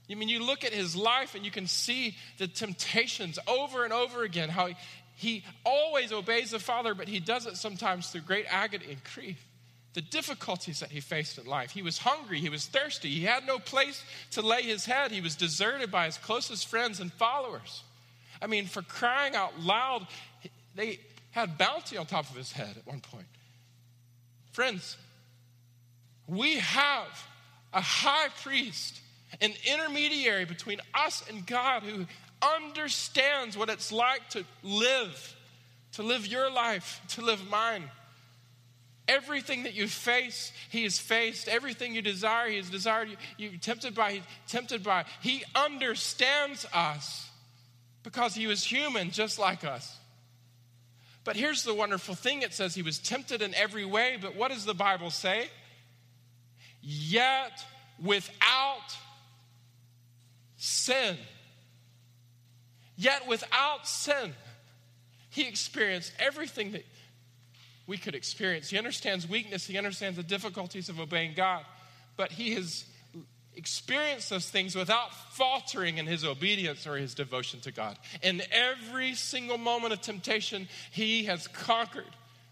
I 0.10 0.16
mean, 0.16 0.30
you 0.30 0.44
look 0.44 0.64
at 0.64 0.74
his 0.74 0.96
life 0.96 1.34
and 1.34 1.44
you 1.44 1.50
can 1.50 1.66
see 1.66 2.16
the 2.38 2.48
temptations 2.48 3.40
over 3.48 3.84
and 3.86 3.94
over 3.94 4.24
again, 4.24 4.50
how 4.50 4.68
he, 4.68 4.76
he 5.16 5.44
always 5.66 6.12
obeys 6.12 6.52
the 6.52 6.60
Father, 6.60 6.94
but 6.94 7.08
he 7.08 7.20
does 7.20 7.48
it 7.48 7.58
sometimes 7.58 8.10
through 8.10 8.22
great 8.22 8.46
agony 8.50 8.86
and 8.90 9.02
grief 9.16 9.44
the 9.94 10.02
difficulties 10.02 10.80
that 10.80 10.92
he 10.92 11.00
faced 11.00 11.38
in 11.38 11.46
life. 11.46 11.72
He 11.72 11.82
was 11.82 12.00
hungry, 12.00 12.40
he 12.40 12.50
was 12.50 12.66
thirsty, 12.66 13.10
he 13.10 13.24
had 13.24 13.46
no 13.46 13.60
place 13.60 14.04
to 14.32 14.42
lay 14.42 14.64
his 14.64 14.86
head, 14.86 15.12
he 15.12 15.22
was 15.22 15.36
deserted 15.36 15.92
by 15.92 16.06
his 16.06 16.18
closest 16.18 16.68
friends 16.68 17.00
and 17.00 17.14
followers. 17.14 17.84
I 18.42 18.48
mean, 18.48 18.66
for 18.66 18.82
crying 18.82 19.36
out 19.36 19.60
loud, 19.60 20.08
they 20.76 21.00
had 21.32 21.58
bounty 21.58 21.98
on 21.98 22.06
top 22.06 22.30
of 22.30 22.36
his 22.36 22.52
head 22.52 22.76
at 22.78 22.88
one 22.88 23.00
point. 23.00 23.26
Friends, 24.52 24.98
we 26.28 26.58
have 26.58 27.28
a 27.74 27.82
high 27.82 28.30
priest, 28.44 29.00
an 29.42 29.52
intermediary 29.66 30.46
between 30.46 30.80
us 30.94 31.24
and 31.30 31.46
God 31.46 31.84
who 31.84 32.06
understands 32.42 33.58
what 33.58 33.70
it's 33.70 33.92
like 33.92 34.30
to 34.30 34.44
live, 34.64 35.36
to 35.94 36.04
live 36.04 36.28
your 36.28 36.52
life, 36.52 37.02
to 37.10 37.22
live 37.22 37.50
mine. 37.50 37.90
Everything 39.08 39.64
that 39.64 39.74
you 39.74 39.88
face, 39.88 40.54
he 40.70 40.84
has 40.84 40.98
faced. 40.98 41.50
Everything 41.50 41.94
you 41.94 42.02
desire, 42.02 42.50
he 42.50 42.58
has 42.58 42.70
desired. 42.70 43.10
You, 43.10 43.18
you 43.38 43.58
tempted 43.58 43.94
by, 43.94 44.14
he's 44.14 44.24
tempted 44.48 44.82
by. 44.82 45.06
He 45.22 45.44
understands 45.56 46.66
us 46.74 47.30
because 48.04 48.34
he 48.34 48.48
was 48.48 48.64
human 48.64 49.12
just 49.12 49.38
like 49.38 49.66
us. 49.66 49.98
But 51.26 51.36
here's 51.36 51.64
the 51.64 51.74
wonderful 51.74 52.16
thing 52.16 52.42
it 52.42 52.54
says 52.54 52.76
he 52.76 52.82
was 52.82 53.00
tempted 53.00 53.42
in 53.42 53.54
every 53.56 53.86
way, 53.86 54.18
but 54.22 54.36
what 54.36 54.52
does 54.52 54.66
the 54.66 54.74
Bible 54.74 55.10
say? 55.10 55.50
Yet 56.82 57.64
without 58.02 58.98
sin. 60.58 61.18
Yet 62.98 63.28
without 63.28 63.88
sin. 63.88 64.34
He 65.30 65.48
experienced 65.48 66.14
everything 66.20 66.74
that 66.74 66.86
we 67.88 67.98
could 67.98 68.16
experience. 68.16 68.70
He 68.70 68.78
understands 68.78 69.28
weakness, 69.28 69.68
he 69.68 69.78
understands 69.78 70.18
the 70.18 70.24
difficulties 70.24 70.90
of 70.90 71.00
obeying 71.00 71.34
God, 71.36 71.66
but 72.16 72.32
he 72.32 72.54
has 72.54 72.86
experienced 73.56 74.30
those 74.30 74.50
things 74.50 74.76
without 74.76 75.14
faltering 75.34 75.98
in 75.98 76.08
his 76.08 76.26
obedience 76.26 76.88
or 76.88 76.98
his 76.98 77.14
devotion 77.14 77.60
to 77.62 77.72
God. 77.72 77.98
In 78.22 78.42
every 78.52 79.14
single 79.14 79.58
moment 79.58 79.94
of 79.94 80.02
temptation, 80.02 80.68
he 80.92 81.26
has 81.26 81.48
conquered 81.48 82.06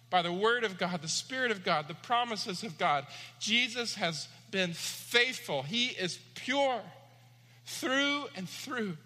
by 0.10 0.22
the 0.22 0.32
word 0.32 0.64
of 0.64 0.78
God, 0.78 1.02
the 1.02 1.08
Spirit 1.08 1.52
of 1.52 1.64
God, 1.64 1.88
the 1.88 1.96
promises 1.96 2.64
of 2.64 2.78
God. 2.78 3.08
Jesus 3.40 3.96
has 3.96 4.28
been 4.52 4.74
faithful, 4.74 5.64
he 5.64 5.88
is 5.88 6.20
pure 6.36 6.82
through 7.66 8.26
and 8.36 8.48
through. 8.48 8.98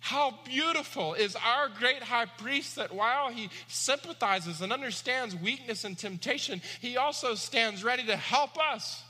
How 0.00 0.38
beautiful 0.44 1.14
is 1.14 1.36
our 1.36 1.68
great 1.68 2.02
high 2.02 2.26
priest 2.26 2.76
that 2.76 2.94
while 2.94 3.30
he 3.30 3.50
sympathizes 3.66 4.60
and 4.60 4.72
understands 4.72 5.34
weakness 5.34 5.84
and 5.84 5.98
temptation, 5.98 6.62
he 6.80 6.96
also 6.96 7.34
stands 7.34 7.82
ready 7.82 8.04
to 8.06 8.16
help 8.16 8.58
us 8.58 9.02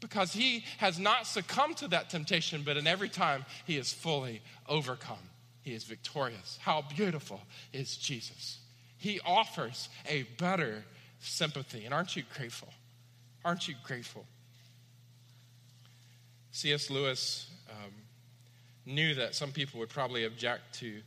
because 0.00 0.32
he 0.32 0.64
has 0.78 0.98
not 0.98 1.26
succumbed 1.26 1.78
to 1.78 1.88
that 1.88 2.10
temptation, 2.10 2.62
but 2.64 2.76
in 2.76 2.86
every 2.86 3.08
time 3.08 3.44
he 3.66 3.76
is 3.76 3.92
fully 3.92 4.42
overcome. 4.68 5.16
He 5.62 5.72
is 5.74 5.84
victorious. 5.84 6.58
How 6.60 6.82
beautiful 6.94 7.40
is 7.72 7.96
Jesus? 7.96 8.58
He 8.98 9.20
offers 9.24 9.88
a 10.08 10.22
better 10.38 10.84
sympathy. 11.20 11.84
And 11.84 11.94
aren't 11.94 12.14
you 12.16 12.24
grateful? 12.36 12.68
Aren't 13.44 13.68
you 13.68 13.74
grateful? 13.84 14.26
C.S. 16.52 16.90
Lewis 16.90 17.50
knew 18.86 19.14
that 19.16 19.34
some 19.34 19.52
people 19.52 19.80
would 19.80 19.90
probably 19.90 20.24
object 20.24 20.78
to 20.80 21.00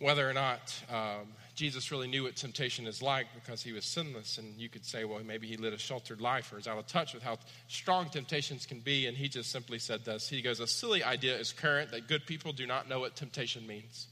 whether 0.00 0.28
or 0.28 0.32
not 0.32 0.74
um, 0.90 1.28
Jesus 1.54 1.92
really 1.92 2.08
knew 2.08 2.22
what 2.22 2.36
temptation 2.36 2.86
is 2.86 3.02
like 3.02 3.26
because 3.34 3.62
he 3.62 3.72
was 3.72 3.84
sinless. 3.84 4.38
And 4.38 4.58
you 4.58 4.68
could 4.68 4.84
say, 4.84 5.04
well, 5.04 5.20
maybe 5.24 5.46
he 5.46 5.56
led 5.56 5.74
a 5.74 5.78
sheltered 5.78 6.20
life 6.20 6.52
or 6.52 6.58
is 6.58 6.66
out 6.66 6.78
of 6.78 6.86
touch 6.86 7.12
with 7.12 7.22
how 7.22 7.38
strong 7.68 8.08
temptations 8.08 8.64
can 8.64 8.80
be. 8.80 9.06
And 9.06 9.16
he 9.16 9.28
just 9.28 9.52
simply 9.52 9.78
said 9.78 10.04
this. 10.04 10.28
He 10.28 10.40
goes, 10.40 10.58
A 10.58 10.66
silly 10.66 11.04
idea 11.04 11.36
is 11.36 11.52
current 11.52 11.90
that 11.90 12.08
good 12.08 12.26
people 12.26 12.52
do 12.52 12.66
not 12.66 12.88
know 12.88 13.00
what 13.00 13.14
temptation 13.14 13.66
means. 13.66 14.06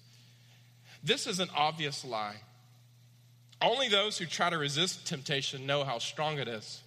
This 1.02 1.26
is 1.26 1.40
an 1.40 1.48
obvious 1.56 2.04
lie. 2.04 2.36
Only 3.62 3.88
those 3.88 4.18
who 4.18 4.26
try 4.26 4.50
to 4.50 4.58
resist 4.58 5.06
temptation 5.06 5.66
know 5.66 5.84
how 5.84 5.98
strong 5.98 6.38
it 6.38 6.48
is. 6.48 6.82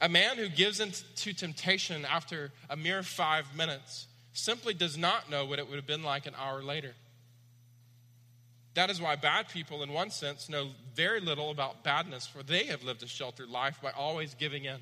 A 0.00 0.08
man 0.08 0.36
who 0.36 0.48
gives 0.48 0.80
in 0.80 0.92
to 1.16 1.32
temptation 1.32 2.04
after 2.04 2.52
a 2.70 2.76
mere 2.76 3.02
five 3.02 3.46
minutes 3.56 4.06
simply 4.32 4.74
does 4.74 4.96
not 4.96 5.30
know 5.30 5.44
what 5.44 5.58
it 5.58 5.68
would 5.68 5.76
have 5.76 5.86
been 5.86 6.02
like 6.02 6.26
an 6.26 6.34
hour 6.38 6.62
later. 6.62 6.94
That 8.74 8.90
is 8.90 9.00
why 9.00 9.16
bad 9.16 9.48
people, 9.48 9.82
in 9.82 9.92
one 9.92 10.10
sense, 10.10 10.48
know 10.48 10.70
very 10.94 11.20
little 11.20 11.50
about 11.50 11.84
badness, 11.84 12.26
for 12.26 12.42
they 12.42 12.64
have 12.66 12.82
lived 12.82 13.02
a 13.02 13.06
sheltered 13.06 13.50
life 13.50 13.78
by 13.82 13.90
always 13.90 14.34
giving 14.34 14.64
in. 14.64 14.78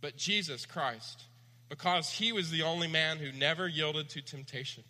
But 0.00 0.16
Jesus 0.16 0.66
Christ, 0.66 1.24
because 1.68 2.10
he 2.10 2.32
was 2.32 2.50
the 2.50 2.62
only 2.62 2.88
man 2.88 3.18
who 3.18 3.30
never 3.30 3.68
yielded 3.68 4.08
to 4.10 4.22
temptation, 4.22 4.82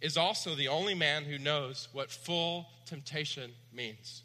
is 0.00 0.16
also 0.16 0.54
the 0.54 0.68
only 0.68 0.94
man 0.94 1.24
who 1.24 1.38
knows 1.38 1.88
what 1.92 2.10
full 2.10 2.66
temptation 2.84 3.52
means. 3.72 4.22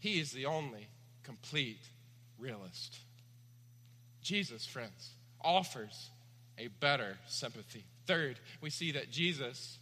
He 0.00 0.18
is 0.18 0.32
the 0.32 0.46
only 0.46 0.88
complete 1.22 1.82
realist. 2.38 2.98
Jesus, 4.22 4.66
friends, 4.66 5.10
offers 5.42 6.10
a 6.60 6.68
better 6.68 7.16
sympathy. 7.26 7.84
Third, 8.06 8.38
we 8.60 8.70
see 8.70 8.92
that 8.92 9.10
Jesus 9.10 9.78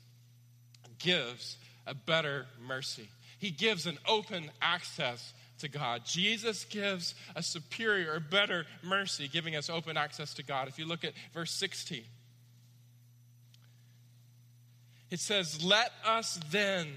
gives 0.98 1.56
a 1.86 1.94
better 1.94 2.46
mercy. 2.66 3.08
He 3.38 3.50
gives 3.50 3.86
an 3.86 3.98
open 4.06 4.50
access 4.62 5.32
to 5.58 5.68
God. 5.68 6.02
Jesus 6.04 6.64
gives 6.64 7.14
a 7.34 7.42
superior 7.42 8.14
or 8.14 8.20
better 8.20 8.66
mercy, 8.82 9.28
giving 9.28 9.56
us 9.56 9.68
open 9.68 9.96
access 9.96 10.34
to 10.34 10.42
God. 10.42 10.68
If 10.68 10.78
you 10.78 10.86
look 10.86 11.04
at 11.04 11.12
verse 11.34 11.52
16, 11.52 12.02
it 15.10 15.20
says, 15.20 15.64
Let 15.64 15.90
us 16.06 16.38
then 16.50 16.88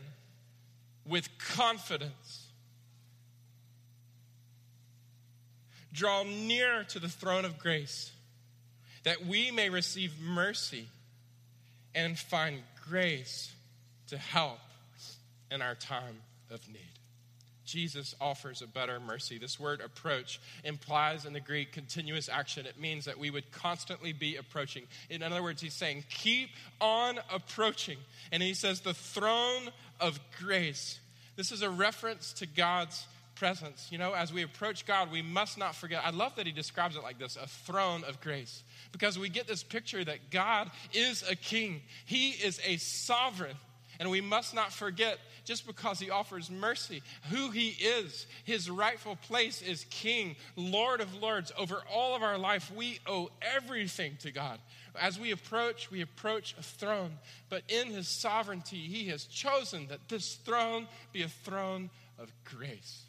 with 1.08 1.28
confidence 1.40 2.48
draw 5.94 6.24
near 6.24 6.84
to 6.86 7.00
the 7.00 7.10
throne 7.10 7.46
of 7.46 7.58
grace 7.58 8.12
that 9.04 9.26
we 9.26 9.52
may 9.52 9.70
receive 9.70 10.20
mercy 10.20 10.88
and 11.94 12.18
find 12.18 12.62
grace 12.90 13.54
to 14.08 14.18
help 14.18 14.60
in 15.50 15.62
our 15.62 15.76
time 15.76 16.22
of 16.50 16.68
need. 16.68 16.80
Jesus 17.66 18.16
offers 18.20 18.62
a 18.62 18.68
better 18.68 19.00
mercy. 19.00 19.38
This 19.38 19.60
word 19.60 19.80
approach 19.80 20.42
implies 20.64 21.26
in 21.26 21.32
the 21.32 21.40
Greek 21.40 21.72
continuous 21.72 22.28
action. 22.28 22.66
It 22.66 22.80
means 22.80 23.06
that 23.06 23.18
we 23.18 23.30
would 23.30 23.50
constantly 23.52 24.12
be 24.12 24.36
approaching. 24.36 24.84
In 25.10 25.24
other 25.24 25.42
words, 25.42 25.62
he's 25.62 25.74
saying, 25.74 26.04
keep 26.10 26.50
on 26.82 27.20
approaching. 27.34 27.98
And 28.32 28.44
he 28.44 28.54
says, 28.54 28.82
the 28.82 28.94
throne 28.94 29.70
of 30.02 30.20
grace. 30.38 31.00
This 31.38 31.54
is 31.54 31.62
a 31.62 31.70
reference 31.70 32.34
to 32.34 32.46
God's 32.46 33.06
presence. 33.42 33.88
You 33.90 33.98
know, 33.98 34.14
as 34.14 34.32
we 34.32 34.44
approach 34.44 34.86
God, 34.86 35.12
we 35.12 35.24
must 35.24 35.58
not 35.58 35.74
forget. 35.74 36.04
I 36.06 36.12
love 36.12 36.36
that 36.36 36.46
he 36.46 36.52
describes 36.52 36.96
it 36.96 37.02
like 37.02 37.18
this 37.18 37.40
a 37.42 37.48
throne 37.48 38.04
of 38.04 38.22
grace. 38.22 38.62
Because 38.92 39.18
we 39.18 39.30
get 39.30 39.48
this 39.48 39.64
picture 39.64 40.06
that 40.06 40.30
God 40.30 40.70
is 40.94 41.28
a 41.28 41.36
king, 41.36 41.82
he 42.06 42.30
is 42.30 42.62
a 42.64 42.78
sovereign. 42.78 43.56
And 44.00 44.12
we 44.12 44.22
must 44.22 44.54
not 44.54 44.72
forget, 44.72 45.18
just 45.44 45.66
because 45.66 46.00
he 46.00 46.12
offers 46.12 46.52
mercy, 46.52 47.02
who 47.32 47.50
he 47.50 47.70
is. 47.70 48.28
His 48.46 48.70
rightful 48.70 49.16
place 49.16 49.64
is 49.64 49.86
King, 49.90 50.36
Lord 50.56 51.02
of 51.02 51.16
Lords. 51.16 51.52
Over 51.58 51.82
all 51.92 52.16
of 52.16 52.22
our 52.22 52.38
life, 52.38 52.72
we 52.76 53.00
owe 53.08 53.30
everything 53.42 54.18
to 54.22 54.32
God. 54.32 54.60
As 55.00 55.20
we 55.20 55.32
approach, 55.32 55.90
we 55.90 56.02
approach 56.02 56.56
a 56.60 56.64
throne. 56.64 57.12
But 57.50 57.64
in 57.70 57.88
his 57.88 58.08
sovereignty, 58.08 58.82
he 58.82 59.08
has 59.10 59.26
chosen 59.26 59.88
that 59.88 60.10
this 60.10 60.36
throne 60.36 60.88
be 61.12 61.24
a 61.24 61.28
throne 61.28 61.90
of 62.20 62.32
grace. 62.44 63.06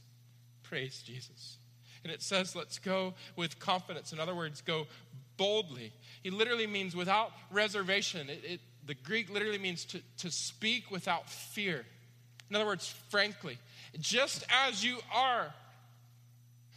Praise 0.72 1.02
Jesus. 1.04 1.58
And 2.02 2.10
it 2.10 2.22
says, 2.22 2.56
let's 2.56 2.78
go 2.78 3.12
with 3.36 3.58
confidence. 3.58 4.14
In 4.14 4.18
other 4.18 4.34
words, 4.34 4.62
go 4.62 4.86
boldly. 5.36 5.92
He 6.22 6.30
literally 6.30 6.66
means 6.66 6.96
without 6.96 7.30
reservation. 7.50 8.30
It, 8.30 8.40
it 8.42 8.60
the 8.86 8.94
Greek 8.94 9.28
literally 9.28 9.58
means 9.58 9.84
to, 9.84 10.00
to 10.20 10.30
speak 10.30 10.90
without 10.90 11.28
fear. 11.28 11.84
In 12.48 12.56
other 12.56 12.64
words, 12.64 12.88
frankly, 13.10 13.58
just 14.00 14.46
as 14.66 14.82
you 14.82 14.96
are, 15.14 15.52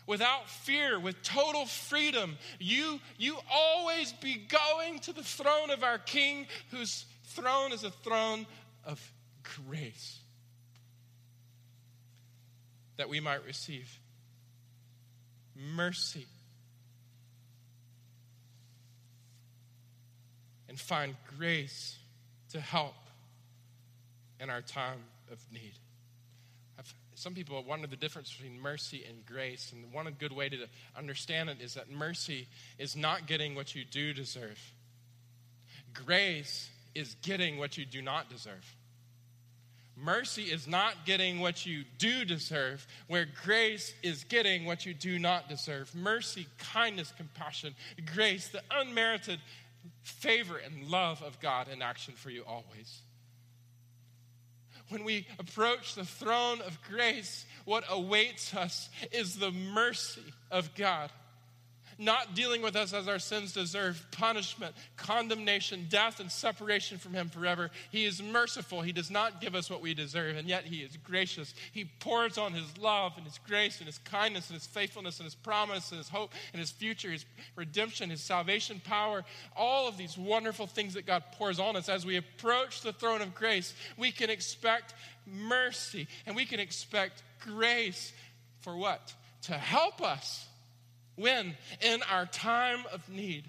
without 0.05 0.49
fear, 0.49 0.99
with 0.99 1.23
total 1.23 1.65
freedom, 1.65 2.37
you, 2.59 2.99
you 3.17 3.37
always 3.49 4.11
be 4.11 4.35
going 4.35 4.99
to 4.99 5.13
the 5.13 5.23
throne 5.23 5.71
of 5.71 5.85
our 5.85 5.99
King, 5.99 6.47
whose 6.69 7.05
throne 7.27 7.71
is 7.71 7.85
a 7.85 7.91
throne 7.91 8.45
of 8.83 8.99
grace, 9.69 10.19
that 12.97 13.09
we 13.09 13.19
might 13.19 13.45
receive 13.45 13.99
mercy 15.55 16.25
and 20.67 20.79
find 20.79 21.15
grace 21.37 21.97
to 22.49 22.59
help 22.59 22.95
in 24.39 24.49
our 24.49 24.61
time 24.61 24.99
of 25.31 25.39
need. 25.51 25.73
I've, 26.77 26.93
some 27.15 27.33
people 27.33 27.63
wonder 27.63 27.87
the 27.87 27.95
difference 27.95 28.33
between 28.33 28.59
mercy 28.59 29.05
and 29.07 29.25
grace, 29.25 29.71
and 29.73 29.91
one 29.93 30.13
good 30.19 30.33
way 30.33 30.49
to 30.49 30.67
understand 30.97 31.49
it 31.49 31.61
is 31.61 31.75
that 31.75 31.89
mercy 31.89 32.47
is 32.77 32.95
not 32.95 33.27
getting 33.27 33.55
what 33.55 33.73
you 33.73 33.85
do 33.85 34.13
deserve. 34.13 34.59
Grace 35.93 36.69
is 36.93 37.15
getting 37.21 37.57
what 37.57 37.77
you 37.77 37.85
do 37.85 38.01
not 38.01 38.29
deserve. 38.29 38.75
Mercy 39.97 40.43
is 40.43 40.67
not 40.67 41.05
getting 41.05 41.39
what 41.39 41.65
you 41.65 41.85
do 41.97 42.25
deserve, 42.25 42.85
where 43.07 43.25
grace 43.43 43.93
is 44.03 44.25
getting 44.25 44.65
what 44.65 44.85
you 44.85 44.93
do 44.93 45.17
not 45.17 45.47
deserve. 45.47 45.93
Mercy, 45.95 46.47
kindness, 46.73 47.13
compassion, 47.15 47.73
grace, 48.13 48.49
the 48.49 48.61
unmerited 48.71 49.39
favor 50.01 50.57
and 50.57 50.89
love 50.89 51.21
of 51.21 51.39
God 51.39 51.67
in 51.69 51.81
action 51.81 52.13
for 52.15 52.29
you 52.29 52.43
always. 52.45 53.01
When 54.89 55.03
we 55.03 55.25
approach 55.39 55.95
the 55.95 56.05
throne 56.05 56.61
of 56.61 56.77
grace, 56.83 57.45
what 57.63 57.85
awaits 57.89 58.53
us 58.53 58.89
is 59.11 59.37
the 59.37 59.51
mercy 59.51 60.33
of 60.51 60.75
God 60.75 61.09
not 61.97 62.35
dealing 62.35 62.61
with 62.61 62.75
us 62.75 62.93
as 62.93 63.07
our 63.07 63.19
sins 63.19 63.53
deserve 63.53 64.05
punishment, 64.11 64.75
condemnation, 64.97 65.87
death, 65.89 66.19
and 66.19 66.31
separation 66.31 66.97
from 66.97 67.13
Him 67.13 67.29
forever. 67.29 67.71
He 67.91 68.05
is 68.05 68.21
merciful. 68.21 68.81
He 68.81 68.91
does 68.91 69.09
not 69.09 69.41
give 69.41 69.55
us 69.55 69.69
what 69.69 69.81
we 69.81 69.93
deserve, 69.93 70.35
and 70.35 70.47
yet 70.47 70.65
He 70.65 70.77
is 70.77 70.97
gracious. 70.97 71.53
He 71.71 71.85
pours 71.85 72.37
on 72.37 72.53
His 72.53 72.77
love 72.77 73.13
and 73.17 73.25
His 73.25 73.39
grace 73.47 73.79
and 73.79 73.87
His 73.87 73.97
kindness 73.99 74.49
and 74.49 74.55
His 74.55 74.67
faithfulness 74.67 75.19
and 75.19 75.25
His 75.25 75.35
promise 75.35 75.91
and 75.91 75.97
His 75.97 76.09
hope 76.09 76.33
and 76.53 76.59
His 76.59 76.71
future, 76.71 77.11
His 77.11 77.25
redemption, 77.55 78.09
His 78.09 78.21
salvation 78.21 78.81
power, 78.83 79.23
all 79.55 79.87
of 79.87 79.97
these 79.97 80.17
wonderful 80.17 80.67
things 80.67 80.95
that 80.95 81.05
God 81.05 81.23
pours 81.33 81.59
on 81.59 81.75
us. 81.75 81.89
As 81.89 82.05
we 82.05 82.17
approach 82.17 82.81
the 82.81 82.93
throne 82.93 83.21
of 83.21 83.33
grace, 83.35 83.73
we 83.97 84.11
can 84.11 84.29
expect 84.29 84.93
mercy 85.25 86.07
and 86.25 86.35
we 86.35 86.45
can 86.45 86.59
expect 86.59 87.23
grace 87.39 88.13
for 88.61 88.75
what? 88.75 89.13
To 89.43 89.53
help 89.53 90.01
us 90.01 90.47
when? 91.15 91.55
In 91.81 92.01
our 92.11 92.25
time 92.25 92.83
of 92.91 93.07
need. 93.09 93.45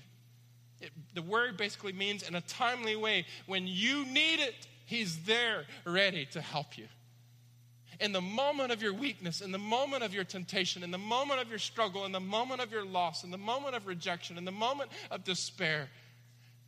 It, 0.80 0.92
the 1.14 1.22
word 1.22 1.56
basically 1.56 1.92
means 1.92 2.22
in 2.22 2.34
a 2.34 2.40
timely 2.42 2.96
way. 2.96 3.26
When 3.46 3.66
you 3.66 4.04
need 4.04 4.40
it, 4.40 4.54
He's 4.84 5.24
there 5.24 5.64
ready 5.84 6.26
to 6.26 6.40
help 6.40 6.78
you. 6.78 6.86
In 7.98 8.12
the 8.12 8.20
moment 8.20 8.72
of 8.72 8.82
your 8.82 8.92
weakness, 8.92 9.40
in 9.40 9.52
the 9.52 9.58
moment 9.58 10.04
of 10.04 10.14
your 10.14 10.22
temptation, 10.22 10.82
in 10.82 10.90
the 10.90 10.98
moment 10.98 11.40
of 11.40 11.48
your 11.48 11.58
struggle, 11.58 12.04
in 12.04 12.12
the 12.12 12.20
moment 12.20 12.60
of 12.60 12.70
your 12.70 12.84
loss, 12.84 13.24
in 13.24 13.30
the 13.30 13.38
moment 13.38 13.74
of 13.74 13.86
rejection, 13.86 14.38
in 14.38 14.44
the 14.44 14.52
moment 14.52 14.90
of 15.10 15.24
despair, 15.24 15.88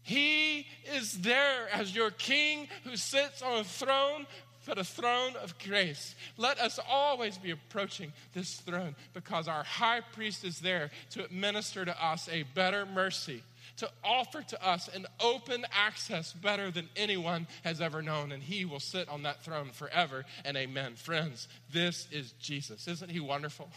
He 0.03 0.67
is 0.97 1.21
there 1.21 1.69
as 1.73 1.95
your 1.95 2.11
King 2.11 2.67
who 2.83 2.97
sits 2.97 3.43
on 3.43 3.59
a 3.59 3.65
throne 3.65 4.27
but 4.69 4.77
a 4.77 4.85
throne 4.85 5.35
of 5.43 5.59
grace. 5.59 6.15
Let 6.37 6.61
us 6.61 6.79
always 6.89 7.39
be 7.39 7.51
approaching 7.51 8.13
this 8.35 8.57
throne 8.57 8.95
because 9.15 9.49
our 9.49 9.65
high 9.65 10.03
priest 10.13 10.45
is 10.45 10.61
there 10.61 10.91
to 11.13 11.25
administer 11.25 11.87
to 11.87 12.05
us 12.05 12.29
a 12.31 12.43
better 12.55 12.85
mercy, 12.85 13.43
to 13.79 13.89
offer 14.05 14.43
to 14.43 14.65
us 14.65 14.89
an 14.95 15.07
open 15.21 15.65
access 15.73 16.35
better 16.35 16.71
than 16.71 16.87
anyone 16.97 17.47
has 17.65 17.81
ever 17.81 18.03
known. 18.03 18.31
And 18.31 18.43
he 18.43 18.67
will 18.67 18.79
sit 18.79 19.09
on 19.09 19.23
that 19.23 19.43
throne 19.43 19.71
forever 19.73 20.27
and 20.45 20.55
amen. 20.55 20.97
Friends, 20.97 21.49
this 21.73 22.07
is 22.13 22.33
Jesus. 22.33 22.87
Isn't 22.87 23.11
he 23.11 23.21
wonderful? 23.21 23.71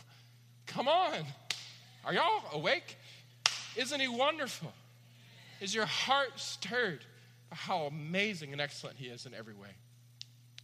Come 0.68 0.90
on. 0.90 1.24
Are 2.04 2.14
y'all 2.14 2.44
awake? 2.52 2.98
Isn't 3.78 4.02
he 4.02 4.10
wonderful? 4.10 4.74
Is 5.62 5.74
your 5.74 5.86
heart 5.86 6.32
stirred 6.36 7.06
by 7.50 7.56
how 7.56 7.84
amazing 7.84 8.52
and 8.52 8.60
excellent 8.60 8.98
he 8.98 9.06
is 9.06 9.26
in 9.26 9.34
every 9.34 9.54
way? 9.54 9.70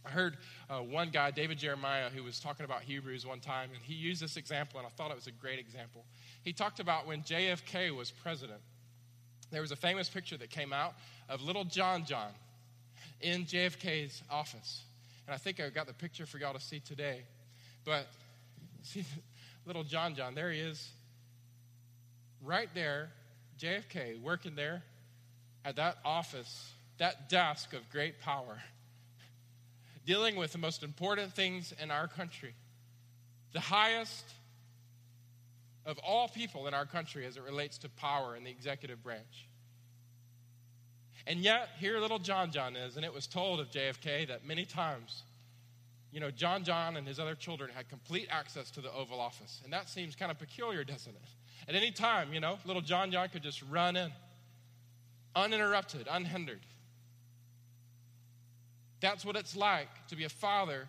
I 0.04 0.10
heard 0.10 0.38
uh, 0.70 0.78
one 0.78 1.10
guy, 1.10 1.30
David 1.30 1.58
Jeremiah, 1.58 2.08
who 2.08 2.22
was 2.22 2.40
talking 2.40 2.64
about 2.64 2.82
Hebrews 2.82 3.26
one 3.26 3.40
time, 3.40 3.70
and 3.74 3.82
he 3.82 3.94
used 3.94 4.22
this 4.22 4.36
example, 4.36 4.78
and 4.78 4.86
I 4.86 4.90
thought 4.90 5.10
it 5.10 5.16
was 5.16 5.26
a 5.26 5.32
great 5.32 5.58
example. 5.58 6.04
He 6.42 6.52
talked 6.52 6.80
about 6.80 7.06
when 7.06 7.22
JFK 7.22 7.94
was 7.94 8.10
president. 8.10 8.60
There 9.50 9.60
was 9.60 9.72
a 9.72 9.76
famous 9.76 10.08
picture 10.08 10.36
that 10.36 10.50
came 10.50 10.72
out 10.72 10.94
of 11.28 11.42
little 11.42 11.64
John 11.64 12.04
John 12.04 12.30
in 13.20 13.44
JFK's 13.44 14.22
office. 14.30 14.82
And 15.26 15.34
I 15.34 15.38
think 15.38 15.60
I've 15.60 15.74
got 15.74 15.86
the 15.86 15.94
picture 15.94 16.26
for 16.26 16.38
y'all 16.38 16.54
to 16.54 16.60
see 16.60 16.80
today. 16.80 17.22
But 17.84 18.06
see, 18.82 19.04
little 19.66 19.84
John 19.84 20.14
John, 20.14 20.34
there 20.34 20.50
he 20.50 20.60
is, 20.60 20.90
right 22.42 22.68
there, 22.74 23.10
JFK, 23.58 24.20
working 24.22 24.54
there 24.54 24.82
at 25.64 25.76
that 25.76 25.98
office, 26.04 26.72
that 26.98 27.28
desk 27.28 27.72
of 27.72 27.88
great 27.90 28.20
power 28.20 28.62
dealing 30.08 30.36
with 30.36 30.52
the 30.52 30.58
most 30.58 30.82
important 30.82 31.34
things 31.34 31.74
in 31.82 31.90
our 31.90 32.08
country. 32.08 32.54
The 33.52 33.60
highest 33.60 34.24
of 35.84 35.98
all 35.98 36.28
people 36.28 36.66
in 36.66 36.72
our 36.72 36.86
country 36.86 37.26
as 37.26 37.36
it 37.36 37.42
relates 37.42 37.76
to 37.76 37.90
power 37.90 38.34
in 38.34 38.42
the 38.42 38.50
executive 38.50 39.02
branch. 39.02 39.46
And 41.26 41.40
yet, 41.40 41.68
here 41.78 41.98
little 41.98 42.18
John 42.18 42.50
John 42.52 42.74
is, 42.74 42.96
and 42.96 43.04
it 43.04 43.12
was 43.12 43.26
told 43.26 43.60
of 43.60 43.70
JFK 43.70 44.28
that 44.28 44.46
many 44.46 44.64
times, 44.64 45.24
you 46.10 46.20
know, 46.20 46.30
John 46.30 46.64
John 46.64 46.96
and 46.96 47.06
his 47.06 47.20
other 47.20 47.34
children 47.34 47.68
had 47.74 47.90
complete 47.90 48.28
access 48.30 48.70
to 48.70 48.80
the 48.80 48.90
Oval 48.94 49.20
Office. 49.20 49.60
And 49.62 49.70
that 49.74 49.90
seems 49.90 50.16
kind 50.16 50.30
of 50.30 50.38
peculiar, 50.38 50.84
doesn't 50.84 51.14
it? 51.14 51.68
At 51.68 51.74
any 51.74 51.90
time, 51.90 52.32
you 52.32 52.40
know, 52.40 52.58
little 52.64 52.80
John 52.80 53.10
John 53.10 53.28
could 53.28 53.42
just 53.42 53.62
run 53.70 53.94
in, 53.94 54.10
uninterrupted, 55.36 56.08
unhindered. 56.10 56.64
That's 59.00 59.24
what 59.24 59.36
it's 59.36 59.56
like 59.56 59.88
to 60.08 60.16
be 60.16 60.24
a 60.24 60.28
father 60.28 60.88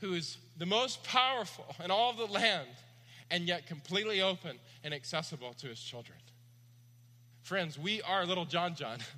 who 0.00 0.14
is 0.14 0.38
the 0.58 0.66
most 0.66 1.02
powerful 1.04 1.74
in 1.82 1.90
all 1.90 2.12
the 2.12 2.26
land 2.26 2.68
and 3.30 3.46
yet 3.48 3.66
completely 3.66 4.22
open 4.22 4.58
and 4.82 4.94
accessible 4.94 5.54
to 5.54 5.68
his 5.68 5.80
children. 5.80 6.18
Friends, 7.42 7.78
we 7.78 8.00
are 8.02 8.24
little 8.24 8.44
John 8.44 8.74
John. 8.74 8.98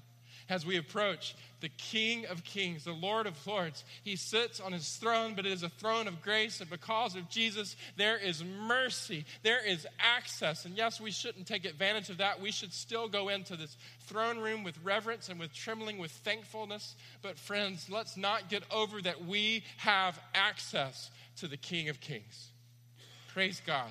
As 0.48 0.64
we 0.64 0.76
approach 0.76 1.34
the 1.60 1.68
King 1.68 2.26
of 2.26 2.44
Kings, 2.44 2.84
the 2.84 2.92
Lord 2.92 3.26
of 3.26 3.46
Lords, 3.46 3.82
he 4.04 4.14
sits 4.14 4.60
on 4.60 4.72
his 4.72 4.88
throne, 4.96 5.34
but 5.34 5.44
it 5.44 5.52
is 5.52 5.64
a 5.64 5.68
throne 5.68 6.06
of 6.06 6.22
grace. 6.22 6.60
And 6.60 6.70
because 6.70 7.16
of 7.16 7.28
Jesus, 7.28 7.74
there 7.96 8.16
is 8.16 8.44
mercy, 8.44 9.24
there 9.42 9.66
is 9.66 9.86
access. 9.98 10.64
And 10.64 10.76
yes, 10.76 11.00
we 11.00 11.10
shouldn't 11.10 11.48
take 11.48 11.64
advantage 11.64 12.10
of 12.10 12.18
that. 12.18 12.40
We 12.40 12.52
should 12.52 12.72
still 12.72 13.08
go 13.08 13.28
into 13.28 13.56
this 13.56 13.76
throne 14.02 14.38
room 14.38 14.62
with 14.62 14.78
reverence 14.84 15.28
and 15.28 15.40
with 15.40 15.52
trembling, 15.52 15.98
with 15.98 16.12
thankfulness. 16.12 16.94
But, 17.22 17.38
friends, 17.38 17.88
let's 17.90 18.16
not 18.16 18.48
get 18.48 18.62
over 18.70 19.02
that 19.02 19.24
we 19.24 19.64
have 19.78 20.18
access 20.32 21.10
to 21.38 21.48
the 21.48 21.56
King 21.56 21.88
of 21.88 22.00
Kings. 22.00 22.50
Praise 23.34 23.60
God 23.66 23.90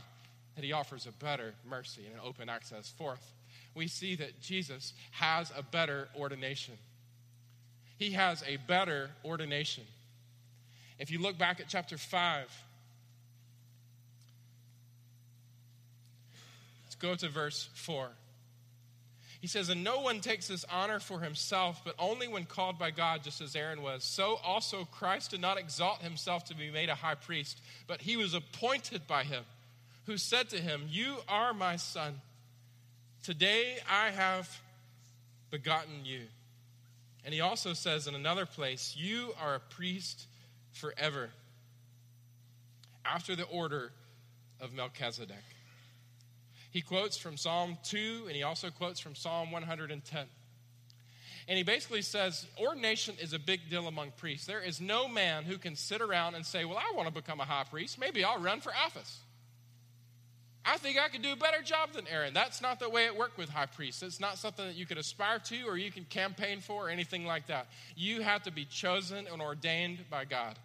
that 0.55 0.63
He 0.63 0.71
offers 0.71 1.05
a 1.05 1.11
better 1.23 1.53
mercy 1.69 2.05
and 2.05 2.15
an 2.15 2.21
open 2.23 2.47
access. 2.47 2.93
Fourth, 2.97 3.33
we 3.75 3.87
see 3.87 4.15
that 4.15 4.41
Jesus 4.41 4.93
has 5.11 5.51
a 5.55 5.61
better 5.61 6.07
ordination. 6.17 6.75
He 7.97 8.11
has 8.11 8.43
a 8.47 8.57
better 8.57 9.11
ordination. 9.23 9.83
If 10.97 11.11
you 11.11 11.19
look 11.19 11.37
back 11.37 11.59
at 11.59 11.67
chapter 11.67 11.97
5, 11.97 12.63
let's 16.85 16.95
go 16.95 17.15
to 17.15 17.29
verse 17.29 17.69
4. 17.73 18.09
He 19.41 19.47
says, 19.47 19.69
And 19.69 19.83
no 19.83 19.99
one 19.99 20.21
takes 20.21 20.47
this 20.47 20.65
honor 20.71 20.99
for 20.99 21.19
himself, 21.19 21.81
but 21.85 21.95
only 21.99 22.27
when 22.27 22.45
called 22.45 22.79
by 22.79 22.91
God, 22.91 23.23
just 23.23 23.41
as 23.41 23.55
Aaron 23.55 23.81
was. 23.81 24.03
So 24.03 24.39
also 24.43 24.85
Christ 24.85 25.31
did 25.31 25.41
not 25.41 25.59
exalt 25.59 26.01
himself 26.01 26.45
to 26.45 26.55
be 26.55 26.71
made 26.71 26.89
a 26.89 26.95
high 26.95 27.15
priest, 27.15 27.61
but 27.87 28.01
he 28.01 28.17
was 28.17 28.33
appointed 28.33 29.05
by 29.05 29.23
him, 29.23 29.43
who 30.05 30.17
said 30.17 30.49
to 30.49 30.57
him, 30.57 30.85
You 30.89 31.17
are 31.27 31.53
my 31.53 31.75
son. 31.75 32.21
Today 33.25 33.77
I 33.89 34.11
have 34.11 34.47
begotten 35.49 36.05
you. 36.05 36.21
And 37.23 37.33
he 37.33 37.41
also 37.41 37.73
says 37.73 38.05
in 38.05 38.13
another 38.13 38.45
place, 38.45 38.93
You 38.95 39.33
are 39.41 39.55
a 39.55 39.59
priest 39.59 40.27
forever, 40.73 41.31
after 43.03 43.35
the 43.35 43.45
order 43.45 43.91
of 44.61 44.73
Melchizedek. 44.73 45.43
He 46.69 46.81
quotes 46.81 47.17
from 47.17 47.35
Psalm 47.35 47.79
2 47.85 48.25
and 48.27 48.35
he 48.35 48.43
also 48.43 48.69
quotes 48.69 48.99
from 48.99 49.15
Psalm 49.15 49.51
110. 49.51 50.25
And 51.47 51.57
he 51.57 51.63
basically 51.63 52.03
says 52.03 52.45
ordination 52.61 53.15
is 53.19 53.33
a 53.33 53.39
big 53.39 53.71
deal 53.71 53.87
among 53.87 54.11
priests. 54.17 54.45
There 54.45 54.61
is 54.61 54.79
no 54.79 55.07
man 55.07 55.45
who 55.45 55.57
can 55.57 55.75
sit 55.75 55.99
around 55.99 56.35
and 56.35 56.45
say, 56.45 56.63
Well, 56.63 56.77
I 56.77 56.95
want 56.95 57.07
to 57.07 57.13
become 57.13 57.39
a 57.39 57.45
high 57.45 57.63
priest. 57.63 57.97
Maybe 57.97 58.23
I'll 58.23 58.39
run 58.39 58.61
for 58.61 58.71
office. 58.85 59.17
I 60.65 60.77
think 60.77 60.97
I 60.97 61.09
could 61.09 61.21
do 61.21 61.31
a 61.31 61.35
better 61.35 61.61
job 61.61 61.91
than 61.93 62.07
Aaron. 62.07 62.33
That's 62.33 62.61
not 62.61 62.79
the 62.79 62.89
way 62.89 63.05
it 63.05 63.15
worked 63.15 63.37
with 63.37 63.49
high 63.49 63.67
priests. 63.67 64.01
It's 64.01 64.19
not 64.19 64.37
something 64.39 64.65
that 64.65 64.75
you 64.75 64.87
could 64.87 64.97
aspire 64.97 65.37
to 65.39 65.63
or 65.63 65.77
you 65.77 65.91
can 65.91 66.05
campaign 66.05 66.59
for 66.59 66.87
or 66.87 66.89
anything 66.89 67.25
like 67.25 67.47
that. 67.47 67.67
You 67.95 68.21
have 68.21 68.43
to 68.43 68.51
be 68.51 68.65
chosen 68.65 69.27
and 69.31 69.41
ordained 69.41 70.09
by 70.09 70.25
God. 70.25 70.57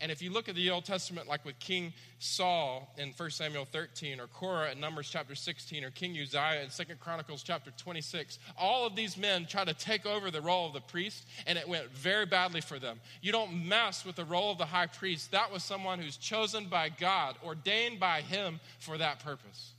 And 0.00 0.10
if 0.10 0.22
you 0.22 0.30
look 0.30 0.48
at 0.48 0.54
the 0.54 0.70
Old 0.70 0.84
Testament, 0.84 1.28
like 1.28 1.44
with 1.44 1.58
King 1.58 1.92
Saul 2.18 2.92
in 2.96 3.12
1 3.16 3.30
Samuel 3.30 3.66
13, 3.70 4.18
or 4.18 4.26
Korah 4.28 4.72
in 4.72 4.80
Numbers 4.80 5.10
chapter 5.10 5.34
16, 5.34 5.84
or 5.84 5.90
King 5.90 6.12
Uzziah 6.12 6.62
in 6.62 6.70
2 6.70 6.94
Chronicles 6.96 7.42
chapter 7.42 7.70
26, 7.76 8.38
all 8.58 8.86
of 8.86 8.96
these 8.96 9.16
men 9.16 9.46
try 9.46 9.64
to 9.64 9.74
take 9.74 10.06
over 10.06 10.30
the 10.30 10.40
role 10.40 10.66
of 10.66 10.72
the 10.72 10.80
priest, 10.80 11.26
and 11.46 11.58
it 11.58 11.68
went 11.68 11.90
very 11.90 12.24
badly 12.24 12.60
for 12.60 12.78
them. 12.78 13.00
You 13.20 13.32
don't 13.32 13.68
mess 13.68 14.04
with 14.04 14.16
the 14.16 14.24
role 14.24 14.50
of 14.50 14.58
the 14.58 14.64
high 14.64 14.86
priest. 14.86 15.32
That 15.32 15.52
was 15.52 15.62
someone 15.62 15.98
who's 15.98 16.16
chosen 16.16 16.66
by 16.66 16.88
God, 16.88 17.36
ordained 17.44 18.00
by 18.00 18.22
Him 18.22 18.60
for 18.78 18.96
that 18.96 19.22
purpose. 19.22 19.72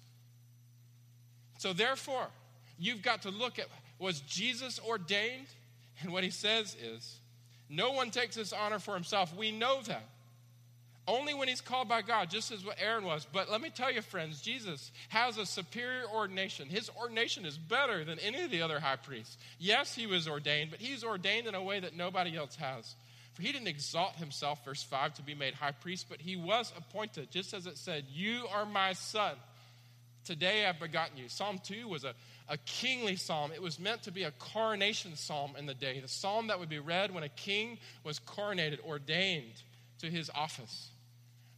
So, 1.57 1.73
therefore, 1.73 2.27
you've 2.77 3.01
got 3.01 3.23
to 3.23 3.29
look 3.29 3.57
at 3.59 3.67
was 4.01 4.21
Jesus 4.21 4.79
ordained? 4.85 5.45
And 6.01 6.11
what 6.11 6.23
he 6.23 6.31
says 6.31 6.75
is, 6.81 7.19
no 7.69 7.91
one 7.91 8.09
takes 8.09 8.35
this 8.35 8.51
honor 8.51 8.79
for 8.79 8.95
himself. 8.95 9.35
We 9.35 9.51
know 9.51 9.81
that. 9.83 10.03
Only 11.07 11.33
when 11.33 11.47
he's 11.47 11.61
called 11.61 11.89
by 11.89 12.03
God, 12.03 12.29
just 12.29 12.51
as 12.51 12.63
what 12.63 12.77
Aaron 12.79 13.05
was. 13.05 13.25
But 13.31 13.49
let 13.49 13.59
me 13.59 13.71
tell 13.71 13.91
you, 13.91 14.01
friends, 14.01 14.39
Jesus 14.39 14.91
has 15.09 15.37
a 15.37 15.47
superior 15.47 16.05
ordination. 16.13 16.69
His 16.69 16.91
ordination 16.99 17.45
is 17.45 17.57
better 17.57 18.05
than 18.05 18.19
any 18.19 18.43
of 18.43 18.51
the 18.51 18.61
other 18.61 18.79
high 18.79 18.97
priests. 18.97 19.37
Yes, 19.57 19.95
he 19.95 20.05
was 20.05 20.27
ordained, 20.27 20.69
but 20.69 20.79
he's 20.79 21.03
ordained 21.03 21.47
in 21.47 21.55
a 21.55 21.63
way 21.63 21.79
that 21.79 21.95
nobody 21.95 22.37
else 22.37 22.55
has. 22.57 22.95
For 23.33 23.41
he 23.41 23.51
didn't 23.51 23.67
exalt 23.67 24.15
himself, 24.17 24.63
verse 24.63 24.83
5, 24.83 25.15
to 25.15 25.21
be 25.23 25.33
made 25.33 25.55
high 25.55 25.71
priest, 25.71 26.05
but 26.07 26.21
he 26.21 26.35
was 26.35 26.71
appointed, 26.77 27.31
just 27.31 27.53
as 27.55 27.65
it 27.65 27.77
said, 27.77 28.05
You 28.13 28.45
are 28.53 28.65
my 28.65 28.93
son. 28.93 29.33
Today 30.23 30.67
I've 30.67 30.79
begotten 30.79 31.17
you. 31.17 31.29
Psalm 31.29 31.59
2 31.63 31.87
was 31.87 32.03
a, 32.03 32.13
a 32.47 32.57
kingly 32.57 33.15
psalm. 33.15 33.51
It 33.51 33.61
was 33.61 33.79
meant 33.79 34.03
to 34.03 34.11
be 34.11 34.21
a 34.23 34.31
coronation 34.31 35.15
psalm 35.15 35.55
in 35.57 35.65
the 35.65 35.73
day, 35.73 35.99
the 35.99 36.07
psalm 36.07 36.47
that 36.47 36.59
would 36.59 36.69
be 36.69 36.77
read 36.77 37.11
when 37.11 37.23
a 37.23 37.29
king 37.29 37.79
was 38.03 38.19
coronated, 38.19 38.79
ordained 38.85 39.63
to 40.01 40.07
his 40.09 40.29
office. 40.33 40.89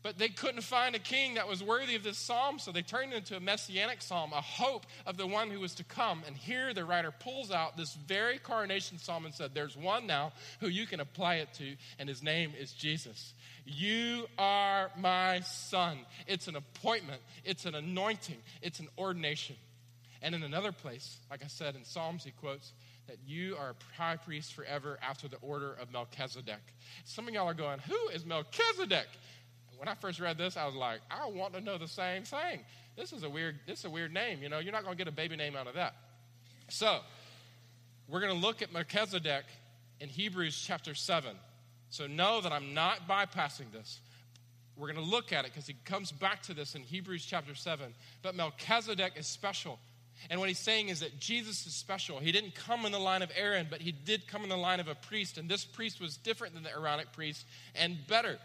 But 0.03 0.17
they 0.17 0.27
couldn't 0.27 0.63
find 0.63 0.95
a 0.95 0.99
king 0.99 1.35
that 1.35 1.47
was 1.47 1.63
worthy 1.63 1.95
of 1.95 2.03
this 2.03 2.17
psalm, 2.17 2.59
so 2.59 2.73
they 2.73 2.81
turned 2.81 3.13
it 3.13 3.15
into 3.15 3.37
a 3.37 3.39
messianic 3.39 4.01
psalm, 4.01 4.33
a 4.33 4.41
hope 4.41 4.85
of 5.05 5.15
the 5.15 5.25
one 5.25 5.49
who 5.49 5.61
was 5.61 5.75
to 5.75 5.85
come. 5.85 6.23
And 6.27 6.35
here 6.35 6.73
the 6.73 6.83
writer 6.83 7.11
pulls 7.11 7.51
out 7.51 7.77
this 7.77 7.95
very 7.95 8.37
coronation 8.37 8.97
psalm 8.97 9.23
and 9.23 9.33
said, 9.33 9.51
There's 9.53 9.77
one 9.77 10.05
now 10.05 10.33
who 10.59 10.67
you 10.67 10.85
can 10.85 10.99
apply 10.99 11.35
it 11.35 11.53
to, 11.53 11.75
and 11.97 12.09
his 12.09 12.21
name 12.21 12.51
is 12.59 12.73
Jesus. 12.73 13.33
You 13.65 14.27
are 14.37 14.91
my 14.97 15.39
son. 15.39 15.99
It's 16.27 16.49
an 16.49 16.57
appointment, 16.57 17.21
it's 17.45 17.63
an 17.63 17.73
anointing, 17.73 18.41
it's 18.61 18.81
an 18.81 18.89
ordination. 18.97 19.55
And 20.21 20.35
in 20.35 20.43
another 20.43 20.71
place, 20.71 21.17
like 21.29 21.43
I 21.43 21.47
said 21.47 21.75
in 21.75 21.83
Psalms, 21.83 22.23
he 22.23 22.31
quotes 22.31 22.71
that 23.07 23.17
you 23.25 23.55
are 23.57 23.71
a 23.71 24.01
high 24.01 24.15
priest 24.15 24.53
forever 24.53 24.97
after 25.01 25.27
the 25.27 25.37
order 25.37 25.73
of 25.73 25.91
Melchizedek. 25.91 26.61
Some 27.03 27.27
of 27.27 27.33
y'all 27.33 27.47
are 27.47 27.53
going, 27.53 27.79
Who 27.79 28.07
is 28.09 28.25
Melchizedek? 28.25 29.07
When 29.77 29.87
I 29.87 29.95
first 29.95 30.19
read 30.19 30.37
this, 30.37 30.55
I 30.55 30.65
was 30.65 30.75
like, 30.75 31.01
I 31.11 31.27
want 31.27 31.53
to 31.55 31.61
know 31.61 31.77
the 31.77 31.87
same 31.87 32.23
thing. 32.23 32.61
This 32.95 33.11
is 33.11 33.23
a 33.23 33.29
weird, 33.29 33.59
this 33.67 33.79
is 33.79 33.85
a 33.85 33.89
weird 33.89 34.13
name. 34.13 34.41
You 34.41 34.49
know, 34.49 34.59
you're 34.59 34.71
not 34.71 34.83
going 34.83 34.95
to 34.95 34.97
get 34.97 35.07
a 35.07 35.15
baby 35.15 35.35
name 35.35 35.55
out 35.55 35.67
of 35.67 35.75
that. 35.75 35.95
So, 36.69 36.99
we're 38.07 38.21
going 38.21 38.33
to 38.33 38.39
look 38.39 38.61
at 38.61 38.71
Melchizedek 38.71 39.43
in 39.99 40.09
Hebrews 40.09 40.61
chapter 40.65 40.95
7. 40.95 41.35
So, 41.89 42.07
know 42.07 42.39
that 42.41 42.51
I'm 42.51 42.73
not 42.73 43.07
bypassing 43.09 43.71
this. 43.73 43.99
We're 44.77 44.91
going 44.91 45.03
to 45.03 45.11
look 45.11 45.33
at 45.33 45.45
it 45.45 45.51
because 45.51 45.67
he 45.67 45.75
comes 45.85 46.11
back 46.11 46.41
to 46.43 46.53
this 46.53 46.75
in 46.75 46.81
Hebrews 46.81 47.25
chapter 47.25 47.53
7. 47.53 47.93
But 48.21 48.35
Melchizedek 48.35 49.13
is 49.17 49.27
special. 49.27 49.79
And 50.29 50.39
what 50.39 50.47
he's 50.49 50.59
saying 50.59 50.89
is 50.89 51.01
that 51.01 51.19
Jesus 51.19 51.65
is 51.65 51.73
special. 51.73 52.19
He 52.19 52.31
didn't 52.31 52.55
come 52.55 52.85
in 52.85 52.91
the 52.91 52.99
line 52.99 53.21
of 53.21 53.31
Aaron, 53.35 53.67
but 53.69 53.81
he 53.81 53.91
did 53.91 54.27
come 54.27 54.43
in 54.43 54.49
the 54.49 54.57
line 54.57 54.79
of 54.79 54.87
a 54.87 54.95
priest. 54.95 55.37
And 55.37 55.49
this 55.49 55.65
priest 55.65 55.99
was 55.99 56.17
different 56.17 56.53
than 56.53 56.63
the 56.63 56.71
Aaronic 56.71 57.11
priest 57.11 57.45
and 57.75 57.97
better 58.07 58.37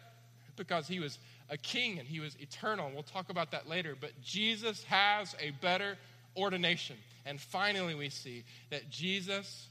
because 0.56 0.88
he 0.88 0.98
was 0.98 1.18
a 1.50 1.56
king 1.56 1.98
and 1.98 2.08
he 2.08 2.20
was 2.20 2.36
eternal. 2.40 2.90
We'll 2.92 3.02
talk 3.02 3.30
about 3.30 3.52
that 3.52 3.68
later. 3.68 3.96
But 3.98 4.20
Jesus 4.20 4.82
has 4.84 5.34
a 5.40 5.50
better 5.62 5.96
ordination. 6.36 6.96
And 7.24 7.40
finally, 7.40 7.94
we 7.94 8.10
see 8.10 8.44
that 8.70 8.90
Jesus 8.90 9.68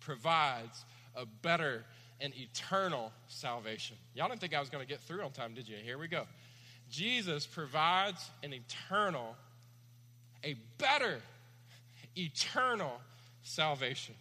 provides 0.00 0.84
a 1.16 1.24
better 1.26 1.84
and 2.20 2.34
eternal 2.36 3.12
salvation. 3.28 3.96
Y'all 4.14 4.28
didn't 4.28 4.40
think 4.40 4.54
I 4.54 4.60
was 4.60 4.70
going 4.70 4.84
to 4.84 4.88
get 4.88 5.00
through 5.00 5.22
on 5.22 5.32
time, 5.32 5.54
did 5.54 5.68
you? 5.68 5.76
Here 5.82 5.98
we 5.98 6.08
go. 6.08 6.24
Jesus 6.90 7.46
provides 7.46 8.30
an 8.42 8.52
eternal, 8.52 9.36
a 10.44 10.56
better, 10.78 11.20
eternal 12.16 13.00
salvation. 13.42 14.14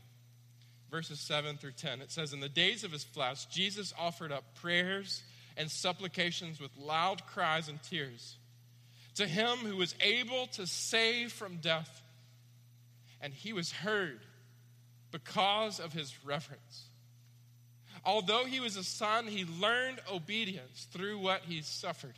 Verses 0.89 1.19
7 1.19 1.57
through 1.57 1.71
10. 1.71 2.01
It 2.01 2.11
says, 2.11 2.33
In 2.33 2.39
the 2.39 2.49
days 2.49 2.83
of 2.83 2.91
his 2.91 3.03
flesh, 3.03 3.45
Jesus 3.47 3.93
offered 3.99 4.31
up 4.31 4.43
prayers 4.61 5.23
and 5.57 5.69
supplications 5.69 6.59
with 6.59 6.71
loud 6.77 7.25
cries 7.27 7.67
and 7.67 7.81
tears 7.83 8.37
to 9.15 9.27
him 9.27 9.57
who 9.59 9.77
was 9.77 9.95
able 10.01 10.47
to 10.47 10.65
save 10.65 11.31
from 11.31 11.57
death. 11.57 12.01
And 13.21 13.33
he 13.33 13.53
was 13.53 13.71
heard 13.71 14.19
because 15.11 15.79
of 15.79 15.93
his 15.93 16.13
reverence. 16.25 16.89
Although 18.05 18.45
he 18.45 18.59
was 18.59 18.75
a 18.75 18.83
son, 18.83 19.27
he 19.27 19.45
learned 19.45 19.99
obedience 20.11 20.87
through 20.91 21.19
what 21.19 21.41
he 21.47 21.61
suffered. 21.61 22.15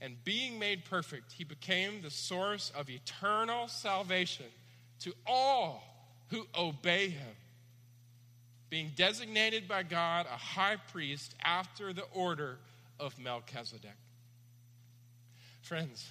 And 0.00 0.22
being 0.24 0.58
made 0.58 0.84
perfect, 0.84 1.32
he 1.32 1.44
became 1.44 2.00
the 2.00 2.10
source 2.10 2.72
of 2.74 2.88
eternal 2.88 3.68
salvation 3.68 4.46
to 5.00 5.12
all 5.26 5.82
who 6.28 6.46
obey 6.56 7.10
him, 7.10 7.36
being 8.70 8.92
designated 8.96 9.68
by 9.68 9.82
God 9.82 10.26
a 10.26 10.36
high 10.36 10.76
priest 10.92 11.34
after 11.42 11.92
the 11.92 12.04
order 12.14 12.56
of 12.98 13.18
Melchizedek. 13.18 13.96
Friends, 15.60 16.08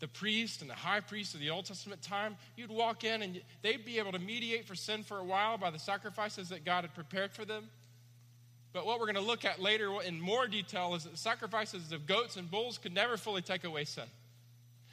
the 0.00 0.08
priest 0.08 0.60
and 0.60 0.70
the 0.70 0.74
high 0.74 1.00
priest 1.00 1.34
of 1.34 1.40
the 1.40 1.50
Old 1.50 1.66
Testament 1.66 2.02
time, 2.02 2.36
you'd 2.56 2.70
walk 2.70 3.04
in 3.04 3.22
and 3.22 3.40
they'd 3.62 3.84
be 3.84 3.98
able 3.98 4.12
to 4.12 4.18
mediate 4.18 4.64
for 4.64 4.74
sin 4.74 5.02
for 5.02 5.18
a 5.18 5.24
while 5.24 5.58
by 5.58 5.70
the 5.70 5.78
sacrifices 5.78 6.48
that 6.48 6.64
God 6.64 6.82
had 6.82 6.94
prepared 6.94 7.32
for 7.32 7.44
them. 7.44 7.68
But 8.72 8.86
what 8.86 9.00
we're 9.00 9.06
going 9.06 9.16
to 9.16 9.20
look 9.20 9.44
at 9.44 9.60
later 9.60 9.90
in 10.02 10.20
more 10.20 10.46
detail 10.46 10.94
is 10.94 11.04
that 11.04 11.10
the 11.10 11.18
sacrifices 11.18 11.90
of 11.92 12.06
goats 12.06 12.36
and 12.36 12.50
bulls 12.50 12.78
could 12.78 12.94
never 12.94 13.16
fully 13.16 13.42
take 13.42 13.64
away 13.64 13.84
sin. 13.84 14.04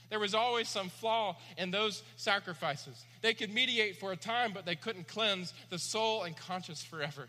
There 0.10 0.20
was 0.20 0.34
always 0.34 0.70
some 0.70 0.90
flaw 0.90 1.36
in 1.58 1.72
those 1.72 2.04
sacrifices. 2.16 3.06
They 3.22 3.34
could 3.34 3.54
mediate 3.54 4.00
for 4.00 4.12
a 4.12 4.16
time, 4.16 4.54
but 4.54 4.66
they 4.66 4.76
couldn't 4.76 5.08
cleanse 5.08 5.54
the 5.70 5.80
soul 5.80 6.24
and 6.24 6.38
conscience 6.38 6.84
forever. 6.84 7.28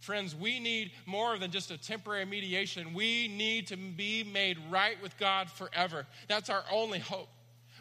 Friends, 0.00 0.34
we 0.34 0.60
need 0.60 0.92
more 1.06 1.38
than 1.38 1.50
just 1.50 1.70
a 1.70 1.78
temporary 1.78 2.26
mediation. 2.26 2.92
We 2.92 3.26
need 3.26 3.68
to 3.68 3.76
be 3.78 4.22
made 4.22 4.58
right 4.70 5.00
with 5.02 5.16
God 5.18 5.50
forever. 5.50 6.06
That's 6.28 6.50
our 6.50 6.62
only 6.70 6.98
hope. 6.98 7.28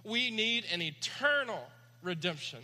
We 0.06 0.32
need 0.32 0.64
an 0.72 0.82
eternal 0.82 1.68
redemption, 2.02 2.60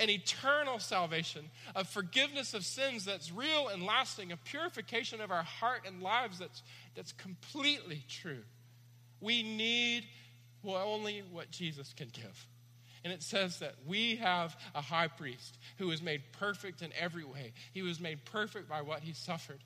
an 0.00 0.10
eternal 0.10 0.78
salvation, 0.78 1.50
a 1.76 1.84
forgiveness 1.84 2.54
of 2.54 2.64
sins 2.64 3.04
that's 3.04 3.30
real 3.30 3.68
and 3.68 3.84
lasting, 3.84 4.32
a 4.32 4.36
purification 4.36 5.20
of 5.20 5.30
our 5.30 5.42
heart 5.42 5.82
and 5.86 6.02
lives 6.02 6.38
that's, 6.38 6.62
that's 6.96 7.12
completely 7.12 8.02
true. 8.08 8.42
We 9.20 9.42
need 9.42 10.04
only 10.64 11.22
what 11.30 11.50
Jesus 11.50 11.92
can 11.92 12.08
give. 12.12 12.46
And 13.02 13.12
it 13.12 13.22
says 13.22 13.60
that 13.60 13.74
we 13.86 14.16
have 14.16 14.56
a 14.74 14.80
high 14.82 15.08
priest 15.08 15.58
who 15.78 15.90
is 15.90 16.02
made 16.02 16.22
perfect 16.32 16.82
in 16.82 16.92
every 16.98 17.24
way. 17.24 17.52
He 17.72 17.82
was 17.82 17.98
made 17.98 18.24
perfect 18.26 18.68
by 18.68 18.82
what 18.82 19.00
he 19.00 19.14
suffered. 19.14 19.60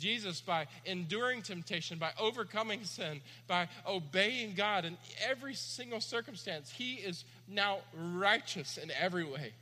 Jesus, 0.00 0.40
by 0.40 0.66
enduring 0.84 1.42
temptation, 1.42 1.98
by 1.98 2.10
overcoming 2.18 2.84
sin, 2.84 3.20
by 3.46 3.68
obeying 3.86 4.54
God 4.54 4.84
in 4.84 4.96
every 5.28 5.54
single 5.54 6.00
circumstance, 6.00 6.70
he 6.70 6.94
is 6.94 7.24
now 7.46 7.78
righteous 7.94 8.78
in 8.78 8.90
every 8.98 9.24
way. 9.24 9.52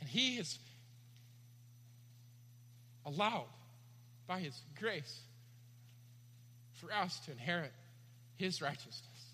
And 0.00 0.08
he 0.08 0.36
is 0.36 0.58
allowed 3.04 3.48
by 4.26 4.40
his 4.40 4.58
grace 4.78 5.20
for 6.74 6.92
us 6.92 7.18
to 7.26 7.32
inherit 7.32 7.72
his 8.36 8.62
righteousness, 8.62 9.32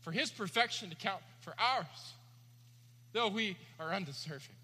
for 0.00 0.12
his 0.12 0.30
perfection 0.30 0.90
to 0.90 0.96
count 0.96 1.22
for 1.40 1.54
ours, 1.58 2.14
though 3.12 3.28
we 3.28 3.56
are 3.78 3.92
undeserving. 3.92 4.56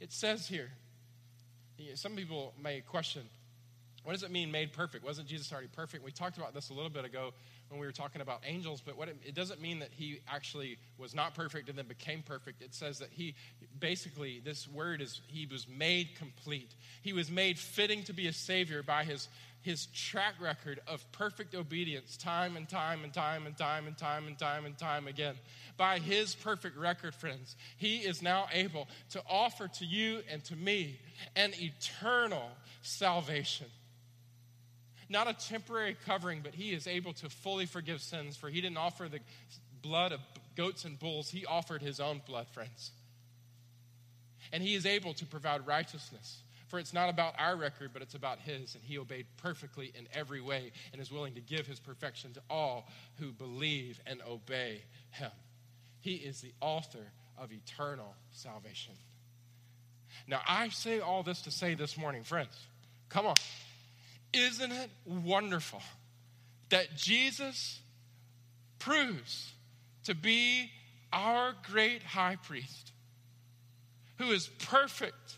It 0.00 0.12
says 0.12 0.46
here, 0.46 0.70
some 1.94 2.16
people 2.16 2.54
may 2.60 2.80
question, 2.80 3.22
what 4.04 4.12
does 4.12 4.22
it 4.22 4.30
mean 4.30 4.50
made 4.50 4.72
perfect? 4.72 5.04
Wasn't 5.04 5.28
Jesus 5.28 5.52
already 5.52 5.68
perfect? 5.68 6.04
We 6.04 6.10
talked 6.10 6.38
about 6.38 6.54
this 6.54 6.70
a 6.70 6.72
little 6.72 6.90
bit 6.90 7.04
ago 7.04 7.32
when 7.68 7.80
we 7.80 7.86
were 7.86 7.92
talking 7.92 8.20
about 8.20 8.42
angels, 8.46 8.82
but 8.84 8.96
what 8.96 9.08
it, 9.08 9.16
it, 9.24 9.34
doesn't 9.34 9.60
mean 9.60 9.78
that 9.80 9.90
he 9.92 10.20
actually 10.28 10.78
was 10.96 11.14
not 11.14 11.34
perfect 11.34 11.68
and 11.68 11.78
then 11.78 11.86
became 11.86 12.22
perfect. 12.22 12.62
It 12.62 12.74
says 12.74 12.98
that 12.98 13.10
he 13.10 13.34
basically, 13.78 14.40
this 14.44 14.68
word 14.68 15.00
is, 15.00 15.20
he 15.26 15.46
was 15.46 15.66
made 15.68 16.14
complete. 16.16 16.74
He 17.02 17.12
was 17.12 17.30
made 17.30 17.58
fitting 17.58 18.04
to 18.04 18.12
be 18.12 18.26
a 18.26 18.32
savior 18.32 18.82
by 18.82 19.04
his 19.04 19.28
his 19.62 19.86
track 19.86 20.34
record 20.40 20.80
of 20.86 21.04
perfect 21.12 21.54
obedience 21.54 22.16
time 22.16 22.56
and 22.56 22.68
time 22.68 23.02
and 23.04 23.12
time 23.12 23.46
and 23.46 23.56
time 23.56 23.86
and 23.86 23.98
time 23.98 24.26
and 24.26 24.38
time 24.38 24.64
and 24.64 24.78
time 24.78 25.06
again. 25.06 25.34
By 25.76 25.98
his 25.98 26.34
perfect 26.34 26.76
record, 26.76 27.14
friends, 27.14 27.56
he 27.76 27.98
is 27.98 28.22
now 28.22 28.46
able 28.52 28.88
to 29.10 29.22
offer 29.28 29.68
to 29.68 29.84
you 29.84 30.22
and 30.30 30.44
to 30.44 30.56
me 30.56 31.00
an 31.36 31.52
eternal 31.60 32.48
salvation. 32.82 33.66
Not 35.08 35.28
a 35.28 35.32
temporary 35.32 35.96
covering, 36.06 36.40
but 36.42 36.54
he 36.54 36.72
is 36.72 36.86
able 36.86 37.12
to 37.14 37.28
fully 37.28 37.66
forgive 37.66 38.00
sins, 38.00 38.36
for 38.36 38.48
he 38.48 38.60
didn't 38.60 38.76
offer 38.76 39.08
the 39.08 39.20
blood 39.80 40.12
of 40.12 40.20
goats 40.56 40.84
and 40.84 40.98
bulls, 40.98 41.30
he 41.30 41.46
offered 41.46 41.80
his 41.80 42.00
own 42.00 42.20
blood, 42.26 42.48
friends. 42.48 42.90
And 44.52 44.62
he 44.62 44.74
is 44.74 44.86
able 44.86 45.14
to 45.14 45.26
provide 45.26 45.66
righteousness 45.66 46.42
for 46.68 46.78
it's 46.78 46.92
not 46.92 47.08
about 47.08 47.34
our 47.38 47.56
record, 47.56 47.90
but 47.92 48.02
it's 48.02 48.14
about 48.14 48.38
His. 48.38 48.74
And 48.74 48.84
He 48.84 48.98
obeyed 48.98 49.26
perfectly 49.38 49.90
in 49.94 50.06
every 50.12 50.40
way 50.40 50.70
and 50.92 51.00
is 51.00 51.10
willing 51.10 51.34
to 51.34 51.40
give 51.40 51.66
His 51.66 51.80
perfection 51.80 52.32
to 52.34 52.42
all 52.48 52.88
who 53.18 53.32
believe 53.32 53.98
and 54.06 54.20
obey 54.28 54.82
Him. 55.10 55.30
He 56.00 56.14
is 56.14 56.40
the 56.40 56.52
author 56.60 57.12
of 57.38 57.50
eternal 57.52 58.14
salvation. 58.30 58.94
Now, 60.26 60.40
I 60.46 60.68
say 60.68 61.00
all 61.00 61.22
this 61.22 61.42
to 61.42 61.50
say 61.50 61.74
this 61.74 61.96
morning, 61.96 62.22
friends, 62.22 62.54
come 63.08 63.26
on. 63.26 63.34
Isn't 64.32 64.72
it 64.72 64.90
wonderful 65.04 65.82
that 66.70 66.96
Jesus 66.96 67.80
proves 68.78 69.52
to 70.04 70.14
be 70.14 70.70
our 71.12 71.54
great 71.70 72.02
high 72.02 72.36
priest 72.36 72.92
who 74.18 74.30
is 74.30 74.48
perfect 74.66 75.36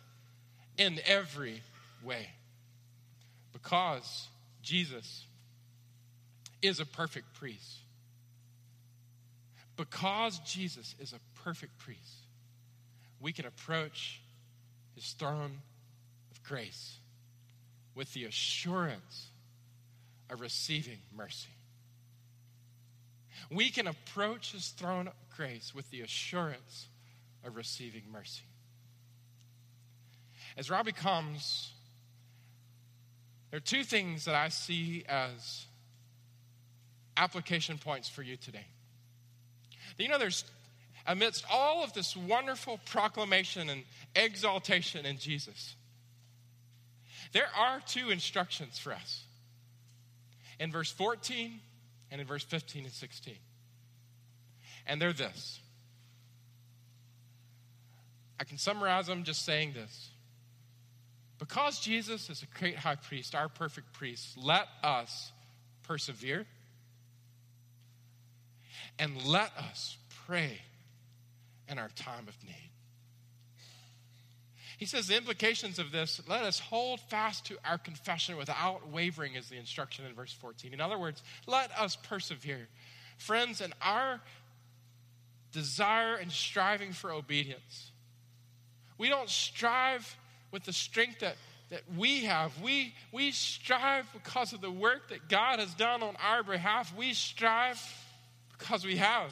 in 0.79 0.99
every 1.07 1.63
way. 2.03 2.27
Because 3.53 4.29
Jesus 4.63 5.27
is 6.63 6.81
a 6.81 6.87
perfect 6.87 7.35
priest. 7.35 7.79
Because 9.77 10.39
Jesus 10.41 10.95
is 10.99 11.13
a 11.13 11.21
perfect 11.43 11.79
priest, 11.79 12.27
we 13.21 13.33
can 13.33 13.47
approach 13.47 14.21
his 14.95 15.13
throne 15.13 15.59
of 16.31 16.43
grace 16.43 16.99
with 18.01 18.15
the 18.15 18.25
assurance 18.25 19.29
of 20.31 20.41
receiving 20.41 20.97
mercy. 21.15 21.51
We 23.51 23.69
can 23.69 23.87
approach 23.87 24.53
his 24.53 24.69
throne 24.69 25.07
of 25.09 25.13
grace 25.37 25.75
with 25.75 25.91
the 25.91 26.01
assurance 26.01 26.89
of 27.45 27.57
receiving 27.57 28.05
mercy. 28.11 28.41
As 30.57 30.71
Robbie 30.71 30.93
comes, 30.93 31.73
there 33.51 33.59
are 33.59 33.61
two 33.61 33.85
things 33.85 34.25
that 34.25 34.35
I 34.35 34.49
see 34.49 35.05
as 35.07 35.67
application 37.19 37.77
points 37.77 38.09
for 38.09 38.23
you 38.23 38.39
today. 38.39 38.65
You 39.99 40.09
know, 40.09 40.17
there's 40.17 40.47
amidst 41.07 41.45
all 41.51 41.85
of 41.85 41.93
this 41.93 42.17
wonderful 42.17 42.81
proclamation 42.87 43.69
and 43.69 43.83
exaltation 44.17 45.05
in 45.05 45.19
Jesus, 45.19 45.75
there 47.33 47.49
are 47.57 47.81
two 47.87 48.11
instructions 48.11 48.79
for 48.79 48.93
us 48.93 49.25
in 50.59 50.73
verse 50.73 50.91
14 50.91 51.61
and 52.11 52.21
in 52.21 52.27
verse 52.27 52.45
15 52.45 52.85
and 52.85 52.93
16. 52.93 53.35
And 54.87 55.01
they're 55.01 55.13
this. 55.13 55.61
I 58.39 58.45
can 58.45 58.59
summarize 58.59 59.07
them 59.07 59.25
just 59.25 59.45
saying 59.45 59.75
this. 59.75 60.11
Because 61.39 61.81
Jesus 61.81 62.29
is 62.29 62.43
a 62.43 62.59
great 62.59 62.77
high 62.77 62.97
priest, 62.97 63.35
our 63.35 63.49
perfect 63.49 63.93
priest, 63.93 64.37
let 64.37 64.67
us 64.83 65.33
persevere 65.85 66.47
and 68.99 69.25
let 69.25 69.51
us 69.57 69.97
pray 70.27 70.59
in 71.69 71.79
our 71.79 71.89
time 71.97 72.29
of 72.29 72.37
need. 72.45 72.70
He 74.81 74.87
says 74.87 75.09
the 75.09 75.17
implications 75.17 75.79
of 75.79 75.93
this 75.93 76.23
let 76.27 76.43
us 76.43 76.59
hold 76.59 77.01
fast 77.01 77.45
to 77.45 77.59
our 77.67 77.77
confession 77.77 78.39
without 78.39 78.89
wavering, 78.89 79.35
is 79.35 79.51
the 79.51 79.59
instruction 79.59 80.07
in 80.07 80.15
verse 80.15 80.33
14. 80.33 80.73
In 80.73 80.81
other 80.81 80.99
words, 80.99 81.23
let 81.47 81.71
us 81.79 81.97
persevere. 81.97 82.67
Friends, 83.19 83.61
in 83.61 83.75
our 83.83 84.23
desire 85.53 86.15
and 86.15 86.33
striving 86.33 86.93
for 86.93 87.13
obedience, 87.13 87.93
we 88.97 89.11
don't 89.11 89.29
strive 89.29 90.17
with 90.51 90.65
the 90.65 90.73
strength 90.73 91.21
that, 91.21 91.37
that 91.69 91.83
we 91.95 92.25
have. 92.25 92.51
We, 92.63 92.95
we 93.13 93.33
strive 93.33 94.11
because 94.15 94.55
of 94.55 94.63
the 94.63 94.71
work 94.71 95.11
that 95.11 95.29
God 95.29 95.59
has 95.59 95.75
done 95.75 96.03
on 96.03 96.17
our 96.27 96.43
behalf. 96.43 96.97
We 96.97 97.13
strive 97.13 97.79
because 98.59 98.87
we 98.87 98.97
have 98.97 99.31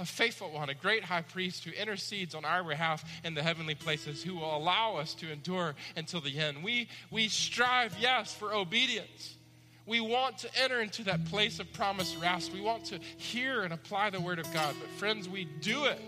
a 0.00 0.04
faithful 0.06 0.50
one, 0.50 0.70
a 0.70 0.74
great 0.74 1.04
high 1.04 1.20
priest 1.20 1.62
who 1.62 1.70
intercedes 1.72 2.34
on 2.34 2.44
our 2.46 2.64
behalf 2.64 3.04
in 3.22 3.34
the 3.34 3.42
heavenly 3.42 3.74
places, 3.74 4.22
who 4.22 4.36
will 4.36 4.56
allow 4.56 4.96
us 4.96 5.12
to 5.14 5.30
endure 5.30 5.74
until 5.94 6.22
the 6.22 6.36
end. 6.38 6.64
We, 6.64 6.88
we 7.10 7.28
strive, 7.28 7.94
yes, 8.00 8.34
for 8.34 8.54
obedience. 8.54 9.36
We 9.84 10.00
want 10.00 10.38
to 10.38 10.48
enter 10.62 10.80
into 10.80 11.04
that 11.04 11.26
place 11.26 11.58
of 11.58 11.70
promised 11.74 12.16
rest. 12.20 12.52
We 12.52 12.62
want 12.62 12.86
to 12.86 12.98
hear 13.18 13.62
and 13.62 13.74
apply 13.74 14.10
the 14.10 14.20
word 14.20 14.38
of 14.38 14.50
God. 14.54 14.74
But, 14.80 14.88
friends, 14.98 15.28
we 15.28 15.44
do 15.44 15.84
it 15.84 16.00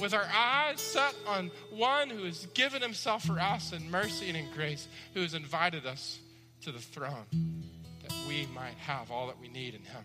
with 0.00 0.14
our 0.14 0.26
eyes 0.34 0.80
set 0.80 1.14
on 1.26 1.52
one 1.70 2.10
who 2.10 2.24
has 2.24 2.46
given 2.54 2.82
himself 2.82 3.24
for 3.24 3.38
us 3.38 3.72
in 3.72 3.88
mercy 3.88 4.28
and 4.28 4.36
in 4.36 4.50
grace, 4.52 4.88
who 5.14 5.20
has 5.20 5.34
invited 5.34 5.86
us 5.86 6.18
to 6.62 6.72
the 6.72 6.80
throne 6.80 7.26
that 8.02 8.12
we 8.26 8.48
might 8.52 8.74
have 8.78 9.12
all 9.12 9.28
that 9.28 9.38
we 9.40 9.48
need 9.48 9.74
in 9.74 9.82
him. 9.82 10.02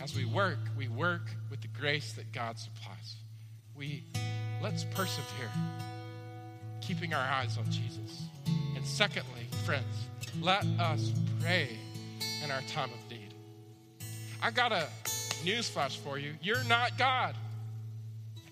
As 0.00 0.14
we 0.14 0.24
work, 0.24 0.58
we 0.76 0.88
work 0.88 1.30
with 1.50 1.60
the 1.60 1.68
grace 1.68 2.12
that 2.14 2.32
God 2.32 2.58
supplies. 2.58 3.16
We 3.74 4.04
let's 4.62 4.84
persevere, 4.84 5.50
keeping 6.80 7.14
our 7.14 7.24
eyes 7.24 7.58
on 7.58 7.70
Jesus. 7.70 8.22
And 8.74 8.84
secondly, 8.84 9.48
friends, 9.64 10.08
let 10.40 10.64
us 10.78 11.12
pray 11.40 11.78
in 12.42 12.50
our 12.50 12.62
time 12.62 12.90
of 12.90 13.10
need. 13.10 13.34
I 14.42 14.50
got 14.50 14.72
a 14.72 14.86
newsflash 15.44 15.96
for 15.98 16.18
you. 16.18 16.34
You're 16.42 16.64
not 16.64 16.96
God 16.96 17.34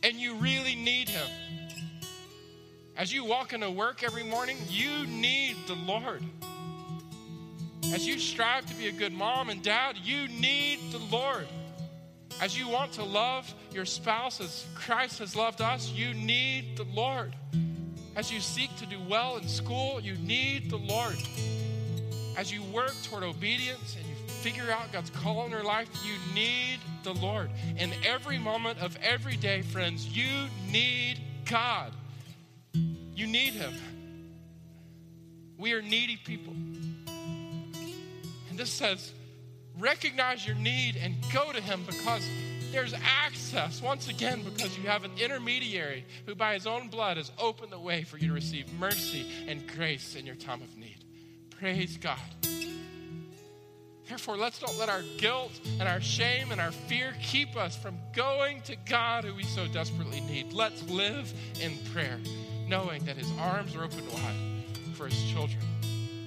and 0.03 0.17
you 0.21 0.35
really 0.35 0.77
need 0.77 1.09
Him. 1.09 1.27
As 2.97 3.13
you 3.13 3.25
walk 3.25 3.53
into 3.53 3.71
work 3.71 4.03
every 4.03 4.23
morning, 4.23 4.57
you 4.69 5.07
need 5.07 5.57
the 5.67 5.75
Lord. 5.75 6.23
As 7.93 8.07
you 8.07 8.19
strive 8.19 8.67
to 8.67 8.75
be 8.75 8.89
a 8.89 8.93
good 8.93 9.13
mom 9.13 9.49
and 9.49 9.63
dad, 9.63 9.97
you 10.03 10.29
need 10.29 10.81
the 10.91 10.99
Lord. 10.99 11.47
As 12.41 12.59
you 12.59 12.69
want 12.69 12.93
to 12.93 13.05
love 13.05 13.53
your 13.73 13.85
spouse 13.85 14.41
as 14.41 14.67
Christ 14.75 15.21
has 15.21 15.35
loved 15.35 15.61
us, 15.61 15.91
you 15.91 16.13
need 16.13 16.77
the 16.77 16.85
Lord. 16.85 17.35
As 18.15 18.31
you 18.31 18.41
seek 18.41 18.75
to 18.77 18.87
do 18.87 18.99
well 19.09 19.37
in 19.37 19.49
school, 19.49 20.01
you 20.01 20.15
need 20.17 20.71
the 20.71 20.77
Lord. 20.77 21.17
As 22.37 22.53
you 22.53 22.63
work 22.65 22.95
toward 23.03 23.23
obedience 23.23 23.97
and 23.97 24.07
you 24.07 24.15
figure 24.27 24.71
out 24.71 24.93
God's 24.93 25.11
call 25.11 25.45
in 25.47 25.51
your 25.51 25.65
life, 25.65 25.89
you 26.05 26.15
need 26.35 26.79
the 27.03 27.15
Lord. 27.15 27.51
In 27.79 27.93
every 28.05 28.39
moment 28.39 28.79
of 28.81 28.99
every 29.03 29.37
day, 29.37 29.63
friends, 29.63 30.07
you 30.07 30.49
need 30.71 31.21
God. 31.47 31.93
You 32.73 33.27
need 33.27 33.55
Him. 33.55 33.73
We 35.57 35.73
are 35.73 35.81
needy 35.81 36.17
people. 36.17 36.53
And 38.57 38.63
this 38.63 38.73
says, 38.73 39.13
recognize 39.79 40.47
your 40.47 40.57
need 40.57 40.97
and 40.97 41.15
go 41.31 41.53
to 41.53 41.61
Him 41.61 41.83
because 41.85 42.27
there's 42.73 42.95
access, 42.95 43.83
once 43.83 44.09
again, 44.09 44.43
because 44.45 44.79
you 44.79 44.85
have 44.85 45.05
an 45.05 45.11
intermediary 45.23 46.07
who, 46.25 46.35
by 46.35 46.55
His 46.55 46.67
own 46.67 46.89
blood, 46.89 47.19
has 47.19 47.31
opened 47.39 47.71
the 47.71 47.79
way 47.79 48.03
for 48.03 48.17
you 48.17 48.29
to 48.29 48.33
receive 48.33 48.73
mercy 48.81 49.27
and 49.47 49.69
grace 49.77 50.17
in 50.17 50.25
your 50.25 50.37
time 50.37 50.63
of 50.63 50.75
need. 50.75 51.05
Praise 51.51 51.99
God. 51.99 52.17
Therefore, 54.09 54.39
let's 54.39 54.59
don't 54.59 54.79
let 54.79 54.89
our 54.89 55.03
guilt 55.19 55.53
and 55.79 55.87
our 55.87 56.01
shame 56.01 56.51
and 56.51 56.59
our 56.59 56.73
fear 56.73 57.13
keep 57.23 57.57
us 57.57 57.77
from 57.77 57.99
going 58.15 58.63
to 58.63 58.77
God 58.89 59.25
who 59.25 59.35
we 59.35 59.43
so 59.45 59.67
desperately 59.67 60.21
need. 60.21 60.55
Let's 60.55 60.83
live 60.89 61.31
in 61.61 61.77
prayer, 61.93 62.19
knowing 62.67 63.05
that 63.05 63.19
His 63.19 63.31
arms 63.39 63.77
are 63.77 63.85
open 63.85 64.11
wide 64.11 64.95
for 64.95 65.09
His 65.09 65.23
children. 65.25 65.61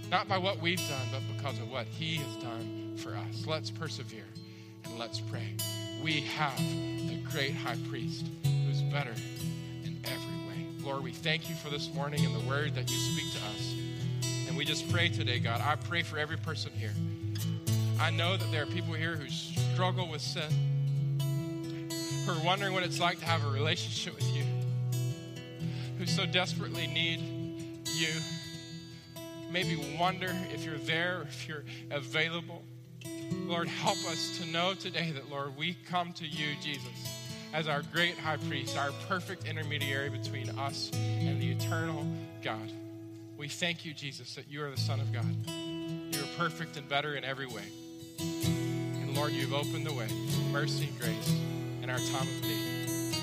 Not 0.10 0.28
by 0.28 0.40
what 0.40 0.60
we've 0.60 0.80
done, 0.90 1.08
but 1.12 1.22
because 1.36 1.60
of 1.60 1.70
what 1.70 1.86
He 1.86 2.16
has 2.16 2.36
done 2.38 2.96
for 2.98 3.16
us. 3.16 3.46
Let's 3.46 3.70
persevere 3.70 4.26
and 4.86 4.98
let's 4.98 5.20
pray. 5.20 5.54
We 6.04 6.22
have 6.22 6.60
a 6.60 7.22
great 7.32 7.54
high 7.54 7.78
priest 7.90 8.26
who's 8.66 8.82
better 8.82 9.14
in 9.84 10.00
every 10.06 10.48
way. 10.48 10.66
Lord, 10.84 11.04
we 11.04 11.12
thank 11.12 11.48
you 11.48 11.56
for 11.56 11.70
this 11.70 11.94
morning 11.94 12.26
and 12.26 12.36
the 12.36 12.48
word 12.48 12.74
that 12.74 12.90
you 12.90 12.98
speak 12.98 13.32
to 13.34 13.38
us. 13.38 13.76
And 14.48 14.58
we 14.58 14.66
just 14.66 14.92
pray 14.92 15.10
today, 15.10 15.38
God. 15.38 15.62
I 15.62 15.76
pray 15.76 16.02
for 16.02 16.18
every 16.18 16.38
person 16.38 16.72
here. 16.72 16.94
I 18.00 18.10
know 18.10 18.36
that 18.36 18.52
there 18.52 18.64
are 18.64 18.68
people 18.68 18.96
here 18.96 19.16
who 19.16 19.30
struggle 19.30 20.10
with 20.10 20.22
sin, 20.22 21.20
who 22.26 22.32
are 22.32 22.44
wondering 22.44 22.74
what 22.74 22.82
it's 22.82 23.00
like 23.00 23.20
to 23.20 23.26
have 23.26 23.46
a 23.46 23.50
relationship 23.52 24.16
with 24.16 24.36
you, 24.36 24.44
who 26.00 26.08
so 26.08 26.26
desperately 26.26 26.88
need 26.88 27.20
you. 27.86 28.10
Maybe 29.52 29.98
wonder 30.00 30.34
if 30.54 30.64
you're 30.64 30.78
there, 30.78 31.26
if 31.28 31.48
you're 31.48 31.64
available. 31.92 32.64
Lord, 33.32 33.68
help 33.68 33.98
us 34.06 34.38
to 34.40 34.46
know 34.48 34.74
today 34.74 35.12
that, 35.12 35.30
Lord, 35.30 35.58
we 35.58 35.76
come 35.90 36.14
to 36.14 36.26
you, 36.26 36.56
Jesus, 36.62 37.20
as 37.54 37.68
our 37.68 37.82
great 37.94 38.18
high 38.18 38.38
priest, 38.38 38.78
our 38.78 38.92
perfect 39.08 39.48
intermediary 39.48 40.10
between 40.10 40.50
us 40.52 40.92
and 40.94 41.42
the 41.42 41.52
eternal 41.52 42.06
God. 42.44 42.72
We 43.38 43.48
thank 43.48 43.86
you, 43.86 43.94
Jesus, 43.94 44.36
that 44.36 44.50
you 44.50 44.64
are 44.64 44.70
the 44.70 44.78
Son 44.78 45.00
of 45.00 45.12
God. 45.12 45.26
You 45.48 46.22
are 46.22 46.28
perfect 46.38 46.78
and 46.78 46.88
better 46.88 47.16
in 47.16 47.24
every 47.24 47.48
way. 47.48 47.64
And 48.20 49.16
Lord, 49.16 49.32
you've 49.32 49.54
opened 49.54 49.86
the 49.86 49.94
way 49.94 50.08
mercy 50.52 50.88
and 50.88 51.00
grace 51.00 51.36
in 51.82 51.90
our 51.90 51.98
time 51.98 52.28
of 52.28 52.44
need. 52.44 53.16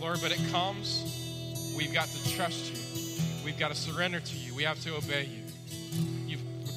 Lord, 0.00 0.20
but 0.20 0.30
it 0.30 0.40
comes, 0.50 1.74
we've 1.76 1.94
got 1.94 2.06
to 2.08 2.36
trust 2.36 2.72
you. 2.72 3.44
We've 3.44 3.58
got 3.58 3.68
to 3.68 3.74
surrender 3.74 4.20
to 4.20 4.36
you. 4.36 4.54
We 4.54 4.62
have 4.64 4.80
to 4.84 4.94
obey 4.96 5.24
you. 5.24 5.41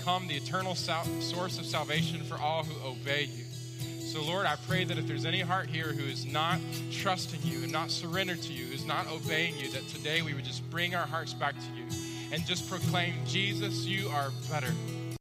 Become 0.05 0.27
the 0.27 0.35
eternal 0.35 0.75
source 0.75 1.57
of 1.57 1.65
salvation 1.65 2.21
for 2.25 2.35
all 2.37 2.63
who 2.63 2.87
obey 2.87 3.23
you. 3.23 3.43
So, 4.05 4.21
Lord, 4.21 4.45
I 4.45 4.55
pray 4.67 4.83
that 4.83 4.99
if 4.99 5.07
there's 5.07 5.25
any 5.25 5.39
heart 5.39 5.67
here 5.67 5.93
who 5.93 6.03
is 6.03 6.27
not 6.27 6.59
trusting 6.91 7.39
you 7.41 7.63
and 7.63 7.71
not 7.71 7.89
surrendered 7.89 8.39
to 8.43 8.53
you, 8.53 8.65
who's 8.65 8.85
not 8.85 9.07
obeying 9.07 9.57
you, 9.57 9.71
that 9.71 9.87
today 9.87 10.21
we 10.21 10.35
would 10.35 10.45
just 10.45 10.69
bring 10.69 10.93
our 10.93 11.07
hearts 11.07 11.33
back 11.33 11.55
to 11.55 11.65
you 11.75 11.85
and 12.31 12.45
just 12.45 12.69
proclaim, 12.69 13.15
Jesus, 13.25 13.87
you 13.87 14.07
are 14.09 14.29
better. 14.51 14.71